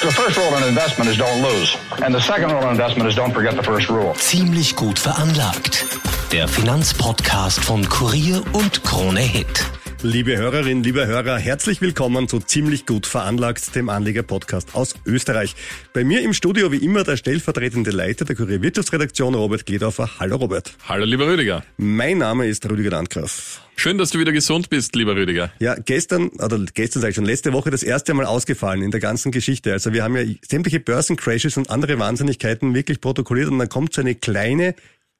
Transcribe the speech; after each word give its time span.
The 0.00 0.12
first 0.12 0.36
rule 0.36 0.56
in 0.56 0.62
investment 0.62 1.10
is 1.10 1.16
don't 1.18 1.42
lose. 1.42 1.76
And 2.04 2.14
the 2.14 2.20
second 2.20 2.52
rule 2.52 2.62
in 2.62 2.68
investment 2.68 3.08
is 3.08 3.16
don't 3.16 3.32
forget 3.32 3.56
the 3.56 3.64
first 3.64 3.88
rule. 3.88 4.14
Ziemlich 4.14 4.76
gut 4.76 4.96
veranlagt. 4.96 5.84
Der 6.30 6.46
Finanzpodcast 6.46 7.64
von 7.64 7.88
Kurier 7.88 8.40
und 8.52 8.84
Krone 8.84 9.18
Hit. 9.18 9.77
Liebe 10.02 10.36
Hörerinnen, 10.36 10.84
liebe 10.84 11.08
Hörer, 11.08 11.38
herzlich 11.38 11.80
willkommen 11.80 12.28
zu 12.28 12.38
Ziemlich 12.38 12.86
gut 12.86 13.04
veranlagt, 13.04 13.74
dem 13.74 13.88
Anleger-Podcast 13.88 14.76
aus 14.76 14.94
Österreich. 15.04 15.56
Bei 15.92 16.04
mir 16.04 16.22
im 16.22 16.34
Studio 16.34 16.70
wie 16.70 16.76
immer 16.76 17.02
der 17.02 17.16
stellvertretende 17.16 17.90
Leiter 17.90 18.24
der 18.24 18.36
Kurier 18.36 18.62
Wirtschaftsredaktion, 18.62 19.34
Robert 19.34 19.66
Gledorfer. 19.66 20.08
Hallo 20.20 20.36
Robert. 20.36 20.72
Hallo 20.88 21.04
lieber 21.04 21.26
Rüdiger. 21.26 21.64
Mein 21.78 22.18
Name 22.18 22.46
ist 22.46 22.64
Rüdiger 22.70 22.90
Landgraf. 22.90 23.60
Schön, 23.74 23.98
dass 23.98 24.10
du 24.10 24.20
wieder 24.20 24.30
gesund 24.30 24.70
bist, 24.70 24.94
lieber 24.94 25.16
Rüdiger. 25.16 25.50
Ja, 25.58 25.74
gestern, 25.74 26.28
oder 26.28 26.64
gestern 26.72 27.00
sage 27.00 27.10
ich 27.10 27.16
schon, 27.16 27.24
letzte 27.24 27.52
Woche 27.52 27.72
das 27.72 27.82
erste 27.82 28.14
Mal 28.14 28.24
ausgefallen 28.24 28.82
in 28.82 28.92
der 28.92 29.00
ganzen 29.00 29.32
Geschichte. 29.32 29.72
Also 29.72 29.92
wir 29.92 30.04
haben 30.04 30.16
ja 30.16 30.22
sämtliche 30.48 30.78
Börsencrashes 30.78 31.56
und 31.56 31.70
andere 31.70 31.98
Wahnsinnigkeiten 31.98 32.72
wirklich 32.72 33.00
protokolliert 33.00 33.48
und 33.48 33.58
dann 33.58 33.68
kommt 33.68 33.94
so 33.94 34.00
eine 34.00 34.14
kleine, 34.14 34.76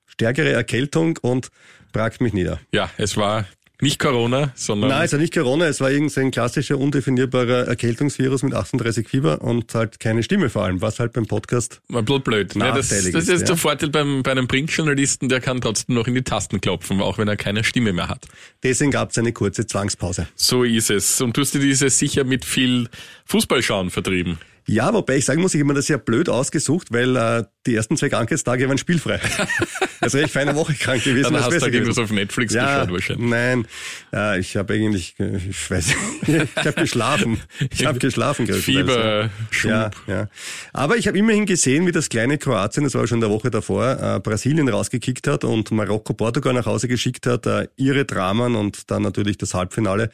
stärkere 0.07 0.53
Erkältung 0.53 1.19
und 1.21 1.49
bragt 1.93 2.21
mich 2.21 2.33
nieder. 2.33 2.61
Ja, 2.73 2.91
es 2.97 3.17
war 3.17 3.47
nicht 3.81 4.01
Corona, 4.01 4.53
sondern... 4.57 4.91
Nein, 4.91 5.05
es 5.05 5.13
war 5.13 5.21
nicht 5.21 5.33
Corona, 5.33 5.67
es 5.67 5.81
war 5.81 5.91
irgendein 5.91 6.33
klassischer, 6.33 6.79
undefinierbarer 6.79 7.69
Erkältungsvirus 7.69 8.43
mit 8.43 8.53
38 8.55 9.09
Fieber 9.09 9.41
und 9.41 9.73
halt 9.75 10.01
keine 10.01 10.25
Stimme 10.25 10.51
vor 10.51 10.65
allem, 10.65 10.81
was 10.81 10.99
halt 10.99 11.13
beim 11.13 11.27
Podcast 11.27 11.81
War 11.89 12.03
blöd 12.03 12.25
blöd. 12.25 12.57
Ne, 12.57 12.73
das, 12.75 12.89
das 12.89 13.05
ist 13.07 13.29
ist, 13.29 13.49
der 13.49 13.57
Vorteil 13.57 13.91
beim, 13.91 14.25
bei 14.25 14.33
einem 14.33 14.49
Printjournalisten, 14.49 15.29
der 15.29 15.41
kann 15.41 15.61
trotzdem 15.61 15.95
noch 15.95 16.09
in 16.09 16.15
die 16.15 16.23
Tasten 16.23 16.61
klopfen, 16.61 17.01
auch 17.01 17.19
wenn 17.19 17.29
er 17.29 17.37
keine 17.37 17.63
Stimme 17.63 17.93
mehr 17.93 18.09
hat. 18.09 18.27
Deswegen 18.65 18.91
gab 18.91 19.11
es 19.11 19.19
eine 19.19 19.33
kurze 19.33 19.67
Zwangspause. 19.67 20.27
So 20.35 20.65
ist 20.65 20.91
es. 20.91 21.21
Und 21.21 21.37
du 21.37 21.43
hast 21.43 21.55
dir 21.55 21.61
diese 21.61 21.89
sicher 21.89 22.25
mit 22.25 22.45
viel 22.45 22.89
Fußballschauen 23.27 23.91
vertrieben. 23.91 24.39
Ja, 24.71 24.93
wobei 24.93 25.17
ich 25.17 25.25
sagen 25.25 25.41
muss, 25.41 25.55
ich 25.55 25.61
habe 25.61 25.69
mir 25.69 25.75
das 25.75 25.89
ja 25.89 25.97
blöd 25.97 26.29
ausgesucht, 26.29 26.89
weil 26.91 27.17
äh, 27.17 27.45
die 27.67 27.75
ersten 27.75 27.97
zwei 27.97 28.11
Krankheitstage 28.11 28.69
waren 28.69 28.77
spielfrei. 28.77 29.19
also 30.03 30.19
ich 30.19 30.35
war 30.35 30.43
eine 30.43 30.55
Woche 30.57 30.75
krank 30.75 31.03
gewesen. 31.03 31.33
Dann 31.33 31.43
hast 31.43 31.47
du 31.47 31.51
besser 31.53 31.73
irgendwas 31.73 31.97
auf 31.97 32.11
Netflix 32.11 32.53
ja, 32.53 32.85
geschaut 32.85 32.93
wahrscheinlich. 32.93 33.31
Nein, 33.31 33.67
äh, 34.13 34.39
ich 34.39 34.59
habe 34.59 34.75
eigentlich, 34.75 35.15
ich 35.19 35.71
weiß 35.71 35.87
nicht, 35.87 36.49
ich 36.55 36.67
habe 36.67 36.83
geschlafen. 36.83 37.41
Ich 37.71 37.87
habe 37.87 37.99
geschlafen. 37.99 38.47
Fieber, 38.47 39.31
Schub. 39.51 39.71
Ja, 39.71 39.91
ja. 40.07 40.29
Aber 40.75 40.99
ich 40.99 41.09
habe 41.09 41.17
immerhin 41.17 41.47
gesehen, 41.47 41.87
wie 41.87 41.93
das 41.93 42.11
kleine 42.11 42.37
Kroatien, 42.37 42.85
das 42.85 42.95
war 42.95 43.07
schon 43.07 43.17
in 43.17 43.23
der 43.23 43.31
Woche 43.31 43.51
davor, 43.51 44.17
äh, 44.17 44.21
Brasilien 44.21 44.69
rausgekickt 44.69 45.29
hat 45.29 45.45
und 45.45 45.71
Marokko 45.71 46.13
Portugal 46.13 46.53
nach 46.53 46.67
Hause 46.67 46.89
geschickt 46.89 47.27
hat, 47.27 47.47
äh, 47.47 47.69
ihre 47.77 48.05
Dramen 48.05 48.55
und 48.55 48.91
dann 48.91 49.03
natürlich 49.03 49.39
das 49.39 49.55
Halbfinale 49.55 50.11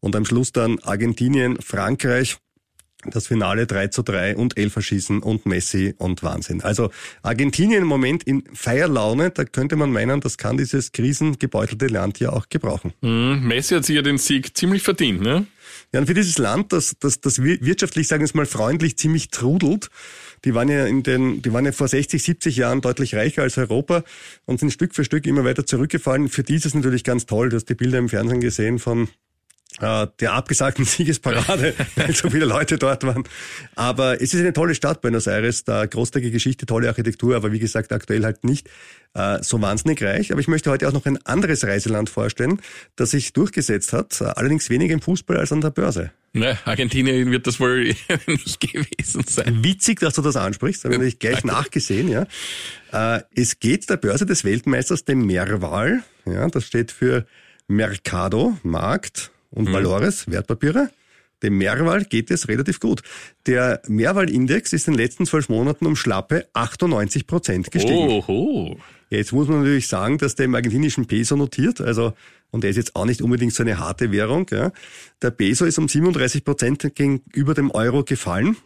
und 0.00 0.16
am 0.16 0.24
Schluss 0.24 0.52
dann 0.52 0.78
Argentinien, 0.78 1.58
Frankreich. 1.60 2.38
Das 3.10 3.26
Finale 3.26 3.66
3 3.66 3.88
zu 3.88 4.02
3 4.02 4.36
und 4.36 4.56
Elferschießen 4.58 5.20
und 5.22 5.46
Messi 5.46 5.94
und 5.98 6.22
Wahnsinn. 6.22 6.60
Also 6.62 6.90
Argentinien 7.22 7.82
im 7.82 7.88
Moment 7.88 8.22
in 8.24 8.44
Feierlaune, 8.52 9.30
da 9.30 9.44
könnte 9.44 9.76
man 9.76 9.90
meinen, 9.90 10.20
das 10.20 10.38
kann 10.38 10.56
dieses 10.56 10.92
krisengebeutelte 10.92 11.86
Land 11.86 12.20
ja 12.20 12.30
auch 12.32 12.48
gebrauchen. 12.48 12.92
Mhm. 13.00 13.40
Messi 13.46 13.74
hat 13.74 13.84
sich 13.84 13.96
ja 13.96 14.02
den 14.02 14.18
Sieg 14.18 14.56
ziemlich 14.56 14.82
verdient, 14.82 15.20
ne? 15.20 15.46
Ja, 15.92 16.00
und 16.00 16.06
für 16.06 16.14
dieses 16.14 16.38
Land, 16.38 16.72
das, 16.72 16.96
das, 17.00 17.20
das 17.20 17.42
wir- 17.42 17.60
wirtschaftlich, 17.60 18.08
sagen 18.08 18.20
wir 18.22 18.24
es 18.26 18.34
mal, 18.34 18.46
freundlich 18.46 18.96
ziemlich 18.98 19.28
trudelt, 19.30 19.90
die 20.44 20.54
waren 20.54 20.68
ja 20.68 20.86
in 20.86 21.02
den, 21.02 21.42
die 21.42 21.52
waren 21.52 21.64
ja 21.64 21.72
vor 21.72 21.88
60, 21.88 22.22
70 22.22 22.56
Jahren 22.56 22.80
deutlich 22.80 23.14
reicher 23.14 23.42
als 23.42 23.58
Europa 23.58 24.02
und 24.46 24.60
sind 24.60 24.70
Stück 24.72 24.94
für 24.94 25.04
Stück 25.04 25.26
immer 25.26 25.44
weiter 25.44 25.66
zurückgefallen. 25.66 26.28
Für 26.28 26.42
die 26.42 26.54
ist 26.54 26.66
es 26.66 26.74
natürlich 26.74 27.04
ganz 27.04 27.26
toll. 27.26 27.48
Du 27.48 27.56
hast 27.56 27.66
die 27.68 27.74
Bilder 27.74 27.98
im 27.98 28.08
Fernsehen 28.08 28.40
gesehen 28.40 28.78
von 28.78 29.08
der 29.80 30.32
abgesagten 30.32 30.84
Siegesparade, 30.84 31.74
weil 31.96 32.14
so 32.14 32.30
viele 32.30 32.46
Leute 32.46 32.78
dort 32.78 33.04
waren. 33.04 33.24
Aber 33.76 34.20
es 34.20 34.34
ist 34.34 34.40
eine 34.40 34.52
tolle 34.52 34.74
Stadt, 34.74 35.00
Buenos 35.00 35.26
Aires, 35.26 35.64
da 35.64 35.86
großartige 35.86 36.30
Geschichte, 36.30 36.66
tolle 36.66 36.88
Architektur, 36.88 37.36
aber 37.36 37.52
wie 37.52 37.58
gesagt, 37.58 37.92
aktuell 37.92 38.24
halt 38.24 38.44
nicht 38.44 38.68
äh, 39.14 39.38
so 39.42 39.60
wahnsinnig 39.60 40.02
reich. 40.02 40.32
Aber 40.32 40.40
ich 40.40 40.48
möchte 40.48 40.70
heute 40.70 40.88
auch 40.88 40.92
noch 40.92 41.06
ein 41.06 41.18
anderes 41.26 41.64
Reiseland 41.64 42.10
vorstellen, 42.10 42.60
das 42.96 43.10
sich 43.10 43.32
durchgesetzt 43.32 43.92
hat, 43.92 44.20
äh, 44.20 44.24
allerdings 44.24 44.70
weniger 44.70 44.94
im 44.94 45.00
Fußball 45.00 45.36
als 45.36 45.52
an 45.52 45.60
der 45.60 45.70
Börse. 45.70 46.10
Ne, 46.34 46.58
Argentinien 46.64 47.30
wird 47.30 47.46
das 47.46 47.58
wohl 47.58 47.84
nicht 48.26 48.60
gewesen 48.60 49.24
sein. 49.26 49.64
Witzig, 49.64 50.00
dass 50.00 50.14
du 50.14 50.22
das 50.22 50.36
ansprichst, 50.36 50.84
habe 50.84 51.04
ich 51.06 51.18
gleich 51.18 51.44
nachgesehen, 51.44 52.08
ja. 52.08 52.26
Äh, 52.92 53.22
es 53.34 53.58
geht 53.60 53.88
der 53.88 53.96
Börse 53.96 54.26
des 54.26 54.44
Weltmeisters, 54.44 55.04
dem 55.04 55.26
Merval, 55.26 56.02
ja, 56.26 56.46
das 56.48 56.64
steht 56.64 56.92
für 56.92 57.26
Mercado, 57.66 58.56
Markt 58.62 59.30
und 59.50 59.72
Valores, 59.72 60.30
Wertpapiere. 60.30 60.90
Dem 61.42 61.56
Merval 61.56 62.04
geht 62.04 62.30
es 62.30 62.48
relativ 62.48 62.80
gut. 62.80 63.02
Der 63.46 63.80
Merval-Index 63.86 64.72
ist 64.72 64.88
in 64.88 64.94
den 64.94 65.00
letzten 65.00 65.24
zwölf 65.24 65.48
Monaten 65.48 65.86
um 65.86 65.94
schlappe 65.94 66.48
98 66.52 67.26
Prozent 67.26 67.70
gestiegen. 67.70 68.08
Oho. 68.08 68.76
Jetzt 69.08 69.32
muss 69.32 69.48
man 69.48 69.60
natürlich 69.60 69.86
sagen, 69.86 70.18
dass 70.18 70.34
der 70.34 70.46
im 70.46 70.54
argentinischen 70.54 71.06
Peso 71.06 71.36
notiert, 71.36 71.80
also 71.80 72.12
und 72.50 72.64
der 72.64 72.70
ist 72.70 72.76
jetzt 72.76 72.96
auch 72.96 73.04
nicht 73.04 73.22
unbedingt 73.22 73.52
so 73.52 73.62
eine 73.62 73.78
harte 73.78 74.10
Währung. 74.10 74.46
Ja. 74.50 74.72
Der 75.22 75.30
Peso 75.30 75.64
ist 75.64 75.78
um 75.78 75.88
37 75.88 76.44
Prozent 76.44 76.94
gegenüber 76.94 77.54
dem 77.54 77.70
Euro 77.70 78.04
gefallen. 78.04 78.56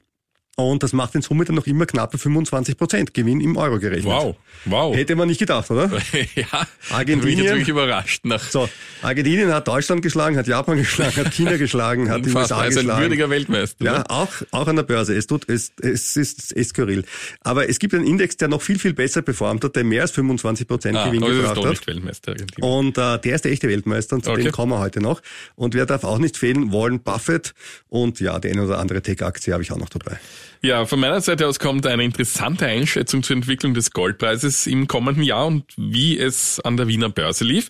Und 0.55 0.83
das 0.83 0.93
macht 0.93 1.15
in 1.15 1.23
Summe 1.23 1.47
dann 1.47 1.55
noch 1.57 1.67
immer 1.67 1.87
knappe 1.87 2.19
25 2.19 2.77
Prozent 2.77 3.15
Gewinn 3.15 3.41
im 3.41 3.57
Euro 3.57 3.79
gerechnet. 3.79 4.05
Wow. 4.05 4.37
Wow. 4.67 4.95
Hätte 4.95 5.17
man 5.17 5.27
nicht 5.29 5.39
gedacht, 5.39 5.71
oder? 5.71 5.91
ja. 6.35 6.45
Argentinien- 6.91 7.21
Bin 7.23 7.29
ich 7.31 7.39
jetzt 7.39 7.49
wirklich 7.53 7.69
überrascht. 7.69 8.25
Nach 8.27 8.43
So, 8.51 8.69
Argentinien 9.01 9.51
hat 9.53 9.67
Deutschland 9.67 10.03
geschlagen, 10.03 10.37
hat 10.37 10.47
Japan 10.47 10.77
geschlagen, 10.77 11.17
hat 11.17 11.33
China 11.33 11.57
geschlagen, 11.57 12.11
hat 12.11 12.27
die 12.27 12.31
USA 12.35 12.59
als 12.59 12.77
ein 12.77 12.83
geschlagen. 12.85 13.03
würdiger 13.03 13.31
Weltmeister. 13.31 13.83
Ja, 13.85 13.99
ne? 14.01 14.11
auch, 14.11 14.29
auch 14.51 14.67
an 14.69 14.77
der 14.77 14.83
Börse. 14.83 15.17
Es 15.17 15.27
tut, 15.27 15.49
es, 15.49 15.73
es 15.81 16.17
ist, 16.19 16.39
es 16.39 16.53
ist 16.53 16.69
skurril. 16.71 17.05
Aber 17.41 17.69
es 17.71 17.79
gibt 17.79 17.95
einen 17.95 18.07
Index, 18.07 18.37
der 18.37 18.49
noch 18.49 18.61
viel, 18.61 18.79
viel 18.79 18.93
besser 18.93 19.23
performt 19.23 19.65
hat, 19.65 19.75
der 19.75 19.85
mehr 19.85 20.03
als 20.03 20.11
25 20.11 20.69
Prozent 20.69 20.99
Ah, 20.99 21.07
Gewinn 21.07 21.23
das 21.23 21.31
ist 21.31 21.37
gebracht 21.39 21.57
doch 21.57 21.65
hat. 21.65 21.71
nicht 21.71 21.87
Weltmeister 21.87 22.33
Argentinien. 22.33 22.71
Und 22.71 22.99
äh, 22.99 23.19
der 23.19 23.35
ist 23.37 23.45
der 23.47 23.53
echte 23.53 23.69
Weltmeister 23.69 24.17
und 24.17 24.25
zu 24.27 24.31
Okay. 24.33 24.43
dem 24.43 24.53
kommen 24.53 24.73
wir 24.73 24.81
heute 24.81 25.01
noch. 25.01 25.23
Und 25.55 25.73
wer 25.75 25.87
darf 25.87 26.05
auch 26.05 26.19
nicht 26.19 26.37
fehlen? 26.37 26.73
Warren 26.73 27.01
Buffett 27.01 27.55
und 27.89 28.21
ja, 28.21 28.39
die 28.39 28.51
eine 28.51 28.65
oder 28.65 28.79
andere 28.79 29.01
Tech-Aktie 29.01 29.55
habe 29.55 29.63
ich 29.63 29.73
auch 29.73 29.79
noch 29.79 29.89
dabei. 29.89 30.19
Ja, 30.65 30.87
von 30.87 31.01
meiner 31.01 31.21
Seite 31.21 31.49
aus 31.49 31.59
kommt 31.59 31.89
eine 31.89 32.05
interessante 32.05 32.67
Einschätzung 32.67 33.25
zur 33.25 33.35
Entwicklung 33.35 33.75
des 33.75 33.91
Goldpreises 33.91 34.69
im 34.69 34.87
kommenden 34.87 35.25
Jahr 35.25 35.49
und 35.49 35.65
wie 35.77 36.17
es 36.17 36.61
an 36.61 36.77
der 36.77 36.87
Wiener 36.87 37.09
Börse 37.09 37.43
lief. 37.43 37.69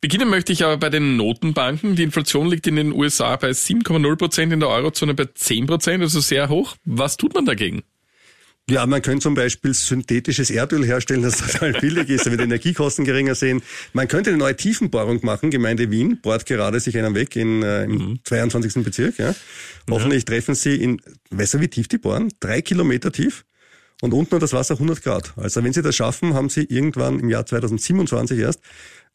Beginnen 0.00 0.30
möchte 0.30 0.52
ich 0.52 0.64
aber 0.64 0.76
bei 0.76 0.90
den 0.90 1.16
Notenbanken. 1.16 1.96
Die 1.96 2.04
Inflation 2.04 2.48
liegt 2.48 2.68
in 2.68 2.76
den 2.76 2.92
USA 2.92 3.34
bei 3.34 3.50
7,0 3.50 4.16
Prozent, 4.16 4.52
in 4.52 4.60
der 4.60 4.68
Eurozone 4.68 5.14
bei 5.14 5.24
10 5.34 5.66
Prozent, 5.66 6.04
also 6.04 6.20
sehr 6.20 6.48
hoch. 6.48 6.76
Was 6.84 7.16
tut 7.16 7.34
man 7.34 7.46
dagegen? 7.46 7.82
Ja, 8.70 8.86
man 8.86 9.02
könnte 9.02 9.24
zum 9.24 9.34
Beispiel 9.34 9.74
synthetisches 9.74 10.48
Erdöl 10.48 10.84
herstellen, 10.86 11.22
das 11.22 11.38
total 11.52 11.72
billig 11.72 12.08
ist, 12.08 12.26
damit 12.26 12.38
die 12.38 12.44
Energiekosten 12.44 13.04
geringer 13.04 13.34
sind. 13.34 13.64
Man 13.92 14.06
könnte 14.06 14.30
eine 14.30 14.38
neue 14.38 14.54
Tiefenbohrung 14.56 15.18
machen. 15.22 15.50
Gemeinde 15.50 15.90
Wien 15.90 16.20
bohrt 16.20 16.46
gerade 16.46 16.78
sich 16.78 16.96
einen 16.96 17.14
weg 17.16 17.34
in, 17.34 17.64
äh, 17.64 17.84
im 17.84 18.20
22. 18.22 18.84
Bezirk. 18.84 19.18
Ja. 19.18 19.34
Hoffentlich 19.90 20.24
treffen 20.24 20.54
sie 20.54 20.76
in, 20.76 21.02
weißt 21.30 21.54
du, 21.54 21.60
wie 21.60 21.68
tief 21.68 21.88
die 21.88 21.98
bohren? 21.98 22.32
Drei 22.38 22.62
Kilometer 22.62 23.10
tief. 23.10 23.44
Und 24.02 24.14
unten 24.14 24.36
hat 24.36 24.42
das 24.42 24.52
Wasser 24.52 24.74
100 24.74 25.02
Grad. 25.02 25.32
Also 25.36 25.64
wenn 25.64 25.72
sie 25.72 25.82
das 25.82 25.96
schaffen, 25.96 26.34
haben 26.34 26.48
sie 26.48 26.62
irgendwann 26.62 27.18
im 27.18 27.28
Jahr 27.28 27.44
2027 27.44 28.38
erst 28.38 28.60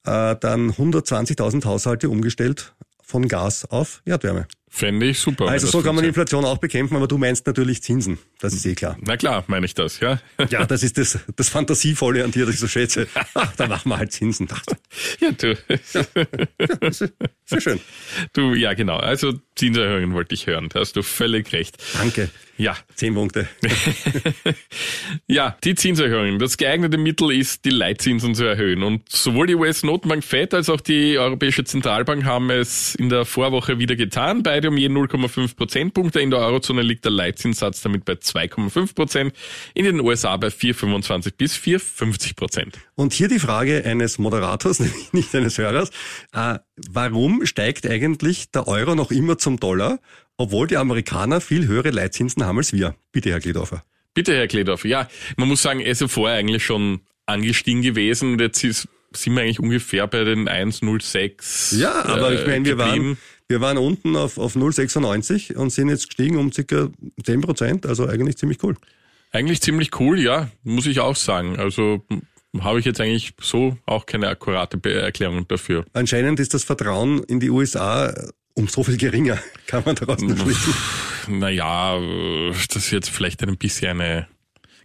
äh, 0.06 0.36
dann 0.36 0.72
120.000 0.72 1.63
Haushalte 1.63 2.10
umgestellt 2.10 2.75
von 3.01 3.28
Gas 3.28 3.66
auf 3.66 4.01
Erdwärme. 4.06 4.48
Fände 4.75 5.06
ich 5.06 5.22
super. 5.22 5.48
Also 5.48 5.68
so 5.68 5.81
kann 5.81 5.95
man 5.95 6.04
Inflation 6.04 6.44
auch 6.44 6.57
bekämpfen, 6.57 6.98
aber 6.98 7.07
du 7.07 7.18
meinst 7.18 7.48
natürlich 7.48 7.81
Zinsen. 7.81 8.18
Das 8.39 8.54
ist 8.54 8.66
eh 8.66 8.75
klar. 8.75 8.98
Na 9.00 9.16
klar, 9.16 9.45
meine 9.48 9.66
ich 9.66 9.74
das, 9.74 10.01
ja. 10.01 10.19
Ja, 10.50 10.66
das 10.66 10.83
ist 10.83 10.98
das, 10.98 11.18
das 11.33 11.48
Fantasievolle 11.48 12.25
an 12.25 12.31
dir, 12.31 12.45
das 12.45 12.56
ich 12.56 12.60
so 12.60 12.68
schätze. 12.68 13.07
Ach, 13.36 13.56
da 13.56 13.68
machen 13.68 13.88
wir 13.88 13.98
halt 13.98 14.12
Zinsen. 14.12 14.50
Ja, 15.22 15.31
du. 15.31 15.57
Ja, 16.60 16.89
sehr 17.45 17.62
schön. 17.62 17.80
Du, 18.33 18.54
ja, 18.54 18.74
genau. 18.74 18.98
Also 18.98 19.39
Zinserhöhungen 19.56 20.13
wollte 20.13 20.36
ich 20.36 20.48
hören. 20.48 20.69
Da 20.69 20.81
hast 20.81 20.96
du 20.96 21.04
völlig 21.04 21.52
recht. 21.54 21.78
Danke. 21.94 22.30
Ja. 22.57 22.78
Zehn 22.96 23.13
Punkte. 23.13 23.50
ja, 25.28 25.57
die 25.63 25.75
Zinserhöhungen. 25.75 26.40
Das 26.40 26.56
geeignete 26.56 26.98
Mittel 26.98 27.31
ist, 27.31 27.66
die 27.66 27.69
Leitzinsen 27.69 28.34
zu 28.34 28.46
erhöhen. 28.46 28.84
Und 28.84 29.10
sowohl 29.10 29.48
die 29.48 29.56
US-Notenbank 29.56 30.24
FED 30.24 30.54
als 30.54 30.69
auch 30.69 30.80
die 30.80 31.18
Europäische 31.18 31.66
Zentralbank 31.66 32.24
haben 32.24 32.50
es 32.50 32.96
in 32.96 33.10
der 33.10 33.25
Vorwoche 33.25 33.78
wieder 33.80 33.98
getan. 33.98 34.42
Beide 34.44 34.69
um 34.69 34.78
je 34.78 34.88
0,5 34.88 35.56
Prozentpunkte. 35.56 36.22
In 36.22 36.31
der 36.31 36.40
Eurozone 36.40 36.81
liegt 36.81 37.04
der 37.04 37.12
Leitzinssatz 37.12 37.81
damit 37.81 38.06
bei 38.06 38.13
2,5 38.13 38.96
Prozent. 38.96 39.34
In 39.74 39.84
den 39.84 40.00
USA 40.00 40.38
bei 40.38 40.48
4,25 40.48 41.34
bis 41.38 41.56
4,50 41.58 42.36
Prozent. 42.36 42.80
Und 42.96 43.12
hier 43.12 43.28
die 43.28 43.40
Frage 43.40 43.84
eines 43.86 44.18
Moderators, 44.18 44.80
nicht 45.12 45.36
eines 45.36 45.58
Hörers. 45.58 45.90
Äh, 46.34 46.60
warum 46.75 47.45
steigt 47.45 47.88
eigentlich 47.88 48.51
der 48.51 48.68
Euro 48.68 48.95
noch 48.95 49.12
immer 49.12 49.38
zum 49.38 49.60
Dollar? 49.60 50.00
obwohl 50.38 50.68
die 50.68 50.77
Amerikaner 50.77 51.42
viel 51.42 51.68
höhere 51.68 51.92
Leitzinsen 51.92 52.45
haben 52.45 52.57
als 52.57 52.74
wir. 52.74 52.95
Bitte, 53.12 53.31
Herr 53.31 53.39
Kledorfer. 53.39 53.83
Bitte, 54.13 54.36
Herr 54.36 54.48
Kledorfer. 54.48 54.88
Ja, 54.88 55.10
man 55.38 55.48
muss 55.48 55.62
sagen, 55.62 55.80
er 55.80 55.92
ist 55.92 56.01
ja 56.01 56.07
vorher 56.07 56.38
eigentlich 56.38 56.63
schon 56.63 57.01
angestiegen 57.25 57.81
gewesen 57.81 58.33
und 58.33 58.42
jetzt 58.42 58.63
ist, 58.63 58.88
sind 59.13 59.36
wir 59.36 59.42
eigentlich 59.42 59.60
ungefähr 59.60 60.07
bei 60.07 60.24
den 60.24 60.48
1,06. 60.48 61.77
Ja, 61.77 62.06
aber 62.06 62.31
äh, 62.31 62.36
ich 62.36 62.48
meine, 62.48 62.66
wir 62.66 62.77
waren, 62.77 63.18
wir 63.48 63.62
waren 63.62 63.77
unten 63.77 64.16
auf, 64.16 64.38
auf 64.38 64.56
0,96 64.56 65.56
und 65.56 65.72
sind 65.72 65.89
jetzt 65.89 66.07
gestiegen 66.07 66.38
um 66.38 66.51
circa 66.51 66.89
10 67.24 67.42
Prozent, 67.42 67.86
also 67.86 68.07
eigentlich 68.07 68.38
ziemlich 68.38 68.62
cool. 68.63 68.75
Eigentlich 69.31 69.62
ziemlich 69.62 70.00
cool, 70.00 70.19
ja, 70.19 70.50
muss 70.63 70.86
ich 70.86 71.00
auch 71.00 71.16
sagen. 71.16 71.57
Also 71.57 72.06
habe 72.63 72.80
ich 72.80 72.86
jetzt 72.86 73.02
eigentlich 73.02 73.34
so 73.42 73.78
auch 73.86 74.06
keine 74.06 74.30
akkurate 74.30 74.80
Erklärung 74.90 75.48
dafür. 75.48 75.86
Anscheinend 75.94 76.40
ist 76.40 76.54
das 76.54 76.63
Vertrauen 76.63 77.24
in 77.24 77.40
die 77.40 77.50
USA 77.50 78.13
um 78.56 78.68
so 78.68 78.84
viel 78.84 78.98
geringer, 78.98 79.38
kann 79.68 79.84
man 79.86 79.96
daraus 79.96 80.22
nicht 80.22 80.40
schließen. 80.40 80.74
Naja, 81.28 82.00
das 82.69 82.75
ist 82.75 82.92
jetzt 82.92 83.10
vielleicht 83.10 83.44
ein 83.44 83.57
bisschen 83.57 84.02
eine 84.02 84.28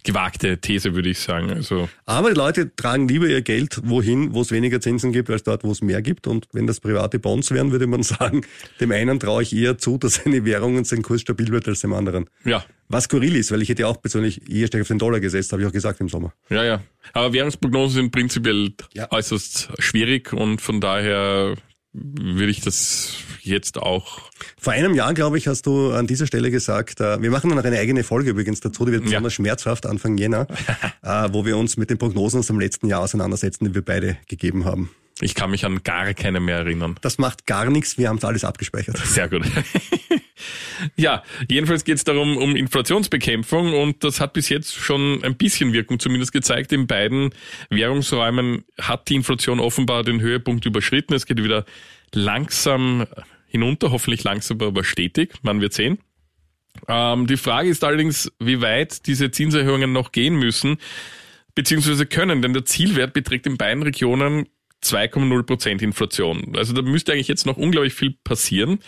gewagte 0.03 0.59
These, 0.59 0.95
würde 0.95 1.09
ich 1.09 1.19
sagen. 1.19 1.51
Also 1.51 1.89
Aber 2.05 2.29
die 2.29 2.37
Leute 2.37 2.75
tragen 2.75 3.07
lieber 3.07 3.27
ihr 3.27 3.41
Geld 3.41 3.79
wohin, 3.83 4.33
wo 4.33 4.41
es 4.41 4.51
weniger 4.51 4.81
Zinsen 4.81 5.11
gibt, 5.11 5.29
als 5.29 5.43
dort, 5.43 5.63
wo 5.63 5.71
es 5.71 5.81
mehr 5.81 6.01
gibt. 6.01 6.27
Und 6.27 6.47
wenn 6.53 6.67
das 6.67 6.79
private 6.79 7.19
Bonds 7.19 7.51
wären, 7.51 7.71
würde 7.71 7.87
man 7.87 8.03
sagen, 8.03 8.41
dem 8.79 8.91
einen 8.91 9.19
traue 9.19 9.43
ich 9.43 9.55
eher 9.55 9.77
zu, 9.77 9.97
dass 9.97 10.15
seine 10.15 10.45
Währung 10.45 10.77
und 10.77 10.87
sein 10.87 11.01
Kurs 11.01 11.21
stabil 11.21 11.49
wird 11.51 11.67
als 11.67 11.81
dem 11.81 11.93
anderen. 11.93 12.29
Ja. 12.45 12.63
Was 12.87 13.05
skurril 13.05 13.35
ist, 13.37 13.51
weil 13.51 13.61
ich 13.61 13.69
hätte 13.69 13.87
auch 13.87 14.01
persönlich 14.01 14.49
eher 14.49 14.67
stärker 14.67 14.81
auf 14.81 14.87
den 14.89 14.99
Dollar 14.99 15.19
gesetzt, 15.19 15.53
habe 15.53 15.61
ich 15.61 15.67
auch 15.67 15.71
gesagt 15.71 16.01
im 16.01 16.09
Sommer. 16.09 16.33
Ja, 16.49 16.63
ja. 16.63 16.81
Aber 17.13 17.31
Währungsprognosen 17.31 17.95
sind 17.95 18.11
prinzipiell 18.11 18.73
ja. 18.93 19.09
äußerst 19.11 19.69
schwierig 19.79 20.33
und 20.33 20.61
von 20.61 20.81
daher 20.81 21.55
würde 21.93 22.51
ich 22.51 22.61
das 22.61 23.15
jetzt 23.41 23.77
auch. 23.77 24.29
Vor 24.57 24.73
einem 24.73 24.93
Jahr, 24.93 25.13
glaube 25.13 25.37
ich, 25.37 25.47
hast 25.47 25.65
du 25.65 25.91
an 25.91 26.07
dieser 26.07 26.25
Stelle 26.25 26.51
gesagt, 26.51 27.01
äh, 27.01 27.21
wir 27.21 27.31
machen 27.31 27.49
noch 27.49 27.63
eine 27.63 27.77
eigene 27.77 28.03
Folge 28.03 28.29
übrigens 28.29 28.61
dazu, 28.61 28.85
die 28.85 28.93
wird 28.93 29.03
besonders 29.03 29.33
ja. 29.33 29.35
schmerzhaft 29.35 29.85
Anfang 29.85 30.17
Jänner, 30.17 30.47
äh, 31.03 31.29
wo 31.31 31.45
wir 31.45 31.57
uns 31.57 31.77
mit 31.77 31.89
den 31.89 31.97
Prognosen 31.97 32.39
aus 32.39 32.47
dem 32.47 32.59
letzten 32.59 32.87
Jahr 32.87 33.01
auseinandersetzen, 33.01 33.65
die 33.65 33.75
wir 33.75 33.83
beide 33.83 34.17
gegeben 34.27 34.65
haben. 34.65 34.91
Ich 35.21 35.35
kann 35.35 35.51
mich 35.51 35.65
an 35.65 35.83
gar 35.83 36.13
keine 36.13 36.39
mehr 36.39 36.57
erinnern. 36.57 36.95
Das 37.01 37.17
macht 37.17 37.45
gar 37.45 37.69
nichts, 37.69 37.97
wir 37.97 38.09
haben 38.09 38.17
es 38.17 38.25
alles 38.25 38.43
abgespeichert. 38.43 38.97
Sehr 38.97 39.29
gut. 39.29 39.43
ja, 40.95 41.23
jedenfalls 41.49 41.83
geht 41.83 41.97
es 41.97 42.03
darum, 42.03 42.37
um 42.37 42.55
Inflationsbekämpfung 42.55 43.73
und 43.73 44.03
das 44.03 44.19
hat 44.19 44.33
bis 44.33 44.49
jetzt 44.49 44.75
schon 44.75 45.23
ein 45.23 45.35
bisschen 45.35 45.73
Wirkung 45.73 45.99
zumindest 45.99 46.31
gezeigt. 46.31 46.73
In 46.73 46.87
beiden 46.87 47.29
Währungsräumen 47.69 48.63
hat 48.79 49.09
die 49.09 49.15
Inflation 49.15 49.59
offenbar 49.59 50.03
den 50.03 50.21
Höhepunkt 50.21 50.65
überschritten. 50.65 51.13
Es 51.13 51.25
geht 51.25 51.41
wieder 51.43 51.65
langsam 52.13 53.05
hinunter, 53.47 53.91
hoffentlich 53.91 54.23
langsam, 54.23 54.61
aber 54.61 54.83
stetig. 54.83 55.33
Man 55.43 55.61
wird 55.61 55.73
sehen. 55.73 55.99
Ähm, 56.87 57.27
die 57.27 57.37
Frage 57.37 57.69
ist 57.69 57.83
allerdings, 57.83 58.31
wie 58.39 58.61
weit 58.61 59.05
diese 59.05 59.31
Zinserhöhungen 59.31 59.91
noch 59.91 60.11
gehen 60.11 60.35
müssen, 60.35 60.77
beziehungsweise 61.53 62.05
können, 62.05 62.41
denn 62.41 62.53
der 62.53 62.65
Zielwert 62.65 63.13
beträgt 63.13 63.45
in 63.45 63.57
beiden 63.57 63.83
Regionen 63.83 64.47
2,0 64.83 65.43
Prozent 65.43 65.81
Inflation. 65.81 66.53
Also 66.55 66.73
da 66.73 66.81
müsste 66.81 67.13
eigentlich 67.13 67.27
jetzt 67.27 67.45
noch 67.45 67.57
unglaublich 67.57 67.93
viel 67.93 68.15
passieren. 68.23 68.79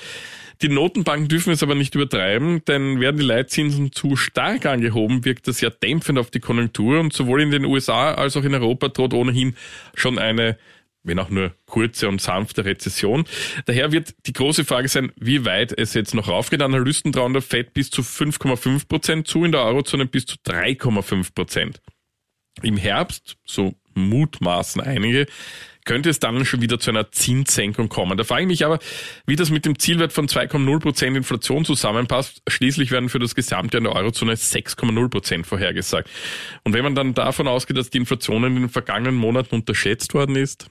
Die 0.61 0.69
Notenbanken 0.69 1.27
dürfen 1.27 1.51
es 1.51 1.63
aber 1.63 1.75
nicht 1.75 1.95
übertreiben, 1.95 2.63
denn 2.65 2.99
werden 2.99 3.17
die 3.17 3.25
Leitzinsen 3.25 3.91
zu 3.91 4.15
stark 4.15 4.65
angehoben, 4.65 5.25
wirkt 5.25 5.47
das 5.47 5.61
ja 5.61 5.69
dämpfend 5.69 6.19
auf 6.19 6.31
die 6.31 6.39
Konjunktur 6.39 6.99
und 6.99 7.11
sowohl 7.11 7.41
in 7.41 7.51
den 7.51 7.65
USA 7.65 8.13
als 8.13 8.37
auch 8.37 8.43
in 8.43 8.53
Europa 8.53 8.89
droht 8.89 9.13
ohnehin 9.13 9.55
schon 9.95 10.19
eine 10.19 10.57
wenn 11.03 11.19
auch 11.19 11.29
nur 11.29 11.53
kurze 11.65 12.07
und 12.07 12.21
sanfte 12.21 12.65
Rezession. 12.65 13.25
Daher 13.65 13.91
wird 13.91 14.15
die 14.25 14.33
große 14.33 14.65
Frage 14.65 14.87
sein, 14.87 15.11
wie 15.17 15.45
weit 15.45 15.77
es 15.77 15.93
jetzt 15.93 16.13
noch 16.13 16.29
raufgeht. 16.29 16.61
Analysten 16.61 17.11
trauen 17.11 17.33
der 17.33 17.41
FED 17.41 17.73
bis 17.73 17.91
zu 17.91 18.01
5,5 18.01 18.87
Prozent 18.87 19.27
zu, 19.27 19.43
in 19.43 19.51
der 19.51 19.63
Eurozone 19.63 20.05
bis 20.05 20.25
zu 20.25 20.37
3,5 20.45 21.35
Prozent. 21.35 21.81
Im 22.61 22.77
Herbst, 22.77 23.35
so 23.45 23.73
mutmaßen 23.95 24.81
einige, 24.81 25.27
könnte 25.85 26.09
es 26.09 26.19
dann 26.19 26.45
schon 26.45 26.61
wieder 26.61 26.79
zu 26.79 26.91
einer 26.91 27.11
Zinssenkung 27.11 27.89
kommen. 27.89 28.17
Da 28.17 28.23
frage 28.23 28.43
ich 28.43 28.47
mich 28.47 28.65
aber, 28.65 28.79
wie 29.25 29.35
das 29.35 29.49
mit 29.49 29.65
dem 29.65 29.77
Zielwert 29.79 30.13
von 30.13 30.27
2,0 30.27 30.79
Prozent 30.79 31.17
Inflation 31.17 31.65
zusammenpasst. 31.65 32.41
Schließlich 32.47 32.91
werden 32.91 33.09
für 33.09 33.19
das 33.19 33.35
gesamte 33.35 33.77
in 33.77 33.83
der 33.83 33.93
Eurozone 33.93 34.33
6,0 34.33 35.09
Prozent 35.09 35.47
vorhergesagt. 35.47 36.09
Und 36.63 36.73
wenn 36.73 36.83
man 36.83 36.95
dann 36.95 37.13
davon 37.13 37.47
ausgeht, 37.47 37.77
dass 37.77 37.89
die 37.89 37.97
Inflation 37.97 38.43
in 38.43 38.55
den 38.55 38.69
vergangenen 38.69 39.15
Monaten 39.15 39.55
unterschätzt 39.55 40.13
worden 40.13 40.35
ist, 40.35 40.69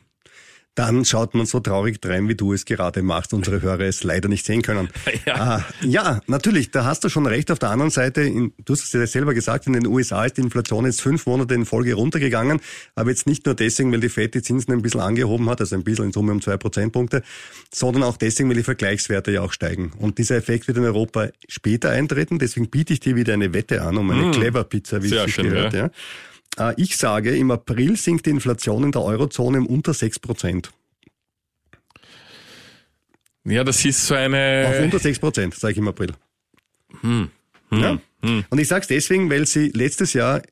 dann 0.75 1.05
schaut 1.05 1.35
man 1.35 1.45
so 1.45 1.61
traurig 1.61 2.01
drein, 2.01 2.29
wie 2.29 2.35
du 2.35 2.55
es 2.55 2.65
gerade 2.65 3.03
machst. 3.03 3.35
Unsere 3.35 3.61
Hörer 3.61 3.81
es 3.81 4.05
leider 4.05 4.29
nicht 4.29 4.47
sehen 4.47 4.63
können. 4.63 4.89
Ja. 5.27 5.35
Ah, 5.35 5.65
ja, 5.83 6.21
natürlich, 6.27 6.71
da 6.71 6.85
hast 6.85 7.05
du 7.05 7.09
schon 7.09 7.27
recht. 7.27 7.51
Auf 7.51 7.59
der 7.59 7.71
anderen 7.71 7.91
Seite, 7.91 8.23
in, 8.23 8.53
du 8.65 8.73
hast 8.73 8.85
es 8.85 8.93
ja 8.93 9.07
selber 9.07 9.35
gesagt, 9.35 9.67
in 9.67 9.75
den 9.75 9.87
USA 9.87 10.25
ist 10.25 10.37
die 10.37 10.41
Inflation 10.41 10.85
jetzt 10.85 11.01
fünf 11.01 11.27
Monate 11.27 11.55
in 11.55 11.65
Folge 11.65 11.95
runtergegangen. 11.95 12.61
Aber 12.95 13.11
jetzt 13.11 13.27
nicht 13.27 13.47
nur 13.47 13.55
deswegen, 13.55 13.93
weil 13.93 14.01
die 14.01 14.09
FED 14.09 14.35
die 14.35 14.43
Zinsen 14.43 14.73
ein 14.73 14.83
bisschen 14.83 15.01
angehoben 15.01 15.49
hat, 15.49 15.61
also 15.61 15.77
ein 15.77 15.85
bisschen 15.85 16.07
in 16.07 16.13
Summe 16.13 16.33
um 16.33 16.41
zwei 16.41 16.57
Prozentpunkte, 16.57 17.23
sondern 17.73 18.03
auch 18.03 18.17
deswegen, 18.17 18.49
weil 18.49 18.57
die 18.57 18.63
Vergleichswerte 18.63 19.31
ja 19.31 19.43
auch 19.43 19.53
steigen. 19.53 19.93
Und 19.99 20.19
dieser 20.19 20.37
Effekt 20.37 20.67
wird 20.67 20.79
in 20.79 20.85
Europa 20.85 21.29
später 21.47 21.91
eintreten. 21.91 22.39
Deswegen 22.39 22.71
biete 22.71 22.95
ich 22.95 23.01
dir 23.01 23.15
wieder 23.15 23.35
eine 23.35 23.53
Wette 23.55 23.83
an 23.83 23.99
um 23.99 24.11
eine 24.11 24.29
mm. 24.29 24.33
Clever 24.33 24.65
Pizza, 24.65 25.03
wie 25.03 25.09
Sehr 25.09 25.21
es 25.21 25.27
sich 25.27 25.37
gehört. 25.37 25.75
Ja. 25.75 25.81
ja. 25.81 25.91
Äh, 26.59 26.75
ich 26.77 26.97
sage, 26.97 27.37
im 27.37 27.51
April 27.51 27.97
sinkt 27.97 28.27
die 28.27 28.31
Inflation 28.31 28.85
in 28.85 28.93
der 28.93 29.03
Eurozone 29.03 29.59
um 29.59 29.67
unter 29.67 29.95
6 29.95 30.19
Prozent. 30.19 30.71
Ja, 33.45 33.65
das 33.65 33.85
ist 33.85 34.07
so 34.07 34.15
eine... 34.15 34.67
Auf 34.69 34.81
unter 34.83 34.99
6 34.99 35.19
Prozent, 35.19 35.55
sage 35.55 35.73
ich 35.73 35.79
im 35.79 35.89
April. 35.89 36.13
Hm. 37.01 37.31
Hm. 37.71 37.81
Ja? 37.81 37.99
Hm. 38.23 38.45
Und 38.51 38.59
ich 38.59 38.69
sage 38.69 38.83
es 38.83 38.89
deswegen, 38.89 39.31
weil 39.31 39.47
sie 39.47 39.71
letztes 39.71 40.13
Jahr 40.13 40.43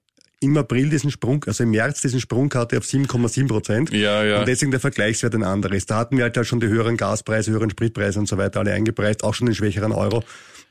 im 0.40 0.56
April 0.56 0.88
diesen 0.88 1.10
Sprung, 1.10 1.44
also 1.44 1.62
im 1.62 1.70
März 1.70 2.00
diesen 2.00 2.18
Sprung 2.18 2.52
hatte 2.54 2.78
auf 2.78 2.84
7,7 2.84 3.46
Prozent. 3.46 3.90
Ja, 3.92 4.24
ja. 4.24 4.40
Und 4.40 4.48
deswegen 4.48 4.70
der 4.70 4.80
Vergleichswert 4.80 5.34
ein 5.34 5.44
anderes. 5.44 5.84
Da 5.84 5.98
hatten 5.98 6.16
wir 6.16 6.24
halt, 6.24 6.36
halt 6.36 6.46
schon 6.46 6.60
die 6.60 6.66
höheren 6.66 6.96
Gaspreise, 6.96 7.52
höheren 7.52 7.70
Spritpreise 7.70 8.18
und 8.18 8.26
so 8.26 8.38
weiter 8.38 8.60
alle 8.60 8.72
eingepreist, 8.72 9.22
auch 9.22 9.34
schon 9.34 9.46
den 9.46 9.54
schwächeren 9.54 9.92
Euro. 9.92 10.24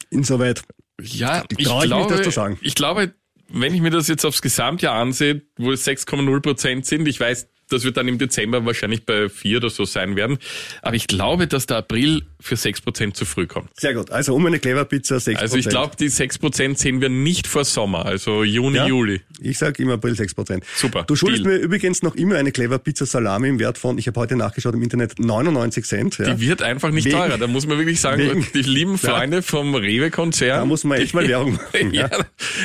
Insoweit 0.10 0.64
ja, 1.02 1.44
ich, 1.50 1.58
glaube, 1.58 1.86
ich, 1.86 1.94
mich, 1.94 2.08
das 2.08 2.22
zu 2.24 2.32
sagen. 2.32 2.58
ich 2.62 2.76
glaube, 2.76 3.14
wenn 3.52 3.74
ich 3.74 3.82
mir 3.82 3.90
das 3.90 4.08
jetzt 4.08 4.26
aufs 4.26 4.42
Gesamtjahr 4.42 4.96
ansehe, 4.96 5.42
wo 5.58 5.72
es 5.72 5.88
6,0 5.88 6.42
Prozent 6.42 6.86
sind, 6.86 7.08
ich 7.08 7.20
weiß, 7.20 7.48
das 7.70 7.84
wird 7.84 7.98
dann 7.98 8.08
im 8.08 8.18
Dezember 8.18 8.66
wahrscheinlich 8.66 9.06
bei 9.06 9.30
vier 9.30 9.58
oder 9.58 9.70
so 9.70 9.86
sein 9.86 10.16
werden. 10.16 10.38
Aber 10.82 10.96
ich 10.96 11.08
glaube, 11.08 11.48
dass 11.48 11.66
der 11.66 11.78
April 11.78 12.24
für 12.42 12.56
sechs 12.56 12.82
Prozent 12.82 13.18
zu 13.18 13.26
früh 13.26 13.48
kommt. 13.48 13.70
Sehr 13.80 13.94
gut. 13.94 14.12
Also 14.12 14.34
um 14.34 14.46
eine 14.46 14.60
Clever 14.60 14.86
Pizza 14.86 15.20
sechs 15.20 15.42
Also 15.42 15.58
ich 15.58 15.68
glaube, 15.68 15.96
die 15.98 16.08
sechs 16.08 16.38
Prozent 16.38 16.80
sehen 16.80 17.02
wir 17.02 17.10
nicht 17.10 17.48
vor 17.48 17.66
Sommer, 17.66 18.06
also 18.06 18.44
Juni, 18.44 18.78
ja, 18.78 18.88
Juli. 18.88 19.22
Ich 19.42 19.58
sage 19.58 19.84
im 19.84 19.90
April 19.90 20.16
sechs 20.16 20.34
Prozent. 20.34 20.64
Super. 20.76 21.04
Du 21.04 21.16
schuldest 21.16 21.46
Deal. 21.46 21.58
mir 21.58 21.62
übrigens 21.62 22.02
noch 22.02 22.16
immer 22.16 22.36
eine 22.36 22.52
Clever 22.52 22.80
Pizza 22.80 23.06
Salami 23.06 23.50
im 23.50 23.60
Wert 23.60 23.78
von, 23.78 23.98
ich 23.98 24.08
habe 24.08 24.20
heute 24.20 24.36
nachgeschaut 24.36 24.74
im 24.74 24.82
Internet, 24.82 25.20
99 25.20 25.86
Cent. 25.86 26.18
Ja. 26.18 26.34
Die 26.34 26.48
wird 26.48 26.62
einfach 26.62 26.92
nicht 26.92 27.06
wegen, 27.06 27.18
teurer. 27.18 27.38
Da 27.38 27.48
muss 27.48 27.68
man 27.68 27.78
wirklich 27.78 28.00
sagen, 28.00 28.22
wegen, 28.22 28.48
die 28.54 28.62
lieben 28.62 28.98
Freunde 28.98 29.38
ja. 29.38 29.42
vom 29.42 29.76
Rewe-Konzern. 29.76 30.60
Da 30.60 30.66
muss 30.66 30.84
man 30.84 31.00
echt 31.00 31.14
mal 31.14 31.28
Werbung 31.28 31.54
machen. 31.74 31.94
ja, 31.94 32.10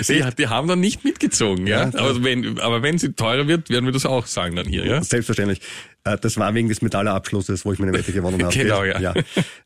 ja. 0.09 0.31
Die, 0.31 0.37
die, 0.37 0.47
haben 0.49 0.69
dann 0.69 0.81
nicht 0.81 1.05
mitgezogen. 1.05 1.67
Ja. 1.67 1.91
aber, 1.95 2.23
wenn, 2.23 2.59
aber 2.61 2.83
wenn 2.83 2.99
sie 2.99 3.13
teurer 3.13 3.49
wird, 3.49 3.71
werden 3.71 3.87
wir 3.87 3.93
das 3.93 4.07
auch 4.07 4.27
sagen 4.27 4.57
dann 4.57 4.67
hier. 4.67 4.87
Ja? 4.87 4.94
Selbstverständlich. 5.03 5.61
Äh, 6.05 6.19
das 6.19 6.37
war 6.37 6.55
wegen 6.55 6.69
des 6.69 6.83
Metallabschlusses, 6.83 7.65
wo 7.65 7.73
ich 7.73 7.79
meine 7.79 7.93
Wette 7.93 8.13
gewonnen 8.13 8.43
habe. 8.43 8.55
genau, 8.57 8.85
ja. 8.85 9.01
ja. 9.01 9.15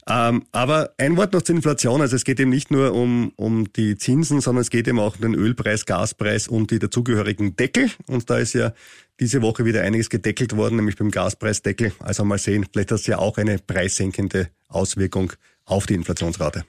Ähm, 0.09 0.45
aber 0.53 0.91
ein 0.99 1.17
Wort 1.17 1.33
noch 1.33 1.43
zur 1.43 1.57
Inflation. 1.57 2.01
Also 2.01 2.17
es 2.17 2.25
geht 2.25 2.41
eben 2.41 2.51
nicht 2.51 2.71
nur 2.71 2.95
um, 2.95 3.33
um 3.37 3.73
die 3.73 3.97
Zinsen, 3.97 4.41
sondern 4.41 4.63
es 4.63 4.71
geht 4.71 4.89
eben 4.89 4.99
auch 4.99 5.17
um 5.17 5.23
den 5.23 5.35
Ölpreis, 5.35 5.87
Gaspreis 5.87 6.49
und 6.49 6.71
die 6.71 6.79
dazugehörigen 6.79 7.57
Deckel. 7.57 7.91
Und 8.07 8.31
da 8.31 8.39
ist 8.39 8.55
ja 8.55 8.73
diese 9.21 9.43
Woche 9.43 9.65
wieder 9.65 9.83
einiges 9.83 10.11
gedeckelt 10.11 10.57
worden, 10.57 10.77
nämlich 10.77 10.97
beim 10.97 11.11
Gaspreisdeckel. 11.11 11.93
Also 11.99 12.25
mal 12.25 12.39
sehen, 12.39 12.67
vielleicht 12.73 12.93
hat 12.93 13.01
es 13.01 13.07
ja 13.07 13.19
auch 13.19 13.37
eine 13.39 13.59
preissenkende 13.59 14.49
Auswirkung 14.69 15.33
auf 15.65 15.87
die 15.87 15.95
Inflationsrate. 15.95 16.65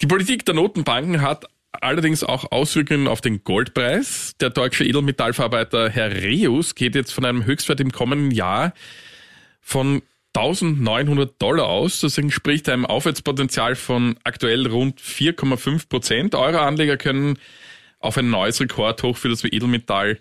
Die 0.00 0.06
Politik 0.06 0.44
der 0.44 0.54
Notenbanken 0.54 1.22
hat 1.22 1.46
allerdings 1.72 2.24
auch 2.24 2.50
Auswirkungen 2.50 3.08
auf 3.08 3.20
den 3.20 3.44
Goldpreis. 3.44 4.34
Der 4.40 4.50
deutsche 4.50 4.84
Edelmetallverarbeiter 4.84 5.90
Herr 5.90 6.12
Reus 6.12 6.74
geht 6.74 6.94
jetzt 6.94 7.12
von 7.12 7.24
einem 7.24 7.44
Höchstwert 7.44 7.80
im 7.80 7.92
kommenden 7.92 8.30
Jahr 8.30 8.72
von 9.60 10.02
1900 10.34 11.40
Dollar 11.40 11.66
aus. 11.66 12.00
Das 12.00 12.18
entspricht 12.18 12.68
einem 12.68 12.86
Aufwärtspotenzial 12.86 13.74
von 13.74 14.16
aktuell 14.24 14.66
rund 14.66 15.00
4,5 15.00 15.88
Prozent. 15.88 16.34
Eure 16.34 16.60
Anleger 16.60 16.96
können 16.96 17.38
auf 17.98 18.16
ein 18.16 18.30
neues 18.30 18.60
Rekordhoch 18.60 19.16
für 19.16 19.28
das 19.28 19.44
Edelmetall 19.44 20.20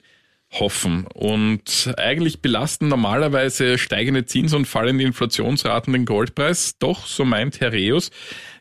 hoffen. 0.52 1.06
Und 1.14 1.94
eigentlich 1.98 2.42
belasten 2.42 2.88
normalerweise 2.88 3.78
steigende 3.78 4.26
Zinsen 4.26 4.60
und 4.60 4.66
fallende 4.66 5.04
Inflationsraten 5.04 5.94
den 5.94 6.06
Goldpreis. 6.06 6.78
Doch, 6.80 7.06
so 7.06 7.26
meint 7.26 7.60
Herr 7.60 7.74
Reus, 7.74 8.12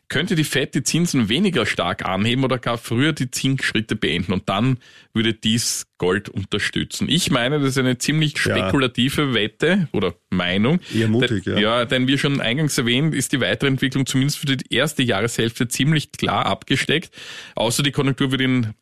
könnte 0.09 0.35
die 0.35 0.43
FED 0.43 0.75
die 0.75 0.83
Zinsen 0.83 1.29
weniger 1.29 1.65
stark 1.65 2.05
anheben 2.05 2.43
oder 2.43 2.59
gar 2.59 2.77
früher 2.77 3.13
die 3.13 3.29
Zinsschritte 3.29 3.95
beenden 3.95 4.33
und 4.33 4.47
dann 4.47 4.79
würde 5.13 5.33
dies 5.33 5.87
Gold 5.97 6.29
unterstützen. 6.29 7.09
Ich 7.09 7.31
meine, 7.31 7.59
das 7.59 7.69
ist 7.69 7.77
eine 7.77 7.97
ziemlich 7.97 8.39
spekulative 8.39 9.23
ja. 9.23 9.33
Wette 9.33 9.87
oder 9.91 10.15
Meinung. 10.29 10.79
Eher 10.93 11.07
mutig, 11.07 11.43
denn, 11.43 11.57
ja. 11.57 11.79
Ja, 11.79 11.85
denn 11.85 12.07
wie 12.07 12.17
schon 12.17 12.39
eingangs 12.39 12.77
erwähnt, 12.77 13.13
ist 13.13 13.33
die 13.33 13.41
Weiterentwicklung 13.41 14.05
zumindest 14.05 14.39
für 14.39 14.45
die 14.45 14.73
erste 14.73 15.03
Jahreshälfte 15.03 15.67
ziemlich 15.67 16.11
klar 16.11 16.45
abgesteckt. 16.45 17.13
Außer 17.55 17.83
die 17.83 17.91
Konjunktur 17.91 18.31
wird 18.31 18.41
in 18.41 18.73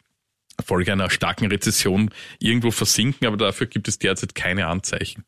Folge 0.64 0.92
einer 0.92 1.10
starken 1.10 1.48
Rezession 1.48 2.12
irgendwo 2.40 2.72
versinken, 2.72 3.28
aber 3.28 3.38
dafür 3.38 3.68
gibt 3.68 3.88
es 3.88 4.00
derzeit 4.00 4.36
keine 4.36 4.68
Anzeichen. 4.68 5.26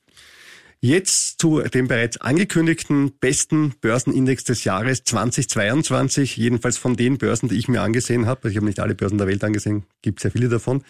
Jetzt 0.80 1.42
zu 1.42 1.62
dem 1.62 1.88
bereits 1.88 2.18
angekündigten 2.18 3.12
besten 3.20 3.74
Börsenindex 3.82 4.44
des 4.44 4.64
Jahres 4.64 5.04
2022, 5.04 6.38
jedenfalls 6.38 6.78
von 6.78 6.96
den 6.96 7.18
Börsen, 7.18 7.50
die 7.50 7.58
ich 7.58 7.68
mir 7.68 7.82
angesehen 7.82 8.28
habe. 8.28 8.52
Ich 8.52 8.58
habe 8.58 8.68
nicht 8.68 8.80
alle 8.80 8.94
Börsen 8.94 9.18
der 9.18 9.26
Welt 9.26 9.44
angesehen, 9.44 9.86
gibt 10.04 10.20
sehr 10.20 10.30
viele 10.30 10.50
davon. 10.50 10.84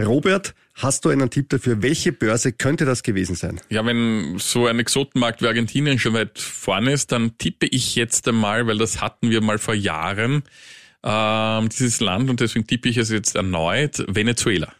Robert, 0.00 0.54
hast 0.74 1.04
du 1.04 1.10
einen 1.10 1.28
Tipp 1.28 1.50
dafür? 1.50 1.82
Welche 1.82 2.10
Börse 2.12 2.52
könnte 2.52 2.86
das 2.86 3.02
gewesen 3.02 3.36
sein? 3.36 3.60
Ja, 3.68 3.84
wenn 3.84 4.38
so 4.38 4.66
ein 4.66 4.78
Exotenmarkt 4.78 5.42
wie 5.42 5.48
Argentinien 5.48 5.98
schon 5.98 6.14
weit 6.14 6.38
vorne 6.38 6.92
ist, 6.92 7.12
dann 7.12 7.36
tippe 7.36 7.66
ich 7.66 7.96
jetzt 7.96 8.26
einmal, 8.26 8.66
weil 8.66 8.78
das 8.78 9.02
hatten 9.02 9.28
wir 9.28 9.42
mal 9.42 9.58
vor 9.58 9.74
Jahren, 9.74 10.42
ähm, 11.02 11.68
dieses 11.68 12.00
Land 12.00 12.30
und 12.30 12.40
deswegen 12.40 12.66
tippe 12.66 12.88
ich 12.88 12.96
es 12.96 13.10
jetzt 13.10 13.36
erneut, 13.36 14.02
Venezuela. 14.08 14.72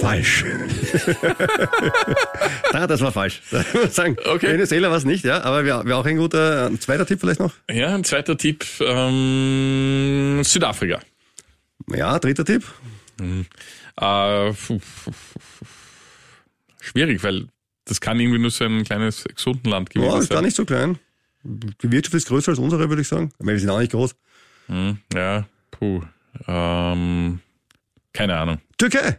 Falsch. 0.00 0.44
ah, 2.72 2.86
das 2.86 3.00
war 3.00 3.12
falsch. 3.12 3.42
sagen. 3.90 4.16
Okay. 4.24 4.54
Venezuela 4.54 4.90
war 4.90 4.96
es 4.96 5.04
nicht, 5.04 5.24
ja, 5.24 5.42
aber 5.42 5.64
wäre 5.64 5.84
wär 5.84 5.96
auch 5.98 6.06
ein 6.06 6.16
guter 6.16 6.66
ein 6.66 6.80
zweiter 6.80 7.04
Tipp 7.06 7.20
vielleicht 7.20 7.40
noch. 7.40 7.52
Ja, 7.70 7.94
ein 7.94 8.04
zweiter 8.04 8.36
Tipp 8.36 8.64
ähm, 8.80 10.40
Südafrika. 10.42 11.00
Ja, 11.88 12.18
dritter 12.18 12.44
Tipp. 12.44 12.64
Hm. 13.20 13.46
Äh, 14.00 14.52
schwierig, 16.80 17.22
weil 17.22 17.46
das 17.84 18.00
kann 18.00 18.18
irgendwie 18.20 18.38
nur 18.38 18.50
so 18.50 18.64
ein 18.64 18.84
kleines 18.84 19.26
Exotenland 19.26 19.90
gewesen 19.90 20.10
sein. 20.10 20.16
Ja, 20.16 20.22
ist 20.22 20.30
gar 20.30 20.42
nicht 20.42 20.56
so 20.56 20.64
klein. 20.64 20.98
Die 21.42 21.90
Wirtschaft 21.90 22.14
ist 22.14 22.28
größer 22.28 22.52
als 22.52 22.58
unsere, 22.58 22.88
würde 22.88 23.02
ich 23.02 23.08
sagen. 23.08 23.32
Aber 23.38 23.52
wir 23.52 23.58
sind 23.58 23.70
auch 23.70 23.78
nicht 23.78 23.92
groß. 23.92 24.14
Hm, 24.66 24.98
ja, 25.14 25.46
puh. 25.70 26.02
Ähm, 26.46 27.40
keine 28.12 28.36
Ahnung. 28.36 28.58
Türkei. 28.78 29.18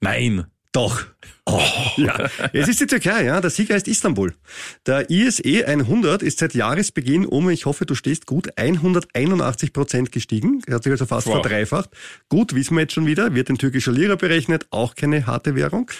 Nein. 0.00 0.46
Doch. 0.72 1.04
Oh, 1.46 1.60
ja. 1.96 2.30
Es 2.52 2.68
ist 2.68 2.78
die 2.78 2.86
Türkei, 2.86 3.24
ja. 3.24 3.40
Der 3.40 3.50
Sieger 3.50 3.74
ist 3.74 3.88
Istanbul. 3.88 4.32
Der 4.86 5.10
ISE 5.10 5.66
100 5.66 6.22
ist 6.22 6.38
seit 6.38 6.54
Jahresbeginn 6.54 7.26
um, 7.26 7.50
ich 7.50 7.66
hoffe, 7.66 7.86
du 7.86 7.96
stehst 7.96 8.26
gut, 8.26 8.56
181 8.56 9.72
Prozent 9.72 10.12
gestiegen. 10.12 10.62
Er 10.68 10.76
hat 10.76 10.84
sich 10.84 10.92
also 10.92 11.06
fast 11.06 11.26
wow. 11.26 11.40
verdreifacht. 11.40 11.90
Gut, 12.28 12.54
wissen 12.54 12.76
wir 12.76 12.82
jetzt 12.82 12.92
schon 12.92 13.06
wieder, 13.06 13.34
wird 13.34 13.50
in 13.50 13.58
türkischer 13.58 13.90
Lira 13.90 14.14
berechnet, 14.14 14.68
auch 14.70 14.94
keine 14.94 15.26
harte 15.26 15.56
Währung. 15.56 15.90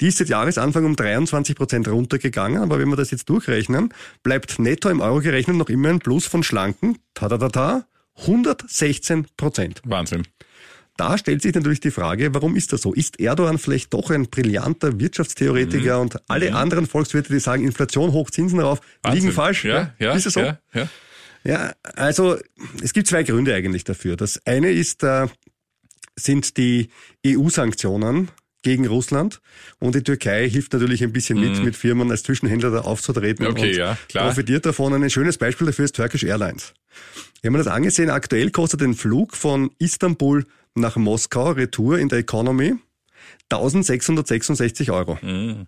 Die 0.00 0.08
ist 0.08 0.18
seit 0.18 0.28
Jahresanfang 0.28 0.84
um 0.84 0.96
23 0.96 1.54
Prozent 1.54 1.86
runtergegangen, 1.86 2.60
aber 2.60 2.80
wenn 2.80 2.88
wir 2.88 2.96
das 2.96 3.12
jetzt 3.12 3.28
durchrechnen, 3.28 3.94
bleibt 4.24 4.58
netto 4.58 4.88
im 4.88 5.00
Euro 5.00 5.20
gerechnet 5.20 5.56
noch 5.56 5.68
immer 5.68 5.90
ein 5.90 6.00
Plus 6.00 6.26
von 6.26 6.42
schlanken, 6.42 6.98
ta 7.14 7.28
ta 7.28 7.38
ta 7.38 7.48
ta, 7.48 7.86
116 8.22 9.28
Prozent. 9.36 9.82
Wahnsinn. 9.84 10.24
Da 10.96 11.18
stellt 11.18 11.42
sich 11.42 11.54
natürlich 11.54 11.80
die 11.80 11.90
Frage, 11.90 12.32
warum 12.34 12.56
ist 12.56 12.72
das 12.72 12.82
so? 12.82 12.94
Ist 12.94 13.20
Erdogan 13.20 13.58
vielleicht 13.58 13.92
doch 13.92 14.10
ein 14.10 14.28
brillanter 14.28 14.98
Wirtschaftstheoretiker 14.98 15.96
mhm. 15.96 16.02
und 16.02 16.16
alle 16.28 16.50
mhm. 16.50 16.56
anderen 16.56 16.86
Volkswirte, 16.86 17.32
die 17.32 17.40
sagen, 17.40 17.64
Inflation 17.64 18.12
hoch, 18.12 18.30
Zinsen 18.30 18.60
rauf, 18.60 18.80
Wahnsinn. 19.02 19.22
liegen 19.22 19.32
falsch? 19.34 19.64
Ja, 19.64 19.94
ja, 19.98 20.12
ist 20.12 20.26
es 20.26 20.34
so? 20.34 20.40
Ja, 20.40 20.58
ja. 20.72 20.88
ja, 21.44 21.72
also 21.96 22.36
es 22.82 22.92
gibt 22.92 23.08
zwei 23.08 23.24
Gründe 23.24 23.54
eigentlich 23.54 23.84
dafür. 23.84 24.16
Das 24.16 24.40
eine 24.46 24.70
ist, 24.70 25.02
äh, 25.02 25.26
sind 26.16 26.56
die 26.56 26.88
EU-Sanktionen 27.26 28.30
gegen 28.62 28.86
Russland 28.86 29.40
und 29.78 29.94
die 29.94 30.02
Türkei 30.02 30.48
hilft 30.48 30.72
natürlich 30.72 31.02
ein 31.04 31.12
bisschen 31.12 31.38
mit, 31.38 31.58
mhm. 31.58 31.64
mit 31.64 31.76
Firmen 31.76 32.10
als 32.10 32.22
Zwischenhändler 32.24 32.70
da 32.70 32.80
aufzutreten 32.80 33.46
okay, 33.46 33.70
und 33.70 33.76
ja, 33.76 33.98
profitiert 34.12 34.66
davon. 34.66 34.92
Ein 34.94 35.10
schönes 35.10 35.38
Beispiel 35.38 35.68
dafür 35.68 35.84
ist 35.84 35.94
Turkish 35.94 36.24
Airlines. 36.24 36.72
Wir 37.42 37.50
haben 37.50 37.58
das 37.58 37.68
angesehen, 37.68 38.10
aktuell 38.10 38.50
kostet 38.50 38.82
ein 38.82 38.94
Flug 38.94 39.36
von 39.36 39.70
Istanbul 39.78 40.46
nach 40.76 40.96
Moskau, 40.96 41.50
Retour 41.50 41.98
in 41.98 42.08
der 42.08 42.18
Economy, 42.18 42.74
1666 43.50 44.90
Euro. 44.90 45.18
Mhm. 45.22 45.66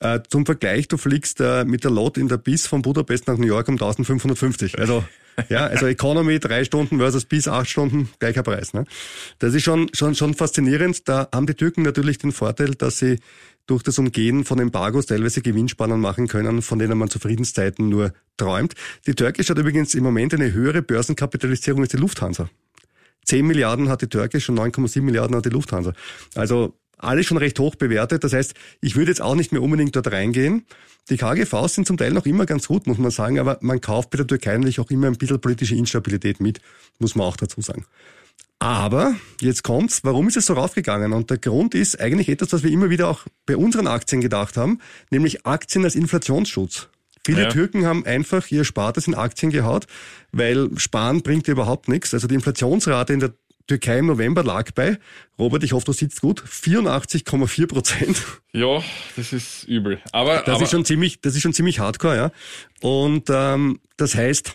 Äh, 0.00 0.20
zum 0.28 0.46
Vergleich, 0.46 0.86
du 0.86 0.96
fliegst 0.96 1.40
äh, 1.40 1.64
mit 1.64 1.82
der 1.82 1.90
Lot 1.90 2.18
in 2.18 2.28
der 2.28 2.36
BIS 2.36 2.66
von 2.68 2.82
Budapest 2.82 3.26
nach 3.26 3.36
New 3.36 3.46
York 3.46 3.68
um 3.68 3.74
1550. 3.74 4.78
Also, 4.78 5.04
ja, 5.48 5.66
also 5.66 5.86
Economy 5.86 6.38
drei 6.38 6.64
Stunden 6.64 6.98
versus 6.98 7.24
BIS 7.24 7.48
acht 7.48 7.68
Stunden, 7.68 8.08
gleicher 8.20 8.44
Preis. 8.44 8.74
Ne? 8.74 8.84
Das 9.40 9.54
ist 9.54 9.64
schon, 9.64 9.90
schon, 9.92 10.14
schon 10.14 10.34
faszinierend. 10.34 11.08
Da 11.08 11.28
haben 11.34 11.46
die 11.46 11.54
Türken 11.54 11.82
natürlich 11.82 12.18
den 12.18 12.30
Vorteil, 12.30 12.74
dass 12.76 12.98
sie 12.98 13.18
durch 13.66 13.82
das 13.82 13.98
Umgehen 13.98 14.44
von 14.44 14.60
Embargos 14.60 15.06
teilweise 15.06 15.42
Gewinnspannen 15.42 16.00
machen 16.00 16.28
können, 16.28 16.62
von 16.62 16.78
denen 16.78 16.96
man 16.96 17.10
zu 17.10 17.18
Friedenszeiten 17.18 17.88
nur 17.88 18.12
träumt. 18.36 18.74
Die 19.06 19.14
Türkisch 19.14 19.50
hat 19.50 19.58
übrigens 19.58 19.94
im 19.94 20.04
Moment 20.04 20.32
eine 20.32 20.52
höhere 20.52 20.80
Börsenkapitalisierung 20.80 21.82
als 21.82 21.90
die 21.90 21.98
Lufthansa. 21.98 22.48
10 23.28 23.46
Milliarden 23.46 23.88
hat 23.88 24.02
die 24.02 24.08
Türkisch 24.08 24.48
und 24.48 24.58
9,7 24.58 25.02
Milliarden 25.02 25.36
hat 25.36 25.44
die 25.44 25.50
Lufthansa. 25.50 25.92
Also 26.34 26.74
alles 26.96 27.26
schon 27.26 27.36
recht 27.36 27.58
hoch 27.58 27.74
bewertet. 27.76 28.24
Das 28.24 28.32
heißt, 28.32 28.54
ich 28.80 28.96
würde 28.96 29.10
jetzt 29.10 29.20
auch 29.20 29.34
nicht 29.34 29.52
mehr 29.52 29.62
unbedingt 29.62 29.94
dort 29.94 30.10
reingehen. 30.10 30.66
Die 31.10 31.16
KGVs 31.16 31.74
sind 31.74 31.86
zum 31.86 31.96
Teil 31.96 32.12
noch 32.12 32.26
immer 32.26 32.44
ganz 32.44 32.68
gut, 32.68 32.86
muss 32.86 32.98
man 32.98 33.10
sagen, 33.10 33.38
aber 33.38 33.58
man 33.60 33.80
kauft 33.80 34.10
bei 34.10 34.16
der 34.16 34.26
Türkei 34.26 34.56
natürlich 34.56 34.80
auch 34.80 34.90
immer 34.90 35.06
ein 35.06 35.16
bisschen 35.16 35.40
politische 35.40 35.74
Instabilität 35.74 36.40
mit, 36.40 36.60
muss 36.98 37.14
man 37.14 37.26
auch 37.26 37.36
dazu 37.36 37.60
sagen. 37.60 37.86
Aber 38.58 39.14
jetzt 39.40 39.62
kommt's, 39.62 40.00
warum 40.02 40.28
ist 40.28 40.36
es 40.36 40.46
so 40.46 40.54
raufgegangen? 40.54 41.12
Und 41.12 41.30
der 41.30 41.38
Grund 41.38 41.74
ist 41.74 42.00
eigentlich 42.00 42.28
etwas, 42.28 42.52
was 42.52 42.62
wir 42.62 42.70
immer 42.70 42.90
wieder 42.90 43.08
auch 43.08 43.24
bei 43.46 43.56
unseren 43.56 43.86
Aktien 43.86 44.20
gedacht 44.20 44.56
haben, 44.56 44.80
nämlich 45.10 45.46
Aktien 45.46 45.84
als 45.84 45.94
Inflationsschutz. 45.94 46.88
Viele 47.28 47.42
ja. 47.42 47.48
Türken 47.50 47.84
haben 47.84 48.06
einfach 48.06 48.50
ihr 48.50 48.64
Spartes 48.64 49.06
in 49.06 49.14
Aktien 49.14 49.52
gehaut, 49.52 49.86
weil 50.32 50.70
Sparen 50.78 51.20
bringt 51.20 51.46
überhaupt 51.46 51.86
nichts. 51.86 52.14
Also 52.14 52.26
die 52.26 52.34
Inflationsrate 52.34 53.12
in 53.12 53.20
der 53.20 53.34
Türkei 53.66 53.98
im 53.98 54.06
November 54.06 54.42
lag 54.42 54.70
bei, 54.72 54.98
Robert, 55.38 55.62
ich 55.62 55.74
hoffe, 55.74 55.84
du 55.84 55.92
sitzt 55.92 56.22
gut, 56.22 56.42
84,4 56.42 57.66
Prozent. 57.66 58.16
Ja, 58.54 58.82
das 59.14 59.34
ist 59.34 59.64
übel. 59.64 60.00
Aber 60.10 60.38
das 60.38 60.54
aber 60.54 60.64
ist 60.64 60.70
schon 60.70 60.86
ziemlich, 60.86 61.20
das 61.20 61.34
ist 61.34 61.42
schon 61.42 61.52
ziemlich 61.52 61.80
hardcore, 61.80 62.16
ja. 62.16 62.30
Und 62.80 63.28
ähm, 63.28 63.78
das 63.98 64.14
heißt, 64.14 64.54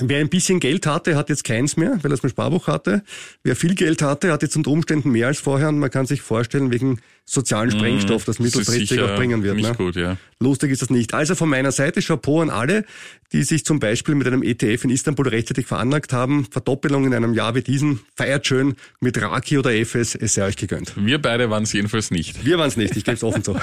Wer 0.00 0.20
ein 0.20 0.28
bisschen 0.28 0.60
Geld 0.60 0.86
hatte, 0.86 1.16
hat 1.16 1.28
jetzt 1.28 1.42
keins 1.42 1.76
mehr, 1.76 1.98
weil 2.02 2.12
er 2.12 2.14
es 2.14 2.22
mit 2.22 2.30
Sparbuch 2.30 2.68
hatte. 2.68 3.02
Wer 3.42 3.56
viel 3.56 3.74
Geld 3.74 4.00
hatte, 4.00 4.30
hat 4.30 4.42
jetzt 4.42 4.54
unter 4.54 4.70
Umständen 4.70 5.10
mehr 5.10 5.26
als 5.26 5.40
vorher 5.40 5.70
und 5.70 5.80
man 5.80 5.90
kann 5.90 6.06
sich 6.06 6.22
vorstellen, 6.22 6.70
wegen 6.70 7.00
sozialen 7.24 7.70
mhm. 7.70 7.78
Sprengstoff 7.78 8.24
das 8.24 8.38
mittelfristig 8.38 9.00
auch 9.00 9.16
bringen 9.16 9.42
wird. 9.42 9.56
Nicht 9.56 9.70
ne? 9.70 9.74
gut, 9.74 9.96
ja. 9.96 10.16
Lustig 10.38 10.70
ist 10.70 10.82
das 10.82 10.90
nicht. 10.90 11.14
Also 11.14 11.34
von 11.34 11.48
meiner 11.48 11.72
Seite 11.72 12.00
Chapeau 12.00 12.40
an 12.40 12.48
alle, 12.48 12.84
die 13.32 13.42
sich 13.42 13.64
zum 13.64 13.80
Beispiel 13.80 14.14
mit 14.14 14.28
einem 14.28 14.44
ETF 14.44 14.84
in 14.84 14.90
Istanbul 14.90 15.26
rechtzeitig 15.26 15.66
veranlagt 15.66 16.12
haben. 16.12 16.46
Verdoppelung 16.48 17.04
in 17.04 17.12
einem 17.12 17.34
Jahr 17.34 17.56
wie 17.56 17.62
diesen. 17.62 17.98
Feiert 18.14 18.46
schön 18.46 18.76
mit 19.00 19.20
Raki 19.20 19.58
oder 19.58 19.72
FS, 19.72 20.14
es 20.14 20.34
sei 20.34 20.46
euch 20.46 20.56
gegönnt. 20.56 20.92
Wir 20.96 21.20
beide 21.20 21.50
waren 21.50 21.64
es 21.64 21.72
jedenfalls 21.72 22.12
nicht. 22.12 22.44
Wir 22.44 22.56
waren 22.56 22.68
es 22.68 22.76
nicht, 22.76 22.96
ich 22.96 23.02
gebe 23.02 23.16
es 23.16 23.24
offen 23.24 23.42
zu. 23.42 23.56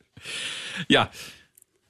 ja, 0.88 1.10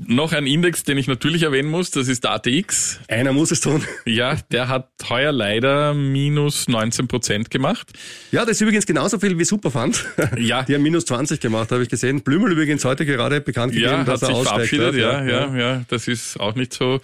noch 0.06 0.32
ein 0.32 0.46
Index, 0.46 0.82
den 0.82 0.96
ich 0.98 1.06
natürlich 1.06 1.42
erwähnen 1.42 1.68
muss, 1.68 1.90
das 1.90 2.08
ist 2.08 2.24
der 2.24 2.32
ATX. 2.32 3.00
Einer 3.08 3.32
muss 3.32 3.50
es 3.50 3.60
tun. 3.60 3.84
Ja, 4.06 4.36
der 4.50 4.68
hat 4.68 4.88
heuer 5.08 5.30
leider 5.30 5.94
minus 5.94 6.68
19 6.68 7.06
Prozent 7.06 7.50
gemacht. 7.50 7.92
Ja, 8.32 8.42
das 8.42 8.52
ist 8.52 8.62
übrigens 8.62 8.86
genauso 8.86 9.18
viel 9.18 9.38
wie 9.38 9.44
Superfund. 9.44 10.04
Ja. 10.38 10.62
Die 10.62 10.74
haben 10.74 10.82
minus 10.82 11.04
20 11.04 11.40
gemacht, 11.40 11.70
habe 11.70 11.82
ich 11.82 11.88
gesehen. 11.88 12.22
Blümel 12.22 12.52
übrigens 12.52 12.84
heute 12.84 13.04
gerade 13.04 13.40
bekannt 13.40 13.72
gegeben, 13.72 13.90
ja, 13.90 14.04
dass 14.04 14.22
hat 14.22 14.22
er 14.22 14.26
sich 14.28 14.36
aussteigt. 14.36 14.68
verabschiedet, 14.68 14.94
ja, 14.94 15.24
ja, 15.24 15.54
ja, 15.54 15.56
ja. 15.56 15.84
Das 15.88 16.08
ist 16.08 16.38
auch 16.40 16.54
nicht 16.54 16.72
so. 16.72 17.00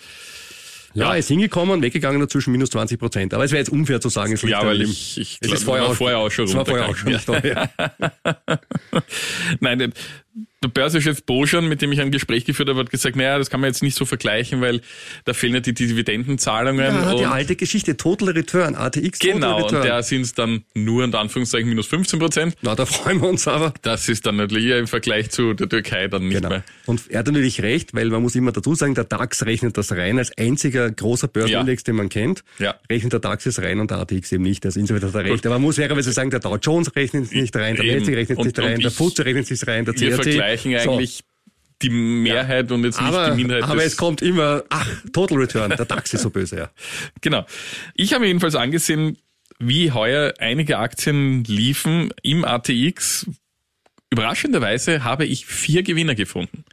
Ja, 0.97 1.15
ist 1.15 1.29
hingekommen, 1.29 1.83
weggegangen 1.83 2.21
dazwischen 2.21 2.53
minus 2.53 2.71
20 2.71 2.99
Prozent. 2.99 3.35
Aber 3.35 3.45
es 3.45 3.51
wäre 3.51 3.59
jetzt 3.59 3.71
unfair 3.71 4.01
zu 4.01 4.09
sagen, 4.09 4.33
es 4.33 4.43
liegt 4.43 4.53
ja, 4.53 4.67
weil 4.67 4.81
ich, 4.81 5.19
ich 5.19 5.39
es 5.43 5.53
ist 5.53 5.65
vorher, 5.65 5.85
auch, 5.85 5.95
vorher 5.95 6.19
auch 6.19 6.31
schon 6.31 6.47
es 6.47 6.55
war 6.55 6.65
vorher 6.65 6.89
auch 6.89 6.97
schon 6.97 7.11
ja. 7.11 7.17
nicht 7.17 7.29
da, 7.29 7.39
ja. 7.41 7.71
Nein, 9.61 9.93
der 10.63 10.69
Börsenchef 10.69 11.23
Boschan, 11.25 11.69
mit 11.69 11.81
dem 11.83 11.93
ich 11.93 12.01
ein 12.01 12.11
Gespräch 12.11 12.45
geführt 12.45 12.69
habe, 12.69 12.81
hat 12.81 12.91
gesagt, 12.91 13.17
naja, 13.17 13.39
das 13.39 13.51
kann 13.51 13.61
man 13.61 13.69
jetzt 13.69 13.83
nicht 13.83 13.97
so 13.97 14.05
vergleichen, 14.05 14.61
weil 14.61 14.81
da 15.25 15.33
fehlen 15.33 15.55
ja 15.55 15.61
die 15.61 15.73
Dividendenzahlungen. 15.75 16.85
Ja, 16.85 17.15
die 17.15 17.25
alte 17.25 17.57
Geschichte, 17.57 17.97
Total 17.97 18.31
Return, 18.31 18.75
ATX 18.75 19.19
Total 19.19 19.35
genau, 19.35 19.57
Return. 19.59 19.83
und 19.83 19.89
da 19.89 20.03
sind 20.03 20.23
es 20.23 20.35
dann 20.35 20.65
nur 20.75 21.05
in 21.05 21.15
Anführungszeichen 21.15 21.69
minus 21.69 21.87
15 21.87 22.19
Prozent. 22.19 22.55
Na, 22.63 22.75
da 22.75 22.87
freuen 22.87 23.21
wir 23.21 23.29
uns 23.29 23.47
aber. 23.49 23.73
Das 23.83 24.09
ist 24.09 24.27
dann 24.27 24.37
natürlich 24.37 24.71
im 24.71 24.87
Vergleich 24.87 25.31
zu 25.31 25.55
der 25.55 25.69
Türkei 25.69 26.09
dann 26.09 26.29
nicht 26.29 26.37
Genau. 26.37 26.49
mehr. 26.51 26.65
Und 26.87 27.03
er 27.11 27.21
hat 27.21 27.27
natürlich 27.27 27.63
recht, 27.63 27.95
weil 27.95 28.09
man 28.11 28.23
muss 28.23 28.35
immer 28.35 28.53
dazu 28.53 28.75
sagen, 28.75 28.95
der 28.95 29.05
DAX 29.05 29.45
rechnet 29.47 29.77
das 29.77 29.93
rein 29.93 30.19
als 30.19 30.37
einziger 30.37 30.91
großer 30.91 31.29
Börsenindex, 31.29 31.85
den 31.85 31.97
man 31.97 32.09
kennt. 32.09 32.43
Ja. 32.59 32.75
Rechnet 32.91 33.13
der 33.13 33.21
DAX 33.21 33.47
es 33.47 33.61
rein 33.63 33.81
und 33.81 33.91
der 33.91 33.99
ATX 33.99 34.33
eben 34.33 34.43
nicht. 34.43 34.65
Also 34.67 34.81
insofern 34.81 35.09
hat 35.09 35.15
er 35.15 35.25
recht. 35.25 35.47
Aber 35.47 35.57
man 35.57 35.63
muss 35.63 35.77
fairerweise 35.77 36.13
sagen, 36.13 36.31
der 36.31 36.41
Dow 36.41 36.57
Jones 36.61 36.95
rechnet 36.97 37.25
es 37.25 37.33
nicht 37.33 37.55
rein, 37.57 37.77
der. 37.77 37.85
Nasdaq 37.97 38.17
rechnet 38.17 38.39
es 38.39 38.45
nicht 38.45 38.59
rein, 38.59 38.81
der 38.81 38.91
FTSE 38.91 39.25
rechnet 39.25 39.51
es 39.51 39.67
rein, 39.67 39.85
der 39.85 39.95
CRC. 39.95 40.26
Vergleichen 40.33 40.79
So. 40.81 40.93
eigentlich 40.93 41.25
die 41.83 41.91
Mehrheit 41.91 42.73
und 42.73 42.85
jetzt 42.85 43.01
nicht 43.01 43.09
Aber, 43.13 43.31
die 43.31 43.37
Minderheit. 43.37 43.65
aber 43.65 43.85
es 43.85 43.97
kommt 43.99 44.23
immer, 44.23 44.65
ach, 44.71 44.89
Total 45.13 45.37
Return, 45.39 45.71
der 45.77 45.85
DAX 45.85 46.15
ist 46.15 46.23
so 46.23 46.31
böse, 46.31 46.57
ja. 46.57 46.71
Genau. 47.21 47.45
Ich 47.95 48.13
habe 48.13 48.23
mir 48.23 48.29
jedenfalls 48.29 48.55
angesehen, 48.55 49.19
wie 49.59 49.93
heuer 49.93 50.33
einige 50.39 50.79
Aktien 50.79 51.45
liefen 51.45 52.11
im 52.23 52.45
ATX. 52.45 53.27
Überraschenderweise 54.11 55.05
habe 55.05 55.27
ich 55.27 55.47
vier 55.47 55.83
Gewinner 55.83 56.15
gefunden. 56.15 56.65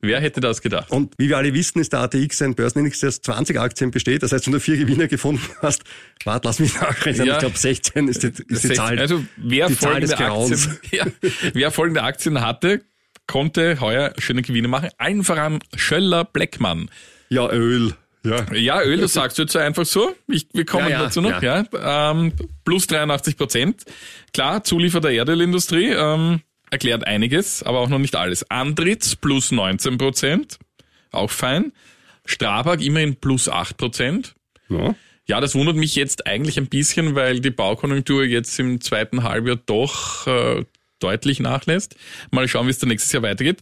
Wer 0.00 0.20
hätte 0.20 0.40
das 0.40 0.60
gedacht? 0.60 0.90
Und 0.90 1.14
wie 1.16 1.30
wir 1.30 1.38
alle 1.38 1.54
wissen, 1.54 1.78
ist 1.80 1.94
der 1.94 2.00
ATX 2.00 2.42
ein 2.42 2.54
Börsenindex, 2.54 3.00
der 3.00 3.08
aus 3.08 3.22
20 3.22 3.58
Aktien 3.58 3.90
besteht. 3.90 4.22
Das 4.22 4.32
heißt, 4.32 4.44
wenn 4.46 4.52
du 4.52 4.60
vier 4.60 4.76
Gewinner 4.76 5.08
gefunden 5.08 5.42
hast, 5.62 5.82
warte, 6.24 6.46
lass 6.46 6.58
mich 6.58 6.74
nachrechnen. 6.78 7.26
Ja. 7.26 7.34
Ich 7.34 7.38
glaube, 7.40 7.56
16 7.56 8.08
ist 8.08 8.22
die, 8.22 8.26
ist 8.28 8.64
die 8.64 8.68
Sech- 8.68 8.74
Zahl. 8.76 8.98
Also 8.98 9.24
wer 9.38 9.68
die 9.68 9.78
Zahl 9.78 10.00
des 10.02 10.12
folgende. 10.12 10.54
Aktien, 10.54 10.78
ja, 10.92 11.06
wer 11.54 11.70
folgende 11.70 12.02
Aktien 12.02 12.42
hatte, 12.42 12.84
konnte 13.26 13.80
heuer 13.80 14.12
schöne 14.18 14.42
Gewinne 14.42 14.68
machen. 14.68 14.90
Allen 14.98 15.24
voran 15.24 15.60
Schöller 15.76 16.24
Bleckmann. 16.24 16.90
Ja, 17.28 17.50
Öl. 17.50 17.94
Ja. 18.24 18.52
Ja, 18.54 18.82
Öl, 18.82 18.98
das 18.98 19.12
sagst 19.12 19.38
du 19.38 19.42
jetzt 19.42 19.54
einfach 19.56 19.84
so. 19.84 20.14
Ich, 20.28 20.46
wir 20.52 20.64
kommen 20.64 20.86
Ja, 20.86 20.92
ja, 20.92 21.02
dazu 21.04 21.20
noch. 21.20 21.42
Ja. 21.42 21.64
Ähm, 22.10 22.32
plus 22.64 22.86
83 22.86 23.36
Prozent. 23.36 23.84
Klar, 24.32 24.64
Zuliefer 24.64 25.00
der 25.00 25.12
Erdölindustrie 25.12 25.90
ähm, 25.90 26.40
erklärt 26.70 27.06
einiges, 27.06 27.62
aber 27.62 27.80
auch 27.80 27.88
noch 27.88 27.98
nicht 27.98 28.16
alles. 28.16 28.50
Andritz 28.50 29.14
plus 29.16 29.52
19 29.52 29.98
Prozent, 29.98 30.58
auch 31.12 31.30
fein. 31.30 31.72
Strabag 32.24 32.80
immerhin 32.80 33.16
plus 33.16 33.48
8 33.48 33.76
Prozent. 33.76 34.34
ja. 34.68 34.94
Ja, 35.26 35.40
das 35.40 35.54
wundert 35.54 35.76
mich 35.76 35.94
jetzt 35.94 36.26
eigentlich 36.26 36.58
ein 36.58 36.66
bisschen, 36.66 37.14
weil 37.14 37.40
die 37.40 37.50
Baukonjunktur 37.50 38.24
jetzt 38.24 38.58
im 38.60 38.82
zweiten 38.82 39.22
Halbjahr 39.22 39.56
doch 39.56 40.26
äh, 40.26 40.66
deutlich 41.04 41.40
nachlässt. 41.40 41.96
Mal 42.30 42.48
schauen, 42.48 42.66
wie 42.66 42.70
es 42.70 42.78
dann 42.78 42.88
nächstes 42.88 43.12
Jahr 43.12 43.22
weitergeht. 43.22 43.60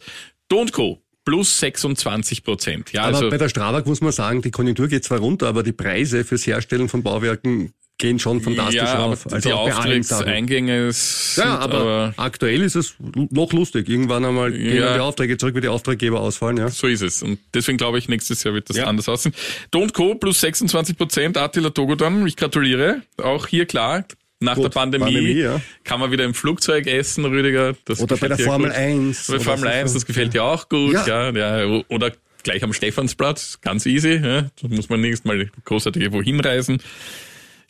Do 0.48 0.64
Co. 0.72 1.02
plus 1.24 1.58
26 1.60 2.44
Prozent. 2.44 2.92
Ja, 2.92 3.02
Aber 3.04 3.16
also 3.16 3.30
bei 3.30 3.38
der 3.38 3.48
Strabag 3.48 3.86
muss 3.86 4.00
man 4.00 4.12
sagen, 4.12 4.42
die 4.42 4.50
Konjunktur 4.50 4.88
geht 4.88 5.04
zwar 5.04 5.18
runter, 5.18 5.48
aber 5.48 5.62
die 5.62 5.72
Preise 5.72 6.24
fürs 6.24 6.46
Herstellen 6.46 6.88
von 6.88 7.02
Bauwerken 7.02 7.72
gehen 7.98 8.18
schon 8.18 8.40
fantastisch 8.40 8.74
ja, 8.76 8.94
aber 8.94 9.02
rauf. 9.04 9.32
Also 9.32 9.48
die. 9.48 9.52
Auftragseingänge 9.54 10.90
sind 10.92 11.44
Ja, 11.44 11.58
aber, 11.58 12.14
aktuell 12.16 12.62
ist 12.62 12.74
es 12.74 12.96
noch 13.30 13.52
lustig. 13.52 13.88
Irgendwann 13.88 14.24
einmal 14.24 14.50
gehen 14.50 14.76
Ja. 14.76 14.94
die 14.94 15.00
Aufträge 15.00 15.36
zurück, 15.38 15.54
wie 15.54 15.60
die 15.60 15.68
Auftraggeber 15.68 16.20
ausfallen. 16.20 16.56
Ja. 16.56 16.68
so 16.68 16.88
ist 16.88 17.02
es. 17.02 17.22
Und 17.22 17.38
deswegen 17.54 17.78
glaube 17.78 17.98
ich, 17.98 18.08
nächstes 18.08 18.42
Jahr 18.42 18.54
wird 18.54 18.68
das 18.70 18.76
Ja. 18.76 18.86
anders 18.86 19.08
aussehen. 19.08 19.34
Don't 19.72 19.92
Co. 19.92 20.16
plus 20.16 20.40
26 20.40 20.96
Prozent, 20.98 21.36
Attila 21.36 21.70
Togodan, 21.70 22.26
ich 22.26 22.36
gratuliere. 22.36 23.02
Auch 23.22 23.46
hier 23.46 23.66
klar, 23.66 24.04
nach 24.42 24.56
Gut, 24.56 24.64
der 24.64 24.70
Pandemie, 24.70 25.04
Pandemie, 25.04 25.40
ja. 25.40 25.60
kann 25.84 26.00
man 26.00 26.10
wieder 26.10 26.24
im 26.24 26.34
Flugzeug 26.34 26.86
essen, 26.86 27.24
Rüdiger. 27.24 27.74
Das 27.84 28.00
Oder 28.00 28.16
bei 28.16 28.28
der 28.28 28.38
Formel 28.38 28.70
gut. 28.70 28.78
1. 28.78 29.26
Bei 29.28 29.40
Formel 29.40 29.70
so. 29.70 29.76
1, 29.76 29.92
das 29.94 30.06
gefällt 30.06 30.34
dir 30.34 30.44
auch 30.44 30.68
gut. 30.68 30.94
Ja. 30.94 31.30
Ja. 31.30 31.62
Ja, 31.62 31.82
Oder 31.88 32.12
gleich 32.42 32.62
am 32.62 32.72
Stephansplatz, 32.72 33.60
ganz 33.60 33.86
easy. 33.86 34.14
Ja. 34.14 34.42
Da 34.42 34.68
muss 34.68 34.88
man 34.88 35.00
nirgends 35.00 35.24
mal 35.24 35.50
großartig 35.64 36.02
irgendwo 36.02 36.22
hinreisen. 36.22 36.82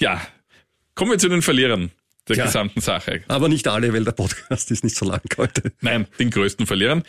Ja, 0.01 0.21
kommen 0.95 1.11
wir 1.11 1.19
zu 1.19 1.29
den 1.29 1.43
Verlierern 1.43 1.91
der 2.29 2.37
gesamten 2.37 2.81
Sache. 2.81 3.23
Aber 3.29 3.49
nicht 3.49 3.67
alle, 3.69 3.93
weil 3.93 4.05
der 4.05 4.13
Podcast 4.13 4.71
ist 4.71 4.85
nicht 4.85 4.97
so 4.97 5.07
lang 5.07 5.23
heute. 5.37 5.73
Nein, 5.81 6.07
den 6.19 6.31
größten 6.31 6.67
Verlierern. 6.67 7.03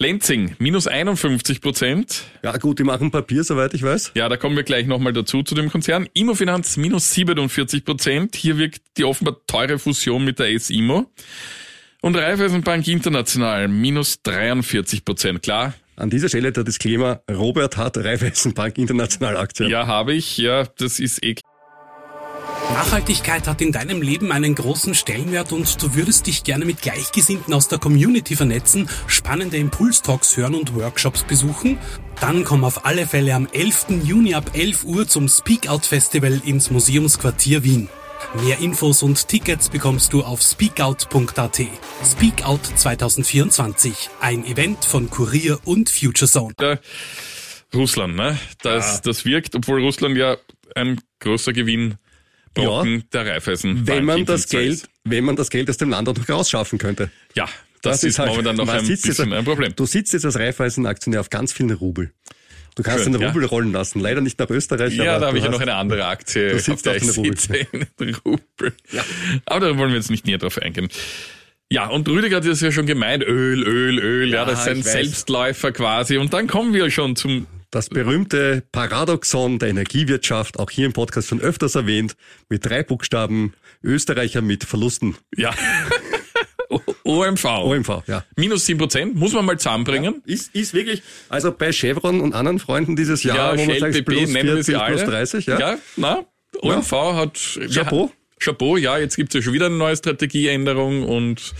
Lenzing, 0.00 0.54
minus 0.60 0.86
51 0.86 1.60
Prozent. 1.60 2.22
Ja 2.44 2.56
gut, 2.56 2.78
die 2.78 2.84
machen 2.84 3.10
Papier, 3.10 3.42
soweit 3.42 3.74
ich 3.74 3.82
weiß. 3.82 4.12
Ja, 4.14 4.28
da 4.28 4.36
kommen 4.36 4.54
wir 4.54 4.62
gleich 4.62 4.86
nochmal 4.86 5.12
dazu, 5.12 5.42
zu 5.42 5.56
dem 5.56 5.70
Konzern. 5.72 6.08
Immofinanz, 6.14 6.76
minus 6.76 7.12
47 7.14 7.84
Prozent. 7.84 8.36
Hier 8.36 8.58
wirkt 8.58 8.80
die 8.96 9.02
offenbar 9.02 9.38
teure 9.48 9.80
Fusion 9.80 10.24
mit 10.24 10.38
der 10.38 10.52
S-Immo. 10.52 11.10
Und 12.00 12.14
Raiffeisenbank 12.14 12.86
International, 12.86 13.66
minus 13.66 14.22
43 14.22 15.04
Prozent. 15.04 15.42
Klar, 15.42 15.74
An 15.96 16.10
dieser 16.10 16.28
Stelle 16.28 16.52
der 16.52 16.62
Disclaimer, 16.62 17.22
Robert 17.28 17.76
hat 17.76 17.96
Raiffeisenbank 17.98 18.78
International 18.78 19.36
Aktien. 19.36 19.68
ja, 19.68 19.88
habe 19.88 20.14
ich. 20.14 20.38
Ja, 20.38 20.62
das 20.78 21.00
ist 21.00 21.24
eh 21.24 21.34
Nachhaltigkeit 22.72 23.46
hat 23.46 23.60
in 23.60 23.72
deinem 23.72 24.02
Leben 24.02 24.30
einen 24.30 24.54
großen 24.54 24.94
Stellenwert 24.94 25.52
und 25.52 25.82
du 25.82 25.94
würdest 25.94 26.26
dich 26.26 26.44
gerne 26.44 26.64
mit 26.64 26.82
Gleichgesinnten 26.82 27.54
aus 27.54 27.68
der 27.68 27.78
Community 27.78 28.36
vernetzen, 28.36 28.88
spannende 29.06 29.56
Impulstalks 29.56 30.36
hören 30.36 30.54
und 30.54 30.74
Workshops 30.74 31.22
besuchen? 31.22 31.78
Dann 32.20 32.44
komm 32.44 32.64
auf 32.64 32.84
alle 32.84 33.06
Fälle 33.06 33.34
am 33.34 33.48
11. 33.50 34.02
Juni 34.04 34.34
ab 34.34 34.50
11 34.52 34.84
Uhr 34.84 35.08
zum 35.08 35.28
Speak 35.28 35.68
Out 35.68 35.86
Festival 35.86 36.40
ins 36.44 36.70
Museumsquartier 36.70 37.64
Wien. 37.64 37.88
Mehr 38.42 38.58
Infos 38.58 39.02
und 39.02 39.28
Tickets 39.28 39.70
bekommst 39.70 40.12
du 40.12 40.22
auf 40.22 40.42
speakout.at. 40.42 41.60
Speak 42.04 42.44
Out 42.44 42.60
2024, 42.76 44.10
ein 44.20 44.44
Event 44.44 44.84
von 44.84 45.08
Kurier 45.08 45.58
und 45.64 45.88
Futurezone. 45.88 46.80
Russland, 47.74 48.16
ne? 48.16 48.38
Das, 48.62 49.00
das 49.00 49.24
wirkt, 49.24 49.54
obwohl 49.54 49.82
Russland 49.82 50.16
ja 50.16 50.36
ein 50.74 51.00
großer 51.20 51.52
Gewinn 51.52 51.96
Brocken 52.66 53.04
der 53.12 53.26
Raiffeisen. 53.26 53.86
wenn 53.86 54.04
man 54.04 54.24
das 54.24 54.40
ist. 54.40 54.50
Geld, 54.50 54.88
wenn 55.04 55.24
man 55.24 55.36
das 55.36 55.50
Geld 55.50 55.68
aus 55.70 55.76
dem 55.76 55.90
Land 55.90 56.08
auch 56.08 56.16
noch 56.16 56.28
rausschaffen 56.28 56.78
könnte. 56.78 57.10
Ja, 57.34 57.48
das, 57.82 58.02
ist, 58.04 58.18
halt- 58.18 58.30
momentan 58.30 58.56
noch 58.56 58.68
ein 58.68 58.86
bisschen 58.86 59.32
ein 59.32 59.44
Problem. 59.44 59.72
Du 59.76 59.86
sitzt 59.86 60.12
jetzt 60.12 60.24
als 60.24 60.36
Raiffeisen-Aktionär 60.38 61.20
auf 61.20 61.30
ganz 61.30 61.52
vielen 61.52 61.70
Rubel. 61.72 62.12
Du 62.74 62.82
kannst 62.84 63.02
Schön, 63.04 63.12
den 63.12 63.22
ja. 63.22 63.28
Rubel 63.28 63.44
rollen 63.44 63.72
lassen. 63.72 63.98
Leider 63.98 64.20
nicht 64.20 64.38
nach 64.38 64.48
Österreich. 64.50 64.94
Ja, 64.94 65.12
aber 65.12 65.20
da 65.20 65.26
habe 65.28 65.38
ich 65.38 65.44
ja 65.44 65.50
noch 65.50 65.60
eine 65.60 65.74
andere 65.74 66.06
Aktie, 66.06 66.50
du 66.50 66.56
auf 66.56 66.62
sitzt 66.62 66.86
auf 66.86 66.94
ich 66.96 67.02
den 67.02 67.10
Rubel. 67.10 67.66
in 68.00 68.14
Rubel. 68.24 68.72
Aber 69.46 69.66
da 69.66 69.76
wollen 69.78 69.90
wir 69.90 69.96
jetzt 69.96 70.10
nicht 70.12 70.26
näher 70.26 70.38
drauf 70.38 70.58
eingehen. 70.58 70.88
Ja, 71.70 71.88
und 71.88 72.08
Rüdiger 72.08 72.36
hat 72.36 72.46
das 72.46 72.60
ja 72.60 72.70
schon 72.72 72.86
gemeint, 72.86 73.22
Öl, 73.24 73.62
Öl, 73.62 73.98
Öl, 73.98 74.28
ja, 74.30 74.36
Ja, 74.36 74.44
das 74.44 74.60
ist 74.60 74.68
ein. 74.68 74.82
Selbstläufer 74.82 75.72
quasi. 75.72 76.16
Und 76.18 76.32
dann 76.32 76.46
kommen 76.46 76.72
wir 76.72 76.88
schon 76.90 77.14
zum, 77.16 77.46
Das 77.70 77.90
berühmte 77.90 78.62
Paradoxon 78.72 79.58
der 79.58 79.68
Energiewirtschaft, 79.68 80.58
auch 80.58 80.70
hier 80.70 80.86
im 80.86 80.94
Podcast 80.94 81.28
schon 81.28 81.40
öfters 81.40 81.74
erwähnt, 81.74 82.16
mit 82.48 82.64
drei 82.64 82.82
Buchstaben, 82.82 83.52
Österreicher 83.82 84.40
mit 84.40 84.64
Verlusten. 84.64 85.16
ja, 85.36 85.54
OMV. 87.04 87.44
OMV, 87.44 88.02
ja. 88.06 88.24
Minus 88.36 88.66
7 88.66 88.78
Prozent, 88.78 89.14
muss 89.16 89.32
man 89.32 89.44
mal 89.44 89.58
zusammenbringen. 89.58 90.22
Ist, 90.24 90.54
ist 90.54 90.72
wirklich, 90.74 91.02
also 91.28 91.52
bei 91.52 91.72
Chevron 91.72 92.20
und 92.20 92.34
anderen 92.34 92.58
Freunden 92.58 92.96
dieses 92.96 93.22
Jahr, 93.22 93.36
Ja, 93.36 93.52
wo 93.52 93.64
man 93.64 93.70
Shell, 93.70 93.80
sagt, 93.80 93.94
BP, 93.94 94.04
plus 94.04 94.30
nennen 94.30 94.48
wir 94.48 94.64
40, 94.64 94.66
sie 94.66 94.76
alle. 94.76 94.96
plus 94.96 95.08
30, 95.08 95.46
ja. 95.46 95.58
ja 95.58 95.78
na, 95.96 96.24
OMV 96.60 96.92
hat... 96.92 97.38
Chapeau. 97.70 98.12
Chapeau, 98.40 98.76
ja, 98.76 98.98
jetzt 98.98 99.16
gibt's 99.16 99.34
ja 99.34 99.42
schon 99.42 99.52
wieder 99.52 99.66
eine 99.66 99.76
neue 99.76 99.96
Strategieänderung 99.96 101.02
und 101.02 101.54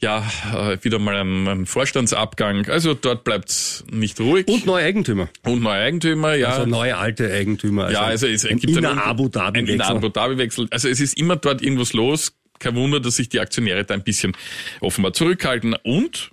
ja, 0.00 0.24
äh, 0.54 0.78
wieder 0.82 0.98
mal 0.98 1.16
ein, 1.16 1.48
ein 1.48 1.66
Vorstandsabgang. 1.66 2.66
Also 2.68 2.94
dort 2.94 3.24
bleibt's 3.24 3.84
nicht 3.90 4.20
ruhig. 4.20 4.46
Und 4.46 4.64
neue 4.64 4.84
Eigentümer. 4.84 5.28
Und 5.42 5.62
neue 5.62 5.80
Eigentümer, 5.80 6.34
ja. 6.34 6.50
Also 6.50 6.66
neue 6.66 6.96
alte 6.96 7.32
Eigentümer. 7.32 7.90
ja, 7.90 8.02
also 8.02 8.26
es 8.26 8.46
ein 8.46 8.58
gibt 8.58 8.76
einen 8.76 8.98
Abu 8.98 9.28
Dhabi 9.28 9.58
ein 9.58 9.66
Inner 9.66 9.88
Abu 9.88 10.08
Dhabi 10.08 10.38
Wechsel. 10.38 10.68
Also 10.70 10.88
es 10.88 11.00
ist 11.00 11.18
immer 11.18 11.36
dort 11.36 11.62
irgendwas 11.62 11.92
los. 11.92 12.32
Kein 12.60 12.76
Wunder, 12.76 13.00
dass 13.00 13.16
sich 13.16 13.28
die 13.28 13.40
Aktionäre 13.40 13.84
da 13.84 13.94
ein 13.94 14.02
bisschen 14.02 14.36
offenbar 14.80 15.12
zurückhalten. 15.12 15.74
Und 15.74 16.30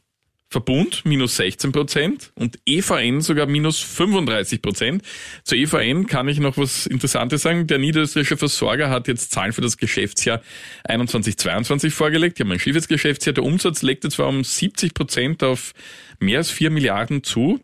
Verbund 0.49 1.03
minus 1.05 1.35
16 1.37 1.71
Prozent 1.71 2.31
und 2.35 2.59
EVN 2.65 3.21
sogar 3.21 3.47
minus 3.47 3.79
35 3.79 4.61
Prozent. 4.61 5.03
Zur 5.43 5.57
EVN 5.57 6.07
kann 6.07 6.27
ich 6.27 6.39
noch 6.39 6.57
was 6.57 6.85
Interessantes 6.85 7.41
sagen. 7.41 7.67
Der 7.67 7.77
niederösterreichische 7.77 8.37
Versorger 8.37 8.89
hat 8.89 9.07
jetzt 9.07 9.31
Zahlen 9.31 9.53
für 9.53 9.61
das 9.61 9.77
Geschäftsjahr 9.77 10.41
21-22 10.87 11.91
vorgelegt. 11.91 12.37
Die 12.37 12.43
haben 12.43 12.51
ein 12.51 12.59
schiefes 12.59 12.87
Geschäftsjahr. 12.87 13.33
Der 13.33 13.43
Umsatz 13.43 13.81
legte 13.81 14.09
zwar 14.09 14.27
um 14.27 14.43
70 14.43 14.93
Prozent 14.93 15.43
auf 15.43 15.73
mehr 16.19 16.37
als 16.37 16.51
4 16.51 16.69
Milliarden 16.69 17.23
zu. 17.23 17.59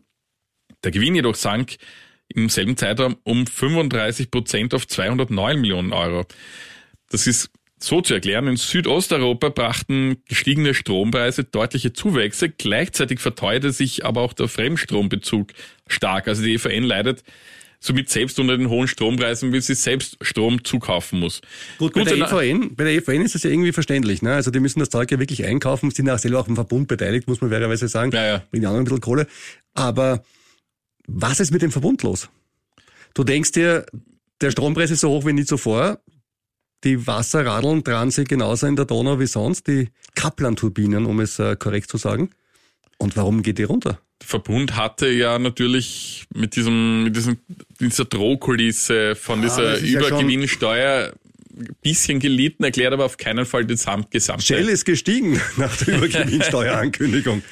Der 0.84 0.90
Gewinn 0.90 1.14
jedoch 1.14 1.36
sank 1.36 1.76
im 2.28 2.48
selben 2.48 2.76
Zeitraum 2.76 3.16
um 3.22 3.46
35 3.46 4.30
Prozent 4.30 4.74
auf 4.74 4.86
209 4.88 5.60
Millionen 5.60 5.92
Euro. 5.92 6.26
Das 7.10 7.26
ist 7.26 7.50
so 7.82 8.00
zu 8.00 8.14
erklären. 8.14 8.46
In 8.48 8.56
Südosteuropa 8.56 9.48
brachten 9.48 10.16
gestiegene 10.28 10.74
Strompreise 10.74 11.44
deutliche 11.44 11.92
Zuwächse. 11.92 12.48
Gleichzeitig 12.48 13.20
verteuerte 13.20 13.72
sich 13.72 14.04
aber 14.04 14.20
auch 14.20 14.32
der 14.32 14.48
Fremdstrombezug 14.48 15.52
stark. 15.86 16.28
Also 16.28 16.42
die 16.42 16.54
EVN 16.54 16.84
leidet 16.84 17.24
somit 17.80 18.08
selbst 18.10 18.38
unter 18.38 18.56
den 18.56 18.68
hohen 18.68 18.86
Strompreisen, 18.86 19.52
wie 19.52 19.60
sie 19.60 19.74
selbst 19.74 20.16
Strom 20.20 20.64
zukaufen 20.64 21.18
muss. 21.18 21.40
Gut, 21.78 21.94
bei, 21.94 22.04
der 22.04 22.16
EVN, 22.16 22.76
bei 22.76 22.84
der 22.84 22.94
EVN 22.94 23.22
ist 23.22 23.34
das 23.34 23.42
ja 23.42 23.50
irgendwie 23.50 23.72
verständlich. 23.72 24.22
Ne? 24.22 24.34
Also 24.34 24.52
die 24.52 24.60
müssen 24.60 24.78
das 24.78 24.88
Zeug 24.88 25.10
ja 25.10 25.18
wirklich 25.18 25.44
einkaufen, 25.44 25.90
sind 25.90 26.06
ja 26.06 26.14
auch 26.14 26.18
selber 26.18 26.38
auch 26.38 26.48
im 26.48 26.54
Verbund 26.54 26.86
beteiligt, 26.86 27.26
muss 27.26 27.40
man 27.40 27.50
fairerweise 27.50 27.88
sagen. 27.88 28.12
Ja, 28.12 28.24
ja. 28.24 28.42
Bringen 28.50 28.66
auch 28.66 28.74
ein 28.74 28.84
bisschen 28.84 29.00
Kohle. 29.00 29.26
Aber 29.74 30.22
was 31.08 31.40
ist 31.40 31.50
mit 31.50 31.62
dem 31.62 31.72
Verbund 31.72 32.04
los? 32.04 32.28
Du 33.14 33.24
denkst 33.24 33.52
dir, 33.52 33.84
der 34.40 34.52
Strompreis 34.52 34.92
ist 34.92 35.00
so 35.00 35.10
hoch 35.10 35.26
wie 35.26 35.32
nie 35.32 35.44
zuvor. 35.44 35.98
Die 36.84 37.06
Wasserradeln 37.06 37.84
dran 37.84 38.10
sind 38.10 38.28
genauso 38.28 38.66
in 38.66 38.76
der 38.76 38.84
Donau 38.86 39.20
wie 39.20 39.26
sonst, 39.26 39.68
die 39.68 39.88
Kaplan-Turbinen, 40.14 41.06
um 41.06 41.20
es 41.20 41.38
äh, 41.38 41.56
korrekt 41.56 41.90
zu 41.90 41.96
sagen. 41.96 42.30
Und 42.98 43.16
warum 43.16 43.42
geht 43.42 43.58
die 43.58 43.62
runter? 43.64 44.00
Der 44.20 44.28
Verbund 44.28 44.76
hatte 44.76 45.08
ja 45.08 45.38
natürlich 45.38 46.26
mit 46.34 46.54
diesem, 46.56 47.04
mit 47.04 47.16
diesem, 47.16 47.38
dieser 47.80 48.04
Drohkulisse 48.04 49.14
von 49.16 49.42
Ja, 49.42 49.48
dieser 49.48 49.78
ja 49.80 50.00
Übergewinnsteuer 50.00 51.12
ein 51.54 51.76
bisschen 51.82 52.18
gelitten, 52.18 52.64
erklärt 52.64 52.92
aber 52.92 53.04
auf 53.04 53.16
keinen 53.16 53.44
Fall 53.46 53.64
die 53.66 53.76
Sam- 53.76 54.06
gesamte. 54.10 54.44
Shell 54.44 54.68
ist 54.68 54.84
gestiegen 54.84 55.40
nach 55.56 55.76
der 55.76 55.96
Übergewinnsteuerankündigung. 55.98 57.42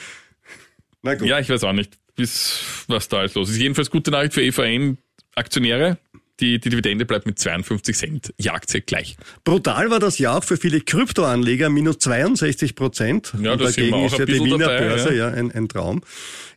Na 1.03 1.15
gut. 1.15 1.29
Ja, 1.29 1.39
ich 1.39 1.49
weiß 1.49 1.65
auch 1.65 1.73
nicht, 1.73 1.99
bis, 2.17 2.61
was 2.89 3.09
da 3.09 3.19
alles 3.19 3.35
los 3.35 3.51
ist. 3.51 3.59
Jedenfalls 3.59 3.91
gute 3.91 4.11
Nachricht 4.11 4.35
für 4.35 4.43
EVN-Aktionäre. 4.43 5.99
Die, 6.41 6.59
die 6.59 6.71
Dividende 6.71 7.05
bleibt 7.05 7.27
mit 7.27 7.39
52 7.39 7.97
Cent 7.97 8.35
je 8.39 8.51
Aktie 8.51 8.81
gleich. 8.81 9.17
Brutal 9.45 9.91
war 9.91 9.99
das 10.01 10.19
Jahr 10.19 10.39
auch 10.39 10.45
für 10.45 10.57
viele 10.57 10.81
Kryptoanleger, 10.81 11.69
minus 11.69 11.99
62 11.99 12.75
Prozent. 12.75 13.33
Ja, 13.41 13.53
Und 13.53 13.61
da 13.61 13.71
sind 13.71 13.85
wir 13.85 13.91
dagegen 13.91 13.95
auch 13.95 14.07
ist 14.07 14.13
ein 14.15 14.19
ja 14.21 14.27
die 14.27 14.45
Wiener 14.45 14.59
dabei, 14.59 14.79
Börse 14.81 15.15
ja. 15.15 15.29
ja, 15.29 15.35
ein, 15.35 15.53
ein 15.53 15.69
Traum. 15.69 16.03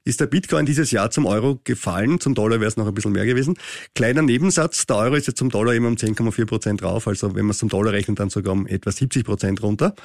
Ist 0.05 0.19
der 0.19 0.27
Bitcoin 0.27 0.65
dieses 0.65 0.91
Jahr 0.91 1.11
zum 1.11 1.25
Euro 1.25 1.61
gefallen? 1.63 2.19
Zum 2.19 2.35
Dollar 2.35 2.59
wäre 2.59 2.67
es 2.67 2.75
noch 2.75 2.87
ein 2.87 2.93
bisschen 2.93 3.13
mehr 3.13 3.25
gewesen. 3.25 3.57
Kleiner 3.95 4.21
Nebensatz, 4.21 4.85
der 4.85 4.97
Euro 4.97 5.15
ist 5.15 5.27
jetzt 5.27 5.37
zum 5.37 5.49
Dollar 5.49 5.73
immer 5.73 5.87
um 5.87 5.95
10,4 5.95 6.45
Prozent 6.45 6.81
drauf. 6.81 7.07
Also 7.07 7.35
wenn 7.35 7.45
man 7.45 7.51
es 7.51 7.59
zum 7.59 7.69
Dollar 7.69 7.93
rechnet, 7.93 8.19
dann 8.19 8.29
sogar 8.29 8.51
um 8.51 8.67
etwa 8.67 8.91
70 8.91 9.23
Prozent 9.23 9.63
runter. 9.63 9.95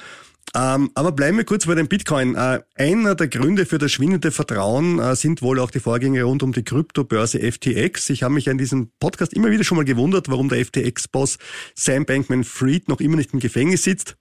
Ähm, 0.55 0.89
aber 0.95 1.11
bleiben 1.11 1.37
wir 1.37 1.43
kurz 1.43 1.65
bei 1.65 1.75
dem 1.75 1.87
Bitcoin. 1.87 2.35
Äh, 2.35 2.61
einer 2.75 3.15
der 3.15 3.27
Gründe 3.27 3.65
für 3.65 3.77
das 3.77 3.91
schwindende 3.91 4.31
Vertrauen 4.31 4.99
äh, 4.99 5.15
sind 5.15 5.41
wohl 5.41 5.59
auch 5.59 5.69
die 5.69 5.81
Vorgänge 5.81 6.23
rund 6.23 6.43
um 6.43 6.53
die 6.53 6.63
Kryptobörse 6.63 7.39
FTX. 7.39 8.09
Ich 8.09 8.23
habe 8.23 8.33
mich 8.33 8.49
an 8.49 8.57
diesem 8.57 8.91
Podcast 8.99 9.33
immer 9.33 9.51
wieder 9.51 9.65
schon 9.65 9.75
mal 9.77 9.85
gewundert, 9.85 10.29
warum 10.29 10.47
der 10.47 10.65
FTX-Boss 10.65 11.37
Sam 11.75 12.05
Bankman-Fried 12.05 12.87
noch 12.87 13.01
immer 13.01 13.17
nicht 13.17 13.33
im 13.33 13.39
Gefängnis 13.39 13.83
sitzt. 13.83 14.15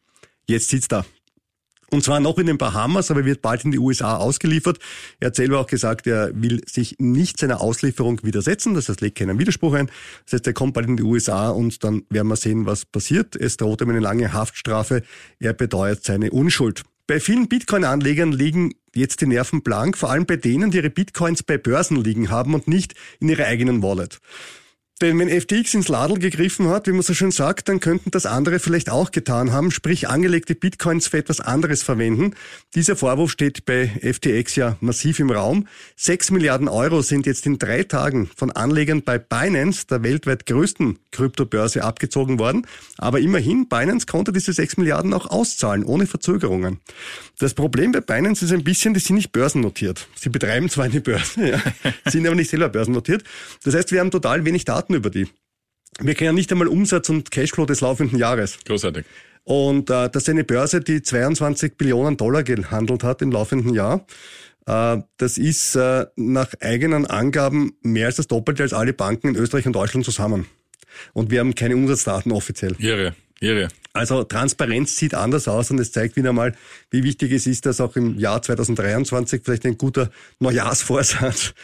Jetzt 0.47 0.69
sitzt 0.71 0.93
er. 0.93 1.07
Und 1.90 2.05
zwar 2.05 2.20
noch 2.20 2.37
in 2.38 2.46
den 2.46 2.59
Bahamas, 2.59 3.11
aber 3.11 3.24
wird 3.24 3.40
bald 3.40 3.64
in 3.64 3.70
die 3.70 3.79
USA 3.79 4.16
ausgeliefert. 4.16 4.79
Er 5.20 5.29
hat 5.29 5.37
selber 5.37 5.61
auch 5.61 5.66
gesagt, 5.66 6.07
er 6.07 6.31
will 6.35 6.61
sich 6.66 6.96
nicht 6.98 7.38
seiner 7.38 7.62
Auslieferung 7.62 8.20
widersetzen. 8.22 8.74
Das 8.74 8.88
heißt, 8.88 9.01
legt 9.01 9.18
keinen 9.18 9.38
Widerspruch 9.38 9.72
ein. 9.72 9.90
Das 10.24 10.35
heißt, 10.35 10.46
er 10.46 10.53
kommt 10.53 10.74
bald 10.74 10.87
in 10.87 10.98
die 10.98 11.03
USA 11.03 11.48
und 11.48 11.83
dann 11.85 12.03
werden 12.11 12.29
wir 12.29 12.37
sehen, 12.37 12.66
was 12.66 12.85
passiert. 12.85 13.37
Es 13.37 13.57
droht 13.57 13.81
ihm 13.81 13.88
eine 13.88 14.01
lange 14.01 14.35
Haftstrafe. 14.35 15.03
Er 15.38 15.55
beteuert 15.55 16.05
seine 16.05 16.31
Unschuld. 16.31 16.83
Bei 17.07 17.20
vielen 17.20 17.48
Bitcoin-Anlegern 17.48 18.33
liegen 18.33 18.74
jetzt 18.94 19.22
die 19.22 19.27
Nerven 19.27 19.62
blank, 19.62 19.96
vor 19.96 20.11
allem 20.11 20.27
bei 20.27 20.37
denen, 20.37 20.70
die 20.70 20.77
ihre 20.77 20.90
Bitcoins 20.90 21.42
bei 21.42 21.57
Börsen 21.57 21.96
liegen 22.05 22.29
haben 22.29 22.53
und 22.53 22.68
nicht 22.68 22.94
in 23.18 23.31
ihrer 23.31 23.46
eigenen 23.46 23.83
Wallet. 23.83 24.20
Denn 25.00 25.16
wenn 25.20 25.28
FTX 25.28 25.74
ins 25.74 25.87
Ladel 25.87 26.18
gegriffen 26.18 26.68
hat, 26.68 26.88
wie 26.88 26.92
man 26.92 27.02
so 27.02 27.14
schön 27.14 27.30
sagt, 27.30 27.68
dann 27.68 27.78
könnten 27.78 28.11
das 28.11 28.26
andere 28.26 28.58
vielleicht 28.58 28.90
auch 28.90 29.12
getan 29.12 29.52
haben, 29.52 29.70
sprich 29.70 30.08
angelegte 30.08 30.56
Bitcoins 30.56 31.06
für 31.06 31.18
etwas 31.18 31.40
anderes 31.40 31.84
verwenden. 31.84 32.34
Dieser 32.74 32.96
Vorwurf 32.96 33.30
steht 33.30 33.64
bei 33.64 33.87
FTX 33.87 34.56
ja 34.56 34.76
massiv 34.80 35.20
im 35.20 35.30
Raum. 35.30 35.68
Sechs 35.94 36.32
Milliarden 36.32 36.66
Euro 36.66 37.02
sind 37.02 37.26
jetzt 37.26 37.46
in 37.46 37.58
drei 37.58 37.84
Tagen 37.84 38.28
von 38.37 38.50
Anlegern 38.50 39.02
bei 39.02 39.18
Binance, 39.18 39.87
der 39.87 40.02
weltweit 40.02 40.46
größten 40.46 40.98
Kryptobörse, 41.12 41.84
abgezogen 41.84 42.40
worden. 42.40 42.66
Aber 42.96 43.20
immerhin, 43.20 43.68
Binance 43.68 44.06
konnte 44.06 44.32
diese 44.32 44.52
sechs 44.52 44.76
Milliarden 44.76 45.14
auch 45.14 45.26
auszahlen, 45.26 45.84
ohne 45.84 46.06
Verzögerungen. 46.06 46.80
Das 47.38 47.54
Problem 47.54 47.92
bei 47.92 48.00
Binance 48.00 48.44
ist 48.44 48.52
ein 48.52 48.64
bisschen, 48.64 48.94
die 48.94 49.00
sind 49.00 49.14
nicht 49.14 49.30
börsennotiert. 49.30 50.08
Sie 50.16 50.28
betreiben 50.28 50.68
zwar 50.68 50.87
eine 50.87 51.00
Börse, 51.00 51.50
ja, 51.50 51.62
sind 52.11 52.26
aber 52.26 52.34
nicht 52.34 52.50
selber 52.50 52.68
börsennotiert. 52.68 53.22
Das 53.62 53.76
heißt, 53.76 53.92
wir 53.92 54.00
haben 54.00 54.11
total 54.11 54.44
wenig 54.44 54.64
Daten 54.64 54.88
über 54.94 55.11
die. 55.11 55.29
Wir 56.01 56.14
kennen 56.14 56.35
nicht 56.35 56.53
einmal 56.53 56.68
Umsatz 56.68 57.09
und 57.09 57.31
Cashflow 57.31 57.66
des 57.66 57.81
laufenden 57.81 58.18
Jahres. 58.18 58.59
Großartig. 58.64 59.05
Und 59.44 59.90
äh, 59.90 60.11
das 60.11 60.24
ist 60.24 60.29
eine 60.29 60.44
Börse, 60.44 60.81
die 60.81 61.03
22 61.03 61.77
Billionen 61.77 62.16
Dollar 62.16 62.42
gehandelt 62.42 63.03
hat 63.03 63.22
im 63.22 63.33
laufenden 63.33 63.72
Jahr. 63.74 64.07
Äh, 64.66 64.98
das 65.16 65.38
ist 65.38 65.74
äh, 65.74 66.07
nach 66.16 66.53
eigenen 66.61 67.07
Angaben 67.07 67.72
mehr 67.83 68.07
als 68.07 68.16
das 68.16 68.27
Doppelte 68.27 68.62
als 68.62 68.74
alle 68.74 68.92
Banken 68.92 69.29
in 69.29 69.37
Österreich 69.37 69.66
und 69.66 69.72
Deutschland 69.72 70.05
zusammen. 70.05 70.46
Und 71.14 71.31
wir 71.31 71.40
haben 71.40 71.55
keine 71.55 71.77
Umsatzdaten 71.77 72.33
offiziell. 72.33 72.77
Irre, 72.79 73.14
irre. 73.40 73.68
Also 73.94 74.22
Transparenz 74.22 74.96
sieht 74.96 75.14
anders 75.14 75.48
aus 75.48 75.70
und 75.70 75.81
es 75.81 75.92
zeigt 75.92 76.16
wieder 76.16 76.33
mal, 76.33 76.55
wie 76.90 77.03
wichtig 77.03 77.33
es 77.33 77.46
ist, 77.46 77.66
dass 77.66 77.81
auch 77.81 77.96
im 77.96 78.18
Jahr 78.18 78.42
2023 78.42 79.42
vielleicht 79.42 79.64
ein 79.64 79.79
guter 79.79 80.11
Neujahrsvorsatz, 80.38 81.55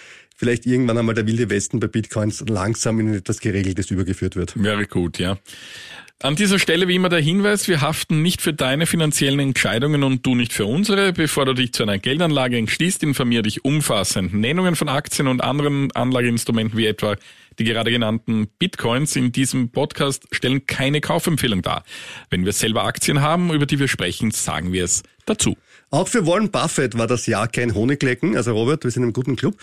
vielleicht 0.44 0.66
irgendwann 0.66 0.98
einmal 0.98 1.14
der 1.14 1.26
wilde 1.26 1.48
Westen 1.48 1.80
bei 1.80 1.86
Bitcoins 1.86 2.44
langsam 2.46 3.00
in 3.00 3.14
etwas 3.14 3.40
Geregeltes 3.40 3.90
übergeführt 3.90 4.36
wird. 4.36 4.62
Wäre 4.62 4.86
gut, 4.86 5.18
ja. 5.18 5.38
An 6.22 6.36
dieser 6.36 6.58
Stelle 6.58 6.86
wie 6.86 6.96
immer 6.96 7.08
der 7.08 7.20
Hinweis, 7.20 7.66
wir 7.66 7.80
haften 7.80 8.20
nicht 8.20 8.42
für 8.42 8.52
deine 8.52 8.84
finanziellen 8.84 9.40
Entscheidungen 9.40 10.02
und 10.02 10.24
du 10.26 10.34
nicht 10.34 10.52
für 10.52 10.66
unsere. 10.66 11.14
Bevor 11.14 11.46
du 11.46 11.54
dich 11.54 11.72
zu 11.72 11.82
einer 11.82 11.98
Geldanlage 11.98 12.58
entschließt, 12.58 13.02
informier 13.02 13.40
dich 13.40 13.64
umfassend. 13.64 14.34
Nennungen 14.34 14.76
von 14.76 14.90
Aktien 14.90 15.28
und 15.28 15.42
anderen 15.42 15.90
Anlageinstrumenten 15.92 16.78
wie 16.78 16.86
etwa 16.86 17.16
die 17.58 17.64
gerade 17.64 17.90
genannten 17.90 18.48
Bitcoins 18.58 19.16
in 19.16 19.32
diesem 19.32 19.70
Podcast 19.70 20.26
stellen 20.30 20.66
keine 20.66 21.00
Kaufempfehlung 21.00 21.62
dar. 21.62 21.84
Wenn 22.28 22.44
wir 22.44 22.52
selber 22.52 22.84
Aktien 22.84 23.22
haben, 23.22 23.52
über 23.52 23.64
die 23.64 23.78
wir 23.78 23.88
sprechen, 23.88 24.30
sagen 24.30 24.72
wir 24.72 24.84
es 24.84 25.04
dazu. 25.24 25.56
Auch 25.94 26.08
für 26.08 26.26
Warren 26.26 26.50
Buffett 26.50 26.98
war 26.98 27.06
das 27.06 27.26
Jahr 27.26 27.46
kein 27.46 27.72
Honiglecken. 27.72 28.36
Also 28.36 28.52
Robert, 28.52 28.82
wir 28.82 28.90
sind 28.90 29.04
im 29.04 29.12
guten 29.12 29.36
Club. 29.36 29.54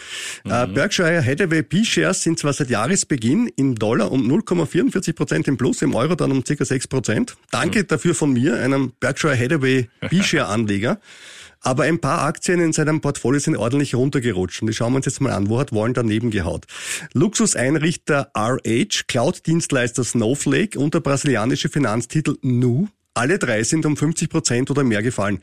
Äh, 0.45 0.65
Berkshire 0.65 1.21
Hathaway 1.21 1.61
B-Shares 1.61 2.23
sind 2.23 2.39
zwar 2.39 2.53
seit 2.53 2.69
Jahresbeginn 2.69 3.51
im 3.57 3.75
Dollar 3.75 4.13
um 4.13 4.31
0,44 4.31 5.11
Prozent 5.11 5.49
im 5.49 5.57
Plus, 5.57 5.81
im 5.81 5.93
Euro 5.93 6.15
dann 6.15 6.31
um 6.31 6.41
ca. 6.45 6.63
6 6.63 6.87
Prozent. 6.87 7.35
Danke 7.51 7.83
dafür 7.83 8.15
von 8.15 8.31
mir, 8.31 8.55
einem 8.55 8.93
Berkshire 9.01 9.37
Hathaway 9.37 9.89
B-Share-Anleger. 10.09 11.01
Aber 11.59 11.83
ein 11.83 11.99
paar 11.99 12.21
Aktien 12.21 12.61
in 12.61 12.71
seinem 12.71 13.01
Portfolio 13.01 13.41
sind 13.41 13.57
ordentlich 13.57 13.93
runtergerutscht. 13.93 14.61
Und 14.61 14.69
die 14.69 14.73
schauen 14.73 14.93
wir 14.93 14.97
uns 14.97 15.07
jetzt 15.07 15.19
mal 15.19 15.33
an. 15.33 15.49
Wo 15.49 15.59
hat 15.59 15.73
Warren 15.73 15.93
daneben 15.93 16.31
gehaut? 16.31 16.65
Luxuseinrichter 17.11 18.31
RH, 18.33 19.03
Cloud-Dienstleister 19.09 20.05
Snowflake 20.05 20.79
und 20.79 20.93
der 20.93 21.01
brasilianische 21.01 21.67
Finanztitel 21.67 22.37
Nu. 22.41 22.87
Alle 23.13 23.39
drei 23.39 23.63
sind 23.63 23.85
um 23.85 23.97
50 23.97 24.29
Prozent 24.29 24.71
oder 24.71 24.83
mehr 24.83 25.03
gefallen. 25.03 25.41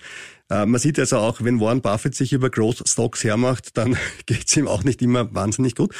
Äh, 0.50 0.64
man 0.64 0.80
sieht 0.80 0.98
also 0.98 1.18
auch, 1.18 1.42
wenn 1.42 1.60
Warren 1.60 1.82
Buffett 1.82 2.14
sich 2.14 2.32
über 2.32 2.48
Growth 2.48 2.88
Stocks 2.88 3.24
hermacht, 3.24 3.76
dann 3.76 3.96
geht's 4.26 4.56
ihm 4.56 4.66
auch 4.66 4.84
nicht 4.84 5.02
immer 5.02 5.34
wahnsinnig 5.34 5.74
gut. 5.74 5.94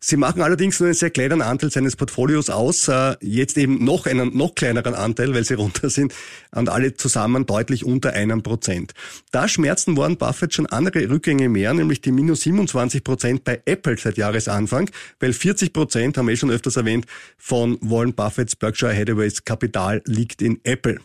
Sie 0.00 0.16
machen 0.16 0.42
allerdings 0.42 0.78
nur 0.80 0.88
einen 0.88 0.94
sehr 0.94 1.10
kleinen 1.10 1.42
Anteil 1.42 1.70
seines 1.70 1.96
Portfolios 1.96 2.50
aus, 2.50 2.88
äh, 2.88 3.16
jetzt 3.20 3.56
eben 3.58 3.84
noch 3.84 4.06
einen 4.06 4.36
noch 4.36 4.54
kleineren 4.54 4.94
Anteil, 4.94 5.34
weil 5.34 5.44
sie 5.44 5.54
runter 5.54 5.90
sind 5.90 6.14
und 6.52 6.68
alle 6.68 6.94
zusammen 6.94 7.46
deutlich 7.46 7.84
unter 7.84 8.12
einem 8.12 8.42
Prozent. 8.42 8.92
Da 9.32 9.48
schmerzen 9.48 9.96
Warren 9.96 10.16
Buffett 10.16 10.54
schon 10.54 10.66
andere 10.66 11.08
Rückgänge 11.08 11.48
mehr, 11.48 11.74
nämlich 11.74 12.00
die 12.00 12.12
minus 12.12 12.42
27 12.42 13.04
Prozent 13.04 13.44
bei 13.44 13.62
Apple 13.64 13.96
seit 13.96 14.16
Jahresanfang, 14.16 14.90
weil 15.20 15.32
40 15.32 15.72
Prozent, 15.72 16.18
haben 16.18 16.26
wir 16.26 16.34
eh 16.34 16.36
schon 16.36 16.50
öfters 16.50 16.76
erwähnt, 16.76 17.06
von 17.38 17.78
Warren 17.80 18.14
Buffetts 18.14 18.56
Berkshire 18.56 18.94
Hathaways 18.94 19.44
Kapital 19.44 20.02
liegt 20.06 20.42
in 20.42 20.60
Apple. 20.64 21.00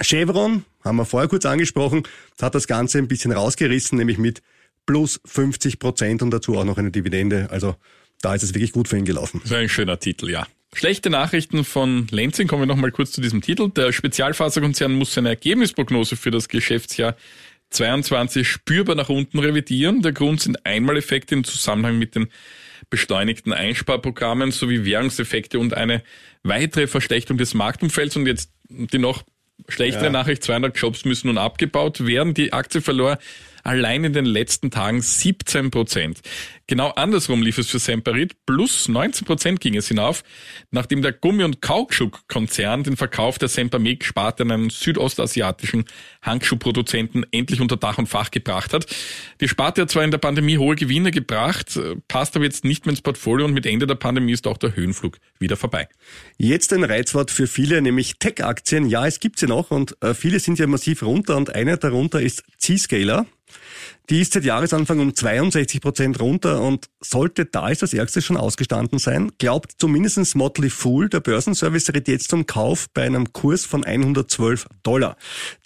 Chevron, 0.00 0.64
haben 0.82 0.96
wir 0.96 1.04
vorher 1.04 1.28
kurz 1.28 1.44
angesprochen, 1.44 2.04
hat 2.40 2.54
das 2.54 2.66
Ganze 2.66 2.98
ein 2.98 3.08
bisschen 3.08 3.32
rausgerissen, 3.32 3.98
nämlich 3.98 4.18
mit 4.18 4.42
plus 4.86 5.20
50 5.24 5.78
Prozent 5.78 6.22
und 6.22 6.30
dazu 6.30 6.56
auch 6.56 6.64
noch 6.64 6.78
eine 6.78 6.90
Dividende. 6.90 7.48
Also 7.50 7.76
da 8.22 8.34
ist 8.34 8.42
es 8.42 8.54
wirklich 8.54 8.72
gut 8.72 8.88
für 8.88 8.96
ihn 8.96 9.04
gelaufen. 9.04 9.40
Das 9.42 9.50
ist 9.52 9.56
ein 9.56 9.68
schöner 9.68 9.98
Titel, 9.98 10.30
ja. 10.30 10.46
Schlechte 10.72 11.10
Nachrichten 11.10 11.64
von 11.64 12.06
Lenzing. 12.10 12.46
Kommen 12.46 12.62
wir 12.62 12.66
nochmal 12.66 12.92
kurz 12.92 13.10
zu 13.10 13.20
diesem 13.20 13.40
Titel. 13.40 13.70
Der 13.70 13.92
Spezialfaserkonzern 13.92 14.92
muss 14.92 15.14
seine 15.14 15.30
Ergebnisprognose 15.30 16.16
für 16.16 16.30
das 16.30 16.48
Geschäftsjahr 16.48 17.16
22 17.70 18.46
spürbar 18.48 18.94
nach 18.94 19.08
unten 19.08 19.38
revidieren. 19.38 20.02
Der 20.02 20.12
Grund 20.12 20.40
sind 20.40 20.64
Einmaleffekte 20.64 21.34
im 21.34 21.44
Zusammenhang 21.44 21.98
mit 21.98 22.14
den 22.14 22.28
beschleunigten 22.88 23.52
Einsparprogrammen 23.52 24.52
sowie 24.52 24.84
Währungseffekte 24.84 25.58
und 25.58 25.74
eine 25.74 26.02
weitere 26.42 26.86
Verschlechterung 26.86 27.38
des 27.38 27.54
Marktumfelds. 27.54 28.16
Und 28.16 28.26
jetzt 28.26 28.52
die 28.68 28.98
noch 28.98 29.24
schlechtere 29.68 30.04
Ja. 30.04 30.10
Nachricht, 30.10 30.42
200 30.44 30.76
Jobs 30.76 31.04
müssen 31.04 31.28
nun 31.28 31.38
abgebaut 31.38 32.04
werden. 32.06 32.34
Die 32.34 32.52
Aktie 32.52 32.80
verlor 32.80 33.18
allein 33.62 34.04
in 34.04 34.12
den 34.12 34.24
letzten 34.24 34.70
Tagen 34.70 35.00
17 35.00 35.70
Prozent. 35.70 36.20
Genau 36.70 36.90
andersrum 36.90 37.42
lief 37.42 37.58
es 37.58 37.68
für 37.68 37.80
Semperit, 37.80 38.46
plus 38.46 38.88
19 38.88 39.26
Prozent 39.26 39.60
ging 39.60 39.74
es 39.76 39.88
hinauf, 39.88 40.22
nachdem 40.70 41.02
der 41.02 41.12
Gummi- 41.12 41.42
und 41.42 41.60
Kautschuk-Konzern 41.60 42.84
den 42.84 42.96
Verkauf 42.96 43.38
der 43.38 43.48
Sempermeg-Sparte 43.48 44.44
an 44.44 44.52
einen 44.52 44.70
südostasiatischen 44.70 45.84
Handschuhproduzenten 46.22 47.26
endlich 47.32 47.60
unter 47.60 47.76
Dach 47.76 47.98
und 47.98 48.06
Fach 48.06 48.30
gebracht 48.30 48.72
hat. 48.72 48.86
Die 49.40 49.48
Sparte 49.48 49.82
hat 49.82 49.90
zwar 49.90 50.04
in 50.04 50.12
der 50.12 50.18
Pandemie 50.18 50.58
hohe 50.58 50.76
Gewinne 50.76 51.10
gebracht, 51.10 51.76
passt 52.06 52.36
aber 52.36 52.44
jetzt 52.44 52.64
nicht 52.64 52.86
mehr 52.86 52.92
ins 52.92 53.02
Portfolio 53.02 53.46
und 53.46 53.52
mit 53.52 53.66
Ende 53.66 53.88
der 53.88 53.96
Pandemie 53.96 54.32
ist 54.32 54.46
auch 54.46 54.58
der 54.58 54.76
Höhenflug 54.76 55.18
wieder 55.40 55.56
vorbei. 55.56 55.88
Jetzt 56.38 56.72
ein 56.72 56.84
Reizwort 56.84 57.32
für 57.32 57.48
viele, 57.48 57.82
nämlich 57.82 58.20
Tech-Aktien. 58.20 58.88
Ja, 58.88 59.06
es 59.08 59.18
gibt 59.18 59.40
sie 59.40 59.46
noch 59.46 59.72
und 59.72 59.96
äh, 60.02 60.14
viele 60.14 60.38
sind 60.38 60.60
ja 60.60 60.68
massiv 60.68 61.02
runter 61.02 61.36
und 61.36 61.52
einer 61.52 61.76
darunter 61.76 62.20
ist 62.20 62.44
Zscaler. 62.58 63.26
Die 64.10 64.20
ist 64.20 64.32
seit 64.32 64.44
Jahresanfang 64.44 64.98
um 64.98 65.14
62 65.14 65.80
Prozent 65.80 66.18
runter 66.18 66.60
und 66.60 66.86
sollte 67.00 67.44
da 67.44 67.68
ist 67.68 67.82
das 67.82 67.94
Ärgste 67.94 68.20
schon 68.20 68.36
ausgestanden 68.36 68.98
sein. 68.98 69.30
Glaubt 69.38 69.74
zumindest 69.78 70.34
Motley 70.34 70.68
Fool, 70.68 71.08
der 71.08 71.20
Börsenservice 71.20 71.94
rät 71.94 72.08
jetzt 72.08 72.28
zum 72.28 72.44
Kauf 72.44 72.88
bei 72.92 73.04
einem 73.04 73.32
Kurs 73.32 73.64
von 73.66 73.84
112 73.84 74.66
Dollar. 74.82 75.16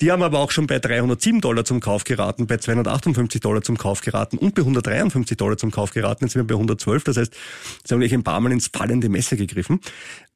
Die 0.02 0.12
haben 0.12 0.22
aber 0.22 0.40
auch 0.40 0.50
schon 0.50 0.66
bei 0.66 0.78
307 0.78 1.40
Dollar 1.40 1.64
zum 1.64 1.80
Kauf 1.80 2.04
geraten, 2.04 2.46
bei 2.46 2.59
258 2.59 3.40
Dollar 3.40 3.62
zum 3.62 3.78
Kauf 3.78 4.02
geraten 4.02 4.37
und 4.37 4.54
bei 4.54 4.61
153 4.61 5.38
Dollar 5.38 5.57
zum 5.57 5.70
Kauf 5.70 5.92
geraten. 5.92 6.26
Jetzt 6.26 6.35
sind 6.35 6.42
wir 6.42 6.46
bei 6.46 6.54
112, 6.54 7.02
das 7.04 7.16
heißt, 7.16 7.35
sie 7.83 7.94
haben 7.94 8.00
gleich 8.00 8.12
ein 8.12 8.24
paar 8.24 8.40
Mal 8.40 8.52
ins 8.52 8.68
fallende 8.70 9.09
Messer 9.09 9.37
gegriffen. 9.37 9.80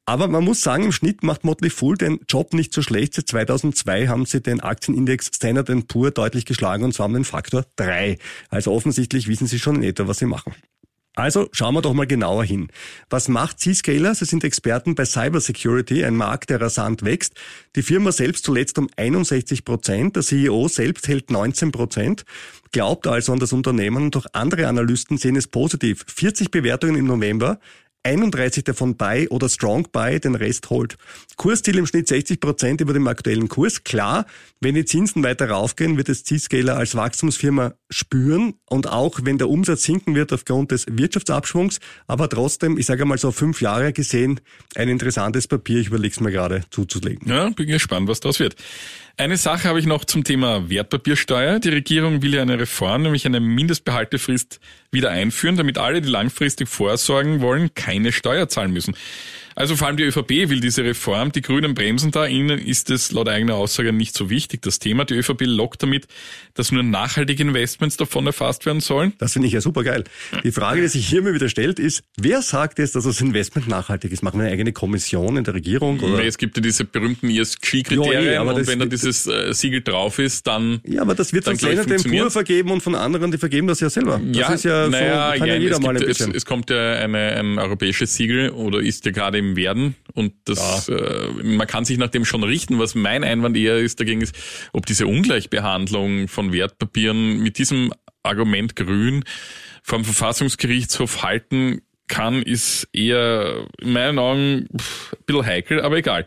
Aber 0.09 0.27
man 0.27 0.43
muss 0.43 0.63
sagen, 0.63 0.85
im 0.85 0.91
Schnitt 0.91 1.21
macht 1.21 1.43
Motley 1.43 1.69
Fool 1.69 1.95
den 1.95 2.19
Job 2.27 2.55
nicht 2.55 2.73
so 2.73 2.81
schlecht. 2.81 3.13
Seit 3.13 3.27
2002 3.27 4.07
haben 4.07 4.25
sie 4.25 4.41
den 4.41 4.59
Aktienindex 4.59 5.29
Standard 5.35 5.87
Poor 5.87 6.09
deutlich 6.09 6.45
geschlagen 6.45 6.83
und 6.83 6.95
zwar 6.95 7.05
um 7.05 7.13
den 7.13 7.25
Faktor 7.25 7.63
3. 7.75 8.17
Also 8.49 8.71
offensichtlich 8.71 9.27
wissen 9.27 9.45
sie 9.45 9.59
schon 9.59 9.75
in 9.75 9.83
etwa, 9.83 10.07
was 10.07 10.17
sie 10.17 10.25
machen. 10.25 10.55
Also 11.13 11.47
schauen 11.51 11.75
wir 11.75 11.83
doch 11.83 11.93
mal 11.93 12.07
genauer 12.07 12.43
hin. 12.43 12.69
Was 13.11 13.27
macht 13.27 13.59
Zscaler? 13.59 14.15
Sie 14.15 14.25
sind 14.25 14.43
Experten 14.43 14.95
bei 14.95 15.05
Cybersecurity, 15.05 16.03
ein 16.03 16.15
Markt, 16.15 16.49
der 16.49 16.59
rasant 16.59 17.03
wächst. 17.03 17.35
Die 17.75 17.83
Firma 17.83 18.11
selbst 18.11 18.45
zuletzt 18.45 18.79
um 18.79 18.89
61 18.95 19.63
Prozent, 19.63 20.15
der 20.15 20.23
CEO 20.23 20.69
selbst 20.69 21.07
hält 21.07 21.29
19 21.29 21.71
Prozent, 21.71 22.25
glaubt 22.71 23.05
also 23.05 23.31
an 23.31 23.39
das 23.39 23.53
Unternehmen 23.53 24.05
und 24.05 24.17
auch 24.17 24.25
andere 24.33 24.67
Analysten 24.67 25.19
sehen 25.19 25.35
es 25.35 25.45
positiv. 25.45 26.03
40 26.07 26.49
Bewertungen 26.49 26.95
im 26.95 27.05
November, 27.05 27.59
31 28.03 28.63
davon 28.63 28.95
Buy 28.95 29.27
oder 29.27 29.49
Strong 29.49 29.87
Buy, 29.91 30.19
den 30.19 30.35
Rest 30.35 30.69
holt. 30.69 30.97
Kursziel 31.35 31.77
im 31.77 31.85
Schnitt 31.85 32.07
60 32.07 32.39
Prozent 32.39 32.81
über 32.81 32.93
dem 32.93 33.07
aktuellen 33.07 33.49
Kurs. 33.49 33.83
Klar, 33.83 34.25
wenn 34.61 34.75
die 34.75 34.85
Zinsen 34.85 35.23
weiter 35.23 35.49
raufgehen, 35.49 35.97
wird 35.97 36.09
es 36.09 36.23
Zscaler 36.23 36.77
als 36.77 36.95
Wachstumsfirma 36.95 37.73
spüren 37.89 38.53
und 38.69 38.87
auch 38.87 39.19
wenn 39.23 39.37
der 39.37 39.49
Umsatz 39.49 39.83
sinken 39.83 40.15
wird 40.15 40.31
aufgrund 40.31 40.71
des 40.71 40.85
Wirtschaftsabschwungs, 40.89 41.79
aber 42.07 42.29
trotzdem, 42.29 42.77
ich 42.77 42.85
sage 42.85 43.05
mal 43.05 43.17
so 43.17 43.31
fünf 43.31 43.61
Jahre 43.61 43.93
gesehen, 43.93 44.39
ein 44.75 44.89
interessantes 44.89 45.47
Papier. 45.47 45.79
Ich 45.79 45.87
überlege 45.87 46.13
es 46.13 46.19
mir 46.19 46.31
gerade 46.31 46.63
zuzulegen. 46.69 47.27
Ja, 47.27 47.49
bin 47.49 47.67
gespannt, 47.67 48.07
was 48.07 48.19
das 48.19 48.39
wird. 48.39 48.55
Eine 49.17 49.35
Sache 49.35 49.67
habe 49.67 49.79
ich 49.79 49.85
noch 49.85 50.05
zum 50.05 50.23
Thema 50.23 50.69
Wertpapiersteuer. 50.69 51.59
Die 51.59 51.69
Regierung 51.69 52.21
will 52.21 52.35
ja 52.35 52.41
eine 52.41 52.57
Reform, 52.57 53.01
nämlich 53.01 53.25
eine 53.25 53.41
Mindestbehaltefrist 53.41 54.61
wieder 54.91 55.11
einführen, 55.11 55.55
damit 55.55 55.77
alle, 55.77 56.01
die 56.01 56.09
langfristig 56.09 56.69
vorsorgen 56.69 57.41
wollen, 57.41 57.73
keine 57.75 58.11
Steuer 58.11 58.49
zahlen 58.49 58.71
müssen. 58.71 58.95
Also 59.59 59.75
vor 59.75 59.87
allem 59.87 59.97
die 59.97 60.03
ÖVP 60.03 60.47
will 60.49 60.61
diese 60.61 60.85
Reform, 60.85 61.33
die 61.33 61.41
Grünen 61.41 61.75
bremsen 61.75 62.11
da. 62.11 62.25
Ihnen 62.25 62.59
ist 62.59 62.89
es 62.89 63.11
laut 63.11 63.27
eigener 63.27 63.55
Aussage 63.55 63.91
nicht 63.91 64.15
so 64.15 64.29
wichtig, 64.29 64.61
das 64.61 64.79
Thema. 64.79 65.03
Die 65.03 65.15
ÖVP 65.15 65.41
lockt 65.41 65.83
damit, 65.83 66.07
dass 66.53 66.71
nur 66.71 66.81
nachhaltige 66.81 67.43
Investments 67.43 67.97
davon 67.97 68.25
erfasst 68.25 68.65
werden 68.65 68.79
sollen. 68.79 69.11
Das 69.17 69.33
finde 69.33 69.47
ich 69.47 69.53
ja 69.53 69.59
super 69.59 69.83
geil. 69.83 70.05
Die 70.45 70.53
Frage, 70.53 70.79
die 70.81 70.87
sich 70.87 71.05
hier 71.05 71.21
mir 71.21 71.33
wieder 71.33 71.49
stellt, 71.49 71.77
ist, 71.77 72.03
wer 72.17 72.41
sagt 72.41 72.79
jetzt, 72.79 72.95
dass 72.95 73.03
das 73.03 73.19
Investment 73.19 73.67
nachhaltig 73.67 74.13
ist? 74.13 74.23
Machen 74.23 74.39
wir 74.39 74.45
eine 74.45 74.53
eigene 74.53 74.71
Kommission 74.71 75.35
in 75.35 75.43
der 75.43 75.55
Regierung? 75.55 75.99
Oder? 75.99 76.23
Es 76.23 76.37
gibt 76.37 76.55
ja 76.55 76.63
diese 76.63 76.85
berühmten 76.85 77.29
ESG-Kriterien 77.29 78.33
ja, 78.33 78.41
und 78.41 78.65
wenn 78.65 78.79
da 78.79 78.85
dieses 78.85 79.27
äh, 79.27 79.53
Siegel 79.53 79.81
drauf 79.81 80.19
ist, 80.19 80.47
dann 80.47 80.79
Ja, 80.85 81.01
aber 81.01 81.15
das 81.15 81.33
wird 81.33 81.43
von 81.43 81.59
Standard 81.59 82.01
Poor 82.07 82.31
vergeben 82.31 82.71
und 82.71 82.79
von 82.79 82.95
anderen, 82.95 83.29
die 83.31 83.37
vergeben 83.37 83.67
das 83.67 83.81
ja 83.81 83.89
selber. 83.89 84.21
Das 84.23 84.37
ja, 84.37 84.53
ist 84.53 84.63
ja 84.63 84.78
naja, 84.87 85.33
so, 85.33 85.39
kann 85.39 85.47
ja, 85.47 85.53
ja 85.55 85.59
jeder 85.59 85.75
es 85.75 85.81
mal 85.81 85.93
gibt, 85.93 86.03
ein 86.03 86.07
bisschen. 86.07 86.29
Es, 86.31 86.37
es 86.37 86.45
kommt 86.45 86.69
ja 86.69 86.93
eine, 86.93 87.35
ein 87.35 87.59
europäisches 87.59 88.13
Siegel 88.15 88.51
oder 88.51 88.79
ist 88.79 89.05
ja 89.05 89.11
gerade 89.11 89.37
im 89.37 89.55
Werden 89.55 89.95
und 90.13 90.33
das, 90.45 90.87
ja. 90.87 90.95
äh, 90.95 91.29
man 91.43 91.67
kann 91.67 91.85
sich 91.85 91.97
nach 91.97 92.09
dem 92.09 92.25
schon 92.25 92.43
richten. 92.43 92.79
Was 92.79 92.95
mein 92.95 93.23
Einwand 93.23 93.57
eher 93.57 93.77
ist 93.77 93.99
dagegen 93.99 94.21
ist, 94.21 94.35
ob 94.73 94.85
diese 94.85 95.07
Ungleichbehandlung 95.07 96.27
von 96.27 96.53
Wertpapieren 96.53 97.39
mit 97.39 97.57
diesem 97.57 97.91
Argument 98.23 98.75
grün 98.75 99.23
vom 99.83 100.05
Verfassungsgerichtshof 100.05 101.23
halten 101.23 101.81
kann, 102.07 102.41
ist 102.41 102.87
eher 102.91 103.67
in 103.79 103.93
meinen 103.93 104.19
Augen 104.19 104.67
pff, 104.77 105.13
ein 105.13 105.25
bisschen 105.25 105.45
heikel, 105.45 105.81
aber 105.81 105.97
egal. 105.97 106.25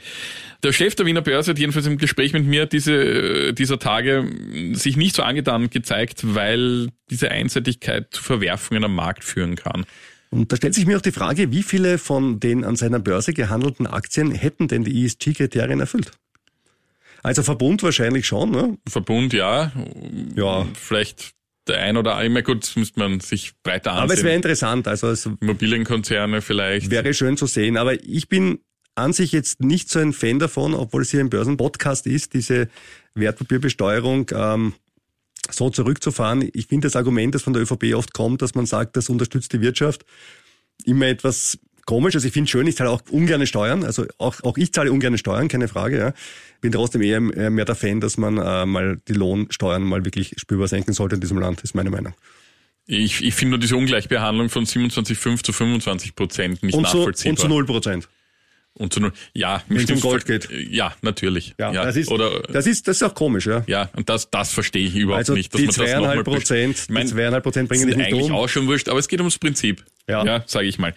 Der 0.62 0.72
Chef 0.72 0.94
der 0.94 1.06
Wiener 1.06 1.22
Börse 1.22 1.50
hat 1.50 1.58
jedenfalls 1.58 1.86
im 1.86 1.98
Gespräch 1.98 2.32
mit 2.32 2.46
mir 2.46 2.66
diese, 2.66 3.52
dieser 3.52 3.78
Tage 3.80 4.30
sich 4.74 4.96
nicht 4.96 5.16
so 5.16 5.22
angetan 5.22 5.70
gezeigt, 5.70 6.20
weil 6.22 6.90
diese 7.10 7.30
Einseitigkeit 7.30 8.08
zu 8.12 8.22
Verwerfungen 8.22 8.84
am 8.84 8.94
Markt 8.94 9.24
führen 9.24 9.56
kann. 9.56 9.84
Und 10.30 10.52
da 10.52 10.56
stellt 10.56 10.74
sich 10.74 10.86
mir 10.86 10.96
auch 10.96 11.02
die 11.02 11.12
Frage, 11.12 11.50
wie 11.50 11.62
viele 11.62 11.98
von 11.98 12.38
den 12.38 12.64
an 12.64 12.76
seiner 12.76 13.00
Börse 13.00 13.34
gehandelten 13.34 13.86
Aktien 13.86 14.32
hätten 14.32 14.68
denn 14.68 14.84
die 14.84 15.04
ESG-Kriterien 15.04 15.80
erfüllt? 15.80 16.12
Also 17.22 17.42
Verbund 17.42 17.82
wahrscheinlich 17.82 18.26
schon, 18.26 18.50
ne? 18.50 18.78
Verbund, 18.88 19.32
ja. 19.32 19.72
Ja. 20.34 20.66
Vielleicht 20.74 21.32
der 21.68 21.80
ein 21.80 21.96
oder 21.96 22.22
immer 22.24 22.42
gut, 22.42 22.62
das 22.62 22.76
müsste 22.76 22.98
man 22.98 23.20
sich 23.20 23.52
breiter 23.62 23.92
ansehen. 23.92 24.04
Aber 24.04 24.14
es 24.14 24.24
wäre 24.24 24.34
interessant, 24.34 24.88
also 24.88 25.08
es 25.08 25.26
Immobilienkonzerne 25.26 26.40
vielleicht. 26.40 26.90
wäre 26.90 27.14
schön 27.14 27.36
zu 27.36 27.46
sehen. 27.46 27.76
Aber 27.76 28.02
ich 28.02 28.28
bin 28.28 28.60
an 28.94 29.12
sich 29.12 29.32
jetzt 29.32 29.60
nicht 29.60 29.88
so 29.88 29.98
ein 29.98 30.12
Fan 30.12 30.38
davon, 30.38 30.74
obwohl 30.74 31.02
es 31.02 31.10
hier 31.10 31.20
ein 31.20 31.30
Börsenpodcast 31.30 32.06
ist, 32.06 32.34
diese 32.34 32.68
Wertpapierbesteuerung 33.14 34.30
ähm, 34.34 34.74
so 35.50 35.70
zurückzufahren. 35.70 36.48
Ich 36.52 36.66
finde 36.66 36.86
das 36.86 36.96
Argument, 36.96 37.34
das 37.34 37.42
von 37.42 37.52
der 37.52 37.62
ÖVP 37.62 37.94
oft 37.94 38.12
kommt, 38.12 38.42
dass 38.42 38.54
man 38.54 38.66
sagt, 38.66 38.96
das 38.96 39.08
unterstützt 39.08 39.52
die 39.52 39.60
Wirtschaft, 39.60 40.04
immer 40.84 41.06
etwas 41.06 41.58
komisch. 41.86 42.14
Also 42.14 42.26
ich 42.26 42.32
finde 42.32 42.50
schön, 42.50 42.66
ich 42.66 42.76
zahle 42.76 42.90
auch 42.90 43.02
ungerne 43.10 43.46
Steuern. 43.46 43.84
Also 43.84 44.06
auch, 44.18 44.42
auch 44.42 44.56
ich 44.56 44.72
zahle 44.72 44.92
ungerne 44.92 45.18
Steuern, 45.18 45.48
keine 45.48 45.68
Frage. 45.68 45.98
Ja. 45.98 46.14
Bin 46.60 46.72
trotzdem 46.72 47.02
eher 47.02 47.20
mehr 47.20 47.64
der 47.64 47.74
Fan, 47.74 48.00
dass 48.00 48.16
man 48.18 48.38
äh, 48.38 48.66
mal 48.66 49.00
die 49.08 49.14
Lohnsteuern 49.14 49.82
mal 49.82 50.04
wirklich 50.04 50.34
spürbar 50.36 50.68
senken 50.68 50.92
sollte 50.92 51.16
in 51.16 51.20
diesem 51.20 51.38
Land, 51.38 51.62
ist 51.62 51.74
meine 51.74 51.90
Meinung. 51.90 52.14
Ich, 52.86 53.22
ich 53.24 53.34
finde 53.34 53.50
nur 53.50 53.58
diese 53.58 53.76
Ungleichbehandlung 53.76 54.48
von 54.48 54.64
27,5 54.64 55.44
zu 55.44 55.52
25 55.52 56.14
Prozent 56.14 56.62
nicht 56.62 56.74
und 56.74 56.86
zu, 56.86 56.98
nachvollziehbar. 56.98 57.30
und 57.30 57.38
zu 57.38 57.48
0 57.48 57.66
Prozent. 57.66 58.08
Und 58.74 58.92
zu 58.94 59.00
null. 59.00 59.12
Ja, 59.34 59.62
Wenn 59.68 59.78
es 59.78 59.90
um 59.90 60.00
Gold 60.00 60.24
geht. 60.24 60.48
Ja, 60.50 60.94
natürlich. 61.02 61.54
Ja, 61.58 61.72
ja. 61.72 61.84
Das, 61.84 61.96
ist, 61.96 62.10
Oder, 62.10 62.40
das, 62.42 62.66
ist, 62.66 62.88
das 62.88 62.96
ist 62.96 63.02
auch 63.02 63.14
komisch, 63.14 63.46
ja. 63.46 63.62
ja, 63.66 63.90
und 63.94 64.08
das, 64.08 64.30
das 64.30 64.52
verstehe 64.52 64.86
ich 64.86 64.94
überhaupt 64.94 65.18
Also 65.18 65.34
nicht, 65.34 65.52
dass 65.52 65.60
die 65.60 65.66
man 65.66 65.74
das 65.74 65.76
nochmal 65.76 66.00
zweieinhalb 66.00 66.24
Prozent, 66.24 66.78
Ich 66.78 66.88
mein, 66.88 67.06
die 67.06 67.12
zweieinhalb 67.12 67.42
Prozent 67.44 67.68
bringen 67.68 67.86
dich 67.86 67.96
nicht 67.96 68.06
eigentlich 68.06 68.30
um. 68.30 68.36
auch 68.36 68.48
schon 68.48 68.66
wurscht, 68.66 68.88
aber 68.88 68.98
es 68.98 69.08
geht 69.08 69.20
ums 69.20 69.38
Prinzip. 69.38 69.84
Ja. 70.08 70.24
ja 70.24 70.42
sage 70.46 70.66
ich 70.66 70.78
mal. 70.78 70.94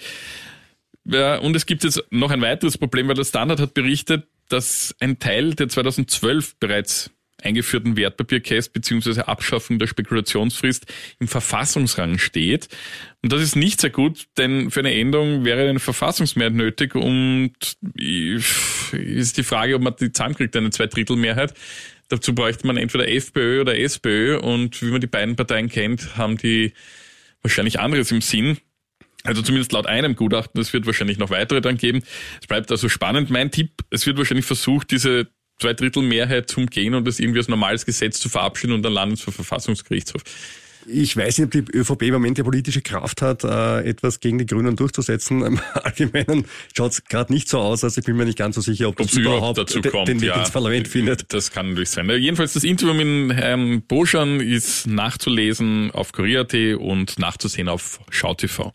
Ja, 1.06 1.38
und 1.38 1.56
es 1.56 1.66
gibt 1.66 1.84
jetzt 1.84 2.02
noch 2.10 2.32
ein 2.32 2.42
weiteres 2.42 2.78
Problem, 2.78 3.08
weil 3.10 3.16
der 3.16 3.26
Standard 3.26 3.60
hat 3.60 3.74
berichtet, 3.74 4.26
dass 4.50 4.96
ein 5.00 5.20
Teil 5.20 5.54
der 5.54 5.70
2012 5.70 6.56
bereits 6.60 7.12
eingeführten 7.42 7.98
Wertpapierkäst 7.98 8.74
bzw. 8.74 9.22
Abschaffung 9.22 9.80
der 9.80 9.88
Spekulationsfrist 9.88 10.86
im 11.20 11.28
Verfassungsrang 11.28 12.18
steht. 12.18 12.70
Und 13.22 13.32
das 13.32 13.42
ist 13.42 13.56
nicht 13.56 13.82
sehr 13.82 13.90
gut, 13.90 14.26
denn 14.38 14.72
für 14.72 14.80
eine 14.80 14.94
Änderung 14.94 15.46
wäre 15.46 15.68
eine 15.68 15.80
Verfassungsmehrheit 15.80 16.54
nötig 16.54 16.96
und 16.96 17.54
ist 17.96 19.38
die 19.38 19.44
Frage, 19.44 19.76
ob 19.76 19.82
man 19.82 19.96
die 20.00 20.12
zusammenkriegt, 20.12 20.56
eine 20.56 20.70
Zweidrittelmehrheit. 20.70 21.54
Dazu 22.08 22.36
bräuchte 22.36 22.68
man 22.68 22.78
entweder 22.78 23.08
FPÖ 23.10 23.62
oder 23.62 23.78
SPÖ 23.78 24.38
und 24.38 24.82
wie 24.82 24.92
man 24.92 25.02
die 25.02 25.08
beiden 25.08 25.36
Parteien 25.36 25.70
kennt, 25.70 26.18
haben 26.18 26.38
die 26.38 26.74
wahrscheinlich 27.42 27.80
anderes 27.80 28.12
im 28.12 28.22
Sinn. 28.22 28.58
Also 29.24 29.42
zumindest 29.42 29.72
laut 29.72 29.88
einem 29.88 30.16
Gutachten, 30.16 30.62
es 30.62 30.72
wird 30.72 30.86
wahrscheinlich 30.86 31.18
noch 31.18 31.32
weitere 31.32 31.60
dann 31.60 31.78
geben. 31.78 32.04
Es 32.40 32.48
bleibt 32.48 32.70
also 32.70 32.90
spannend. 32.90 33.32
Mein 33.32 33.50
Tipp, 33.50 33.72
es 33.90 34.06
wird 34.06 34.20
wahrscheinlich 34.20 34.46
versucht, 34.46 34.92
diese 34.92 35.28
Zweidrittelmehrheit 35.60 36.50
zu 36.50 36.60
umgehen 36.62 36.94
und 36.96 37.06
das 37.08 37.20
irgendwie 37.20 37.40
als 37.40 37.48
normales 37.48 37.86
Gesetz 37.86 38.20
zu 38.20 38.30
verabschieden 38.30 38.74
und 38.74 38.84
dann 38.84 38.94
landet 38.94 39.20
es 39.20 39.24
vor 39.24 39.34
Verfassungsgerichtshof. 39.34 40.22
Ich 40.88 41.18
weiß 41.18 41.40
nicht, 41.40 41.46
ob 41.46 41.52
die 41.52 41.78
ÖVP 41.78 42.04
im 42.04 42.14
Moment 42.14 42.38
die 42.38 42.44
politische 42.44 42.82
Kraft 42.84 43.24
hat, 43.24 43.44
äh, 43.44 43.80
etwas 43.90 44.20
gegen 44.20 44.38
die 44.38 44.46
Grünen 44.46 44.76
durchzusetzen. 44.76 45.42
Im 45.42 45.60
Allgemeinen 45.74 46.46
schaut 46.78 46.92
es 46.92 47.04
gerade 47.06 47.34
nicht 47.34 47.50
so 47.50 47.58
aus, 47.58 47.84
also 47.84 47.98
ich 48.00 48.06
bin 48.06 48.16
mir 48.16 48.26
nicht 48.26 48.38
ganz 48.38 48.54
so 48.54 48.62
sicher, 48.62 48.90
ob 48.90 49.00
Ob 49.00 49.08
das 49.08 49.14
es 49.14 49.18
überhaupt 49.18 49.58
dazu 49.58 49.80
de- 49.80 49.92
kommt, 49.92 50.08
den 50.10 50.22
Weg 50.22 50.30
ja. 50.30 50.40
ins 50.40 50.52
Parlament 50.52 50.88
findet. 50.88 51.34
Das 51.34 51.50
kann 51.52 51.70
natürlich 51.70 51.90
sein. 51.90 52.08
Jedenfalls 52.08 52.54
das 52.54 52.64
Interview 52.64 52.94
mit 52.94 53.36
Herrn 53.36 53.82
Boschan 53.82 54.40
ist 54.42 54.86
nachzulesen 54.86 55.90
auf 55.90 56.12
Kurier.at 56.12 56.54
und 56.54 57.18
nachzusehen 57.18 57.68
auf 57.68 58.00
SchauTV. 58.12 58.72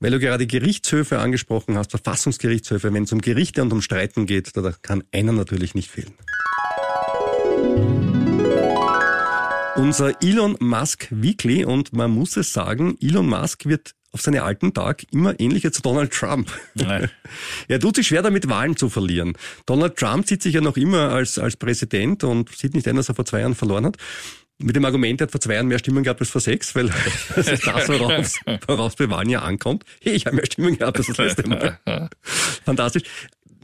Weil 0.00 0.10
du 0.10 0.18
gerade 0.18 0.46
Gerichtshöfe 0.46 1.18
angesprochen 1.18 1.76
hast, 1.76 1.90
Verfassungsgerichtshöfe, 1.90 2.92
wenn 2.92 3.04
es 3.04 3.12
um 3.12 3.20
Gerichte 3.20 3.62
und 3.62 3.72
um 3.72 3.82
Streiten 3.82 4.26
geht, 4.26 4.56
da 4.56 4.72
kann 4.82 5.04
einer 5.12 5.32
natürlich 5.32 5.74
nicht 5.74 5.90
fehlen. 5.90 6.14
Unser 9.76 10.22
Elon 10.22 10.56
Musk 10.60 11.08
Weekly 11.10 11.64
und 11.64 11.92
man 11.92 12.10
muss 12.10 12.36
es 12.36 12.52
sagen, 12.52 12.98
Elon 13.00 13.26
Musk 13.26 13.64
wird 13.64 13.94
auf 14.12 14.20
seine 14.20 14.42
alten 14.42 14.74
Tag 14.74 15.04
immer 15.10 15.40
ähnlicher 15.40 15.72
zu 15.72 15.80
Donald 15.80 16.12
Trump. 16.12 16.52
Nein. 16.74 17.10
er 17.68 17.80
tut 17.80 17.96
sich 17.96 18.08
schwer 18.08 18.20
damit, 18.20 18.48
Wahlen 18.48 18.76
zu 18.76 18.90
verlieren. 18.90 19.32
Donald 19.64 19.96
Trump 19.96 20.28
sieht 20.28 20.42
sich 20.42 20.54
ja 20.54 20.60
noch 20.60 20.76
immer 20.76 21.10
als, 21.10 21.38
als 21.38 21.56
Präsident 21.56 22.22
und 22.22 22.50
sieht 22.50 22.74
nicht 22.74 22.86
ein, 22.86 22.96
dass 22.96 23.08
er 23.08 23.14
vor 23.14 23.24
zwei 23.24 23.40
Jahren 23.40 23.54
verloren 23.54 23.86
hat. 23.86 23.96
Mit 24.62 24.76
dem 24.76 24.84
Argument, 24.84 25.20
er 25.20 25.24
hat 25.24 25.32
vor 25.32 25.40
zwei 25.40 25.54
Jahren 25.54 25.66
mehr 25.66 25.78
Stimmen 25.78 26.04
gehabt 26.04 26.20
als 26.20 26.30
vor 26.30 26.40
sechs, 26.40 26.74
weil 26.74 26.90
das 27.36 27.48
ist 27.48 27.66
das, 27.66 27.88
worauf, 27.88 28.34
worauf 28.66 28.96
bei 28.96 29.06
ja 29.28 29.42
ankommt. 29.42 29.84
Hey, 30.00 30.12
ich 30.14 30.26
habe 30.26 30.36
mehr 30.36 30.46
Stimmen 30.46 30.78
gehabt 30.78 30.98
als 30.98 31.06
das 31.06 31.16
letzte 31.16 31.48
Mal. 31.48 31.78
Fantastisch. 32.64 33.02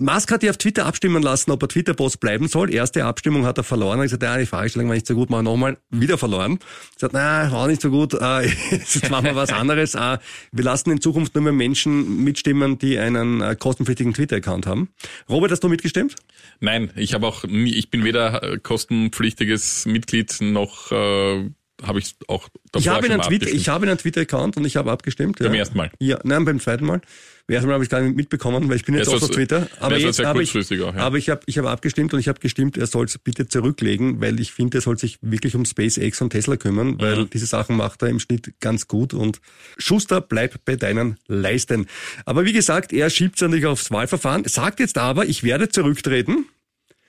Musk 0.00 0.30
hat 0.30 0.42
ja 0.42 0.50
auf 0.50 0.56
Twitter 0.56 0.86
abstimmen 0.86 1.22
lassen, 1.22 1.50
ob 1.50 1.62
er 1.62 1.68
Twitter-Boss 1.68 2.16
bleiben 2.16 2.48
soll. 2.48 2.72
Erste 2.72 3.04
Abstimmung 3.04 3.46
hat 3.46 3.58
er 3.58 3.64
verloren. 3.64 3.98
Er 3.98 4.02
hat 4.02 4.04
gesagt, 4.04 4.22
ja, 4.22 4.38
die 4.38 4.46
Fragestellung 4.46 4.88
war 4.88 4.94
nicht 4.94 5.06
so 5.06 5.14
gut, 5.14 5.30
machen 5.30 5.44
wir 5.44 5.50
nochmal. 5.50 5.78
Wieder 5.90 6.18
verloren. 6.18 6.52
Er 6.52 6.54
hat 6.54 6.94
gesagt, 6.94 7.12
na, 7.14 7.52
war 7.52 7.68
nicht 7.68 7.82
so 7.82 7.90
gut, 7.90 8.14
äh, 8.14 8.42
jetzt 8.70 9.10
machen 9.10 9.26
wir 9.26 9.36
was 9.36 9.52
anderes. 9.52 9.94
Äh, 9.94 10.18
wir 10.52 10.64
lassen 10.64 10.90
in 10.90 11.00
Zukunft 11.00 11.34
nur 11.34 11.44
mehr 11.44 11.52
Menschen 11.52 12.24
mitstimmen, 12.24 12.78
die 12.78 12.98
einen 12.98 13.40
äh, 13.40 13.56
kostenpflichtigen 13.56 14.14
Twitter-Account 14.14 14.66
haben. 14.66 14.88
Robert, 15.28 15.50
hast 15.50 15.64
du 15.64 15.68
mitgestimmt? 15.68 16.14
Nein, 16.60 16.90
ich 16.96 17.14
habe 17.14 17.26
auch 17.26 17.44
nie, 17.44 17.74
ich 17.74 17.90
bin 17.90 18.04
weder 18.04 18.42
äh, 18.42 18.58
kostenpflichtiges 18.58 19.86
Mitglied 19.86 20.36
noch 20.40 20.92
äh, 20.92 21.50
habe 21.82 22.00
ich 22.00 22.16
auch 22.26 22.48
Ich 22.76 22.88
habe 22.88 23.06
einen 23.06 23.20
Twitter, 23.20 23.48
ich 23.48 23.68
habe 23.68 23.86
einen 23.86 23.98
Twitter-Account 23.98 24.56
und 24.56 24.64
ich 24.64 24.76
habe 24.76 24.90
abgestimmt. 24.90 25.38
Beim 25.38 25.54
ja. 25.54 25.60
ersten 25.60 25.76
Mal. 25.76 25.90
Ja, 26.00 26.18
nein, 26.24 26.44
beim 26.44 26.60
zweiten 26.60 26.84
Mal. 26.84 27.00
Beim 27.48 27.54
ersten 27.54 27.68
Mal 27.68 27.74
habe 27.74 27.84
ich 27.84 27.88
gar 27.88 28.02
nicht 28.02 28.14
mitbekommen, 28.14 28.68
weil 28.68 28.76
ich 28.76 28.84
bin 28.84 28.94
jetzt 28.94 29.08
Ja, 29.10 29.16
auch 29.16 29.22
auf 29.22 29.30
Twitter. 29.30 29.68
Aber 29.80 29.94
ja, 29.94 30.00
so 30.00 30.06
jetzt 30.08 30.22
habe 30.22 30.42
ich, 30.42 30.52
ja. 30.52 30.94
aber 30.96 31.16
ich 31.16 31.30
habe, 31.30 31.40
ich 31.46 31.56
habe 31.56 31.70
abgestimmt 31.70 32.12
und 32.12 32.20
ich 32.20 32.28
habe 32.28 32.38
gestimmt, 32.40 32.76
er 32.76 32.86
soll 32.86 33.06
es 33.06 33.16
bitte 33.16 33.48
zurücklegen, 33.48 34.20
weil 34.20 34.38
ich 34.38 34.52
finde, 34.52 34.78
er 34.78 34.80
soll 34.82 34.98
sich 34.98 35.18
wirklich 35.22 35.54
um 35.54 35.64
SpaceX 35.64 36.20
und 36.20 36.28
Tesla 36.30 36.56
kümmern, 36.58 37.00
weil 37.00 37.20
Mhm. 37.20 37.30
diese 37.30 37.46
Sachen 37.46 37.76
macht 37.76 38.02
er 38.02 38.08
im 38.10 38.20
Schnitt 38.20 38.52
ganz 38.60 38.86
gut 38.86 39.14
und 39.14 39.40
Schuster, 39.78 40.20
bleib 40.20 40.62
bei 40.66 40.76
deinen 40.76 41.16
Leisten. 41.26 41.86
Aber 42.26 42.44
wie 42.44 42.52
gesagt, 42.52 42.92
er 42.92 43.08
schiebt 43.08 43.40
es 43.40 43.48
nicht 43.48 43.64
aufs 43.64 43.90
Wahlverfahren, 43.90 44.44
sagt 44.44 44.78
jetzt 44.78 44.98
aber, 44.98 45.24
ich 45.24 45.42
werde 45.42 45.70
zurücktreten. 45.70 46.44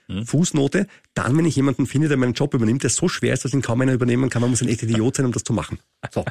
Mhm. 0.08 0.26
Fußnote, 0.26 0.88
dann, 1.14 1.38
wenn 1.38 1.46
ich 1.46 1.56
jemanden 1.58 1.86
finde, 1.86 2.08
der 2.08 2.18
meinen 2.18 2.34
Job 2.34 2.54
übernimmt, 2.54 2.82
der 2.82 2.90
so 2.90 3.08
schwer 3.10 3.34
ist, 3.34 3.44
dass 3.46 3.54
ihn 3.54 3.62
kaum 3.62 3.82
einer 3.82 3.94
übernehmen 3.94 4.30
kann, 4.30 4.42
man 4.42 4.50
muss 4.50 4.62
ein 4.62 4.70
echter 4.70 4.88
Idiot 4.88 5.18
sein, 5.18 5.26
um 5.26 5.32
das 5.34 5.44
zu 5.44 5.54
machen. 5.54 5.80
So. 6.12 6.24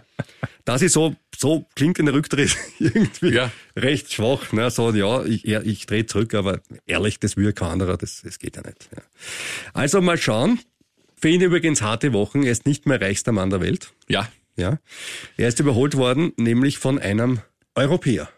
Das 0.69 0.83
ist 0.83 0.93
so, 0.93 1.17
so 1.35 1.65
klingt 1.75 1.99
ein 1.99 2.09
Rücktritt 2.09 2.55
irgendwie 2.79 3.31
Ja. 3.31 3.51
recht 3.75 4.13
schwach. 4.13 4.53
Ne? 4.53 4.71
So, 4.71 4.93
ja, 4.93 5.25
ich, 5.25 5.47
ich 5.47 5.87
drehe 5.87 6.05
zurück, 6.05 6.35
aber 6.35 6.61
ehrlich, 6.85 7.19
das 7.19 7.39
will 7.39 7.55
kein 7.55 7.71
anderer, 7.71 7.97
das, 7.97 8.21
das 8.23 8.39
geht 8.39 8.57
ja 8.57 8.63
nicht. 8.63 8.91
Ja. 8.95 9.03
Also 9.73 10.03
mal 10.03 10.19
schauen. 10.19 10.61
Für 11.17 11.31
ihn 11.31 11.41
übrigens 11.41 11.81
harte 11.81 12.13
Wochen, 12.13 12.43
er 12.43 12.53
ist 12.53 12.67
nicht 12.67 12.85
mehr 12.85 13.01
reichster 13.01 13.33
Mann 13.33 13.49
der 13.49 13.63
Welt. 13.63 13.95
Ja, 14.09 14.29
Ja. 14.57 14.79
Er 15.39 15.49
ist 15.49 15.59
überholt 15.59 15.97
worden, 15.97 16.33
nämlich 16.37 16.77
von 16.79 16.99
einem 16.99 17.41
Europäer. 17.75 18.29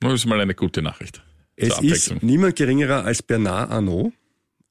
das 0.00 0.14
ist 0.14 0.26
mal 0.26 0.40
eine 0.40 0.54
gute 0.56 0.82
Nachricht. 0.82 1.22
Es 1.54 1.78
ist 1.80 2.22
niemand 2.24 2.56
geringerer 2.56 3.04
als 3.04 3.22
Bernard 3.22 3.70
Arnault, 3.70 4.12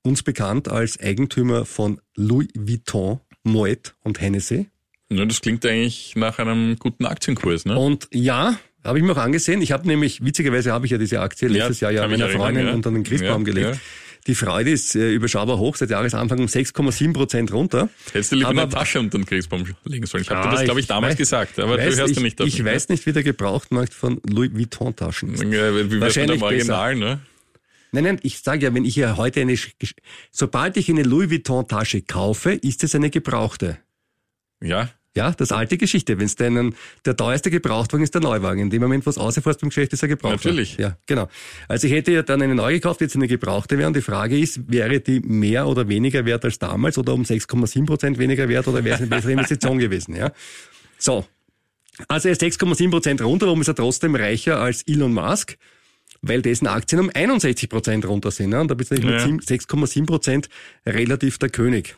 uns 0.04 0.24
bekannt 0.24 0.68
als 0.68 1.00
Eigentümer 1.00 1.66
von 1.66 2.02
Louis 2.16 2.50
Vuitton, 2.54 3.22
Moet 3.44 3.96
und 4.04 4.20
Hennessy. 4.20 4.68
Ja, 5.10 5.26
das 5.26 5.42
klingt 5.42 5.66
eigentlich 5.66 6.16
nach 6.16 6.38
einem 6.40 6.78
guten 6.78 7.06
Aktienkurs, 7.06 7.66
ne? 7.66 7.78
Und 7.78 8.08
ja, 8.12 8.60
habe 8.84 8.98
ich 9.00 9.04
mir 9.04 9.14
auch 9.14 9.18
angesehen. 9.18 9.62
Ich 9.62 9.72
habe 9.72 9.88
nämlich, 9.88 10.24
witzigerweise 10.24 10.72
habe 10.74 10.86
ich 10.86 10.92
ja 10.92 10.98
diese 10.98 11.22
Aktie 11.22 11.48
letztes 11.48 11.80
Jahr 11.80 11.92
ja 11.92 12.02
kann 12.02 12.12
mich 12.12 12.20
meiner 12.20 12.32
Freundin 12.32 12.68
ja. 12.68 12.74
unter 12.74 12.92
den 12.92 13.04
Christbaum 13.04 13.42
Ja, 13.46 13.54
gelegt. 13.54 13.76
ja. 13.76 13.82
Die 14.28 14.36
Freude 14.36 14.72
ist 14.72 14.94
äh, 14.96 15.14
überschaubar 15.14 15.58
hoch, 15.58 15.78
seit 15.78 15.90
Jahresanfang 15.90 16.40
um 16.40 16.48
6,7 16.48 17.14
Prozent 17.14 17.54
runter. 17.54 17.88
Hättest 18.12 18.34
du 18.34 18.36
lieber 18.36 18.50
Aber- 18.50 18.64
eine 18.64 18.70
Tasche 18.72 19.00
unter 19.00 19.18
den 19.18 19.26
Christbaum 19.26 19.64
legen 19.86 20.06
sollen. 20.06 20.24
Ich 20.24 20.30
habe 20.30 20.42
dir 20.42 20.48
Ah, 20.50 20.52
das, 20.56 20.64
glaube 20.66 20.82
ich, 20.82 20.88
damals 20.88 21.14
weiß- 21.14 21.18
gesagt, 21.18 21.60
aber 21.60 21.78
weiß, 21.78 21.94
du 21.96 22.02
hörst 22.02 22.12
ich, 22.12 22.18
ja 22.18 22.24
nicht 22.24 22.38
davon. 22.42 22.50
Ich 22.50 22.66
weiß 22.66 22.90
nicht, 22.90 23.06
wie 23.06 23.14
der 23.14 23.24
Gebrauchtmarkt 23.24 23.94
von 23.94 24.20
Louis 24.30 24.52
Vuitton 24.54 24.94
Taschen 24.94 25.34
ist. 25.34 25.44
Ja, 25.44 25.74
wie 25.74 25.84
mit 25.84 26.02
Wahrscheinlich 26.02 26.40
dem 26.40 26.44
Original, 26.44 26.96
ne? 26.96 27.20
Nein, 27.94 28.04
nein, 28.04 28.20
ich 28.24 28.40
sage 28.40 28.66
ja, 28.66 28.74
wenn 28.74 28.84
ich 28.84 28.98
ja 28.98 29.16
heute 29.16 29.40
eine, 29.40 29.58
sobald 30.32 30.76
ich 30.76 30.90
eine 30.90 31.04
Louis 31.04 31.30
Vuitton 31.30 31.66
Tasche 31.66 32.02
kaufe, 32.02 32.52
ist 32.52 32.84
es 32.84 32.96
eine 32.96 33.10
gebrauchte. 33.10 33.78
Ja, 34.62 34.90
Ja, 35.18 35.32
das 35.32 35.52
alte 35.52 35.78
Geschichte. 35.78 36.20
Wenn 36.20 36.28
es 36.28 36.36
deinen, 36.36 36.76
der 37.06 37.18
teuerste 37.18 37.50
Gebrauchtwagen 37.50 38.04
ist 38.04 38.14
der 38.14 38.22
Neuwagen. 38.22 38.62
In 38.62 38.70
dem 38.70 38.82
Moment, 38.82 39.06
wo 39.06 39.10
es 39.10 39.18
ausfährst 39.18 39.60
beim 39.62 39.70
Geschäft, 39.70 39.92
ist 39.94 40.04
er 40.04 40.08
gebraucht. 40.08 40.46
Natürlich. 40.46 40.78
Ja, 40.78 40.96
genau. 41.08 41.28
Also 41.68 41.88
ich 41.88 41.94
hätte 41.94 42.12
ja 42.12 42.22
dann 42.22 42.42
eine 42.42 42.54
neue 42.54 42.76
gekauft, 42.76 43.02
jetzt 43.02 43.16
eine 43.16 43.28
gebrauchte 43.28 43.78
wäre. 43.78 43.88
Und 43.88 43.96
die 43.96 44.02
Frage 44.02 44.38
ist, 44.40 44.72
wäre 44.72 45.00
die 45.00 45.20
mehr 45.20 45.68
oder 45.68 45.88
weniger 45.88 46.24
wert 46.26 46.46
als 46.46 46.60
damals 46.60 46.98
oder 46.98 47.14
um 47.14 47.24
6,7 47.24 47.86
Prozent 47.86 48.20
weniger 48.20 48.48
wert 48.48 48.68
oder 48.68 48.84
wäre 48.84 48.96
es 48.96 49.02
eine 49.02 49.10
bessere 49.10 49.32
Investition 49.32 49.80
gewesen? 49.80 50.16
Ja. 50.16 50.32
So. 51.00 51.26
Also 52.08 52.28
er 52.28 52.34
ist 52.34 52.44
6,7 52.44 52.92
Prozent 52.92 53.22
runter, 53.24 53.48
warum 53.48 53.62
ist 53.62 53.70
er 53.70 53.76
trotzdem 53.76 54.14
reicher 54.14 54.60
als 54.60 54.84
Elon 54.84 55.14
Musk? 55.14 55.58
Weil 56.22 56.42
dessen 56.44 56.68
Aktien 56.68 57.02
um 57.02 57.12
61 57.14 57.70
Prozent 57.70 58.08
runter 58.08 58.30
sind. 58.32 58.52
Ne? 58.52 58.62
Und 58.62 58.70
da 58.70 58.76
bist 58.76 58.92
du 58.92 58.96
nicht 58.96 59.04
mit 59.04 59.20
Ja. 59.20 59.56
6,7 59.56 60.06
Prozent 60.06 60.50
relativ 60.86 61.38
der 61.40 61.50
König. 61.50 61.98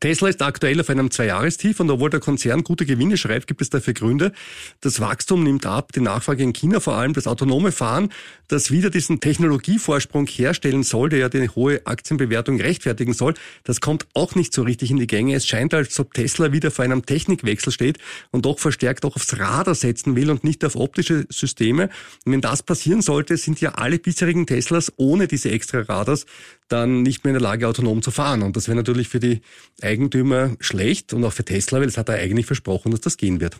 Tesla 0.00 0.28
ist 0.28 0.42
aktuell 0.42 0.80
auf 0.80 0.90
einem 0.90 1.10
Zweijahrestief 1.10 1.80
und 1.80 1.90
obwohl 1.90 2.10
der 2.10 2.20
Konzern 2.20 2.64
gute 2.64 2.86
Gewinne 2.86 3.16
schreibt, 3.16 3.46
gibt 3.46 3.62
es 3.62 3.70
dafür 3.70 3.94
Gründe. 3.94 4.32
Das 4.80 5.00
Wachstum 5.00 5.42
nimmt 5.42 5.66
ab, 5.66 5.92
die 5.92 6.00
Nachfrage 6.00 6.42
in 6.42 6.52
China 6.52 6.80
vor 6.80 6.94
allem, 6.94 7.12
das 7.12 7.26
autonome 7.26 7.72
Fahren, 7.72 8.10
das 8.48 8.70
wieder 8.70 8.90
diesen 8.90 9.20
Technologievorsprung 9.20 10.26
herstellen 10.26 10.82
soll, 10.82 11.08
der 11.08 11.18
ja 11.20 11.28
die 11.28 11.48
hohe 11.48 11.86
Aktienbewertung 11.86 12.60
rechtfertigen 12.60 13.12
soll, 13.12 13.34
das 13.64 13.80
kommt 13.80 14.06
auch 14.14 14.34
nicht 14.34 14.52
so 14.52 14.62
richtig 14.62 14.90
in 14.90 14.96
die 14.96 15.06
Gänge. 15.06 15.34
Es 15.34 15.46
scheint, 15.46 15.74
als 15.74 15.98
ob 16.00 16.14
Tesla 16.14 16.52
wieder 16.52 16.70
vor 16.70 16.84
einem 16.84 17.06
Technikwechsel 17.06 17.72
steht 17.72 17.98
und 18.30 18.44
doch 18.44 18.58
verstärkt 18.58 19.04
auch 19.04 19.16
aufs 19.16 19.38
Radar 19.38 19.74
setzen 19.74 20.16
will 20.16 20.30
und 20.30 20.44
nicht 20.44 20.64
auf 20.64 20.76
optische 20.76 21.26
Systeme. 21.28 21.90
Und 22.24 22.32
wenn 22.32 22.40
das 22.40 22.62
passieren 22.62 23.02
sollte, 23.02 23.36
sind 23.36 23.60
ja 23.60 23.72
alle 23.72 23.98
bisherigen 23.98 24.46
Teslas 24.46 24.92
ohne 24.96 25.28
diese 25.28 25.50
extra 25.50 25.80
Radars 25.80 26.26
dann 26.68 27.02
nicht 27.02 27.24
mehr 27.24 27.30
in 27.30 27.40
der 27.40 27.42
Lage, 27.42 27.68
autonom 27.68 28.02
zu 28.02 28.10
fahren. 28.10 28.42
Und 28.42 28.56
das 28.56 28.68
wäre 28.68 28.76
natürlich 28.76 29.08
für 29.08 29.20
die 29.20 29.40
Eigentümer 29.80 30.56
schlecht 30.60 31.12
und 31.12 31.24
auch 31.24 31.32
für 31.32 31.44
Tesla, 31.44 31.80
weil 31.80 31.88
es 31.88 31.98
hat 31.98 32.08
er 32.08 32.16
eigentlich 32.16 32.46
versprochen, 32.46 32.90
dass 32.90 33.00
das 33.00 33.16
gehen 33.16 33.40
wird. 33.40 33.56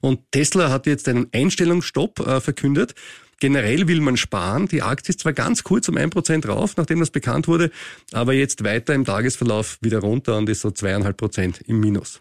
Und 0.00 0.20
Tesla 0.30 0.70
hat 0.70 0.86
jetzt 0.86 1.08
einen 1.08 1.28
Einstellungsstopp 1.32 2.20
äh, 2.20 2.40
verkündet. 2.40 2.94
Generell 3.40 3.86
will 3.86 4.00
man 4.00 4.16
sparen. 4.16 4.66
Die 4.66 4.82
Aktie 4.82 5.10
ist 5.10 5.20
zwar 5.20 5.32
ganz 5.32 5.62
kurz 5.62 5.88
um 5.88 5.96
ein 5.96 6.10
Prozent 6.10 6.48
rauf, 6.48 6.76
nachdem 6.76 7.00
das 7.00 7.10
bekannt 7.10 7.46
wurde, 7.46 7.70
aber 8.12 8.32
jetzt 8.32 8.64
weiter 8.64 8.94
im 8.94 9.04
Tagesverlauf 9.04 9.78
wieder 9.80 10.00
runter 10.00 10.36
und 10.36 10.48
ist 10.48 10.60
so 10.60 10.70
zweieinhalb 10.70 11.16
Prozent 11.16 11.60
im 11.66 11.80
Minus. 11.80 12.20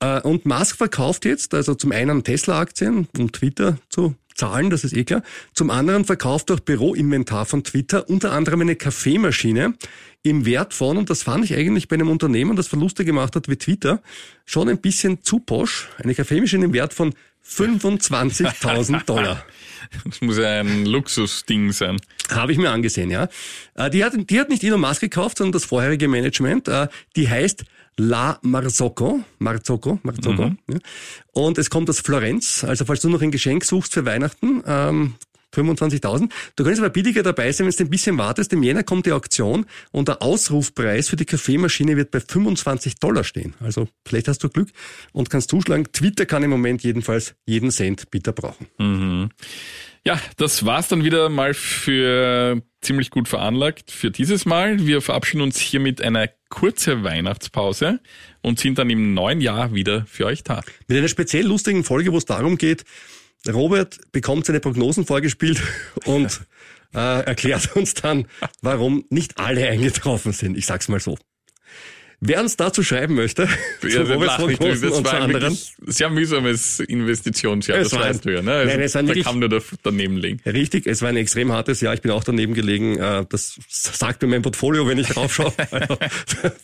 Äh, 0.00 0.20
Und 0.20 0.46
Musk 0.46 0.76
verkauft 0.76 1.24
jetzt 1.24 1.54
also 1.54 1.74
zum 1.74 1.92
einen 1.92 2.24
Tesla-Aktien, 2.24 3.08
um 3.18 3.32
Twitter 3.32 3.78
zu 3.88 4.14
zahlen, 4.36 4.70
das 4.70 4.84
ist 4.84 4.94
eh 4.96 5.04
klar. 5.04 5.22
Zum 5.54 5.70
anderen 5.70 6.04
verkauft 6.04 6.50
auch 6.50 6.60
Büroinventar 6.60 7.46
von 7.46 7.64
Twitter, 7.64 8.08
unter 8.08 8.32
anderem 8.32 8.60
eine 8.60 8.76
Kaffeemaschine 8.76 9.74
im 10.22 10.44
Wert 10.44 10.74
von, 10.74 10.96
und 10.96 11.10
das 11.10 11.22
fand 11.22 11.44
ich 11.44 11.54
eigentlich 11.54 11.88
bei 11.88 11.94
einem 11.94 12.10
Unternehmen, 12.10 12.56
das 12.56 12.68
Verluste 12.68 13.04
gemacht 13.04 13.36
hat 13.36 13.48
wie 13.48 13.56
Twitter, 13.56 14.02
schon 14.44 14.68
ein 14.68 14.78
bisschen 14.78 15.22
zu 15.22 15.38
posch. 15.38 15.88
Eine 15.98 16.14
Kaffeemaschine 16.14 16.64
im 16.64 16.72
Wert 16.72 16.92
von 16.94 17.14
25.000 17.48 19.04
Dollar. 19.04 19.44
das 20.04 20.20
muss 20.20 20.36
ja 20.38 20.60
ein 20.60 20.84
Luxusding 20.84 21.72
sein. 21.72 21.98
Habe 22.30 22.52
ich 22.52 22.58
mir 22.58 22.70
angesehen, 22.70 23.10
ja. 23.10 23.28
Äh, 23.74 23.90
Die 23.90 24.04
hat, 24.04 24.14
die 24.28 24.40
hat 24.40 24.48
nicht 24.48 24.64
Elon 24.64 24.80
Musk 24.80 25.00
gekauft, 25.00 25.38
sondern 25.38 25.52
das 25.52 25.64
vorherige 25.64 26.08
Management. 26.08 26.66
Äh, 26.66 26.88
Die 27.14 27.28
heißt 27.28 27.64
La 27.98 28.38
Marzocco, 28.42 29.20
Marzocco, 29.38 29.98
Marzocco. 30.02 30.52
Ja. 30.68 30.78
Und 31.32 31.56
es 31.56 31.70
kommt 31.70 31.88
aus 31.88 32.00
Florenz. 32.00 32.62
Also 32.62 32.84
falls 32.84 33.00
du 33.00 33.08
noch 33.08 33.22
ein 33.22 33.30
Geschenk 33.30 33.64
suchst 33.64 33.94
für 33.94 34.04
Weihnachten, 34.04 34.62
ähm, 34.66 35.14
25.000. 35.56 36.30
Du 36.56 36.64
kannst 36.64 36.80
aber 36.80 36.90
billiger 36.90 37.22
dabei 37.22 37.50
sein, 37.52 37.66
wenn 37.66 37.74
du 37.74 37.84
ein 37.84 37.90
bisschen 37.90 38.18
wartest. 38.18 38.52
Im 38.52 38.62
Jänner 38.62 38.82
kommt 38.82 39.06
die 39.06 39.12
Auktion 39.12 39.66
und 39.92 40.08
der 40.08 40.22
Ausrufpreis 40.22 41.08
für 41.08 41.16
die 41.16 41.24
Kaffeemaschine 41.24 41.96
wird 41.96 42.10
bei 42.10 42.20
25 42.20 42.96
Dollar 42.96 43.24
stehen. 43.24 43.54
Also 43.60 43.88
vielleicht 44.04 44.28
hast 44.28 44.42
du 44.44 44.48
Glück 44.48 44.68
und 45.12 45.30
kannst 45.30 45.50
zuschlagen. 45.50 45.86
Twitter 45.92 46.26
kann 46.26 46.42
im 46.42 46.50
Moment 46.50 46.82
jedenfalls 46.82 47.34
jeden 47.46 47.70
Cent 47.70 48.10
bitter 48.10 48.32
brauchen. 48.32 49.30
Ja, 50.04 50.20
das 50.36 50.64
war's 50.64 50.86
dann 50.86 51.02
wieder 51.02 51.28
mal 51.28 51.52
für 51.52 52.62
ziemlich 52.80 53.10
gut 53.10 53.26
veranlagt 53.26 53.90
für 53.90 54.12
dieses 54.12 54.46
Mal. 54.46 54.86
Wir 54.86 55.02
verabschieden 55.02 55.40
uns 55.40 55.58
hier 55.58 55.80
mit 55.80 56.00
einer 56.00 56.28
kurze 56.48 57.02
Weihnachtspause 57.02 57.98
und 58.40 58.60
sind 58.60 58.78
dann 58.78 58.88
im 58.88 59.14
neuen 59.14 59.40
Jahr 59.40 59.74
wieder 59.74 60.06
für 60.06 60.26
euch 60.26 60.44
da. 60.44 60.62
Mit 60.86 60.96
einer 60.96 61.08
speziell 61.08 61.44
lustigen 61.46 61.82
Folge, 61.82 62.12
wo 62.12 62.18
es 62.18 62.24
darum 62.24 62.56
geht, 62.56 62.84
Robert 63.48 63.98
bekommt 64.12 64.46
seine 64.46 64.60
Prognosen 64.60 65.06
vorgespielt 65.06 65.60
und 66.04 66.40
äh, 66.94 67.24
erklärt 67.24 67.74
uns 67.76 67.94
dann, 67.94 68.26
warum 68.62 69.04
nicht 69.10 69.38
alle 69.38 69.68
eingetroffen 69.68 70.32
sind. 70.32 70.56
Ich 70.56 70.66
sag's 70.66 70.88
mal 70.88 71.00
so. 71.00 71.16
Wer 72.20 72.40
uns 72.40 72.56
dazu 72.56 72.82
schreiben 72.82 73.14
möchte, 73.14 73.46
ja, 73.86 74.02
Robert 74.02 74.32
von 74.32 74.54
Großen 74.54 74.88
das 74.88 75.04
war 75.04 75.14
ein 75.14 75.22
anderen. 75.24 75.58
sehr 75.86 76.08
mühsames 76.08 76.80
Investitionsjahr, 76.80 77.78
das 77.78 77.92
weißt 77.92 78.24
du 78.24 78.32
ja. 78.32 78.42
Ne? 78.42 78.52
Also, 78.52 78.72
nein, 78.72 78.80
es 78.80 78.94
war 78.94 79.02
da 79.02 79.14
kam 79.20 79.38
nur 79.38 79.62
daneben 79.82 80.16
liegen. 80.16 80.40
Richtig, 80.46 80.86
es 80.86 81.02
war 81.02 81.10
ein 81.10 81.16
extrem 81.16 81.52
hartes 81.52 81.82
Jahr. 81.82 81.92
Ich 81.92 82.00
bin 82.00 82.10
auch 82.12 82.24
daneben 82.24 82.54
gelegen. 82.54 82.98
Äh, 82.98 83.26
das 83.28 83.58
sagt 83.68 84.22
mir 84.22 84.28
mein 84.28 84.40
Portfolio, 84.40 84.88
wenn 84.88 84.96
ich 84.98 85.08
drauf 85.08 85.34
schaue. 85.34 85.52
Also, 85.70 85.98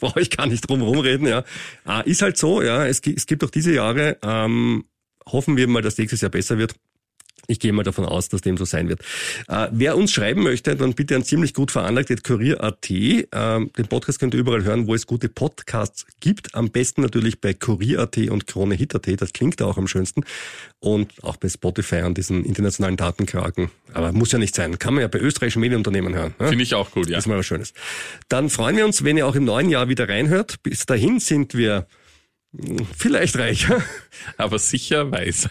brauche 0.00 0.20
ich 0.20 0.30
gar 0.30 0.46
nicht 0.46 0.68
drum 0.68 0.80
rumreden. 0.80 1.26
Ja, 1.26 1.44
ah, 1.84 2.00
Ist 2.00 2.22
halt 2.22 2.38
so, 2.38 2.62
ja. 2.62 2.86
Es, 2.86 3.02
gibt 3.02 3.44
auch 3.44 3.50
diese 3.50 3.72
Jahre, 3.72 4.16
ähm, 4.22 4.84
hoffen 5.26 5.56
wir 5.56 5.68
mal, 5.68 5.82
dass 5.82 5.98
nächstes 5.98 6.20
Jahr 6.20 6.30
besser 6.30 6.58
wird. 6.58 6.74
Ich 7.48 7.58
gehe 7.58 7.72
mal 7.72 7.82
davon 7.82 8.04
aus, 8.04 8.28
dass 8.28 8.40
dem 8.40 8.56
so 8.56 8.64
sein 8.64 8.88
wird. 8.88 9.00
Äh, 9.48 9.68
wer 9.72 9.96
uns 9.96 10.12
schreiben 10.12 10.44
möchte, 10.44 10.76
dann 10.76 10.94
bitte 10.94 11.16
ein 11.16 11.24
ziemlich 11.24 11.54
gut 11.54 11.72
veranlagt, 11.72 12.22
Kurier.at. 12.22 12.88
Ähm, 12.88 13.70
den 13.76 13.88
Podcast 13.88 14.20
könnt 14.20 14.34
ihr 14.34 14.40
überall 14.40 14.62
hören, 14.62 14.86
wo 14.86 14.94
es 14.94 15.06
gute 15.06 15.28
Podcasts 15.28 16.06
gibt. 16.20 16.54
Am 16.54 16.70
besten 16.70 17.02
natürlich 17.02 17.40
bei 17.40 17.52
Kurier.at 17.52 18.16
und 18.16 18.46
KroneHit.at. 18.46 19.20
Das 19.20 19.32
klingt 19.32 19.60
auch 19.60 19.76
am 19.76 19.88
schönsten. 19.88 20.22
Und 20.78 21.12
auch 21.24 21.36
bei 21.36 21.48
Spotify 21.48 22.02
und 22.02 22.16
diesen 22.16 22.44
internationalen 22.44 22.96
Datenkraken. 22.96 23.70
Aber 23.92 24.12
muss 24.12 24.30
ja 24.30 24.38
nicht 24.38 24.54
sein. 24.54 24.78
Kann 24.78 24.94
man 24.94 25.02
ja 25.02 25.08
bei 25.08 25.18
österreichischen 25.18 25.60
Medienunternehmen 25.60 26.14
hören. 26.14 26.34
Ne? 26.38 26.48
Finde 26.48 26.62
ich 26.62 26.74
auch 26.74 26.92
gut, 26.92 27.08
ja. 27.08 27.16
Das 27.16 27.24
ist 27.24 27.28
mal 27.28 27.38
was 27.38 27.46
Schönes. 27.46 27.74
Dann 28.28 28.50
freuen 28.50 28.76
wir 28.76 28.84
uns, 28.84 29.02
wenn 29.02 29.16
ihr 29.16 29.26
auch 29.26 29.34
im 29.34 29.44
neuen 29.44 29.68
Jahr 29.68 29.88
wieder 29.88 30.08
reinhört. 30.08 30.62
Bis 30.62 30.86
dahin 30.86 31.18
sind 31.18 31.54
wir 31.54 31.88
vielleicht 32.96 33.36
reicher. 33.36 33.82
Aber 34.36 34.58
sicher 34.58 35.10
weiser. 35.10 35.50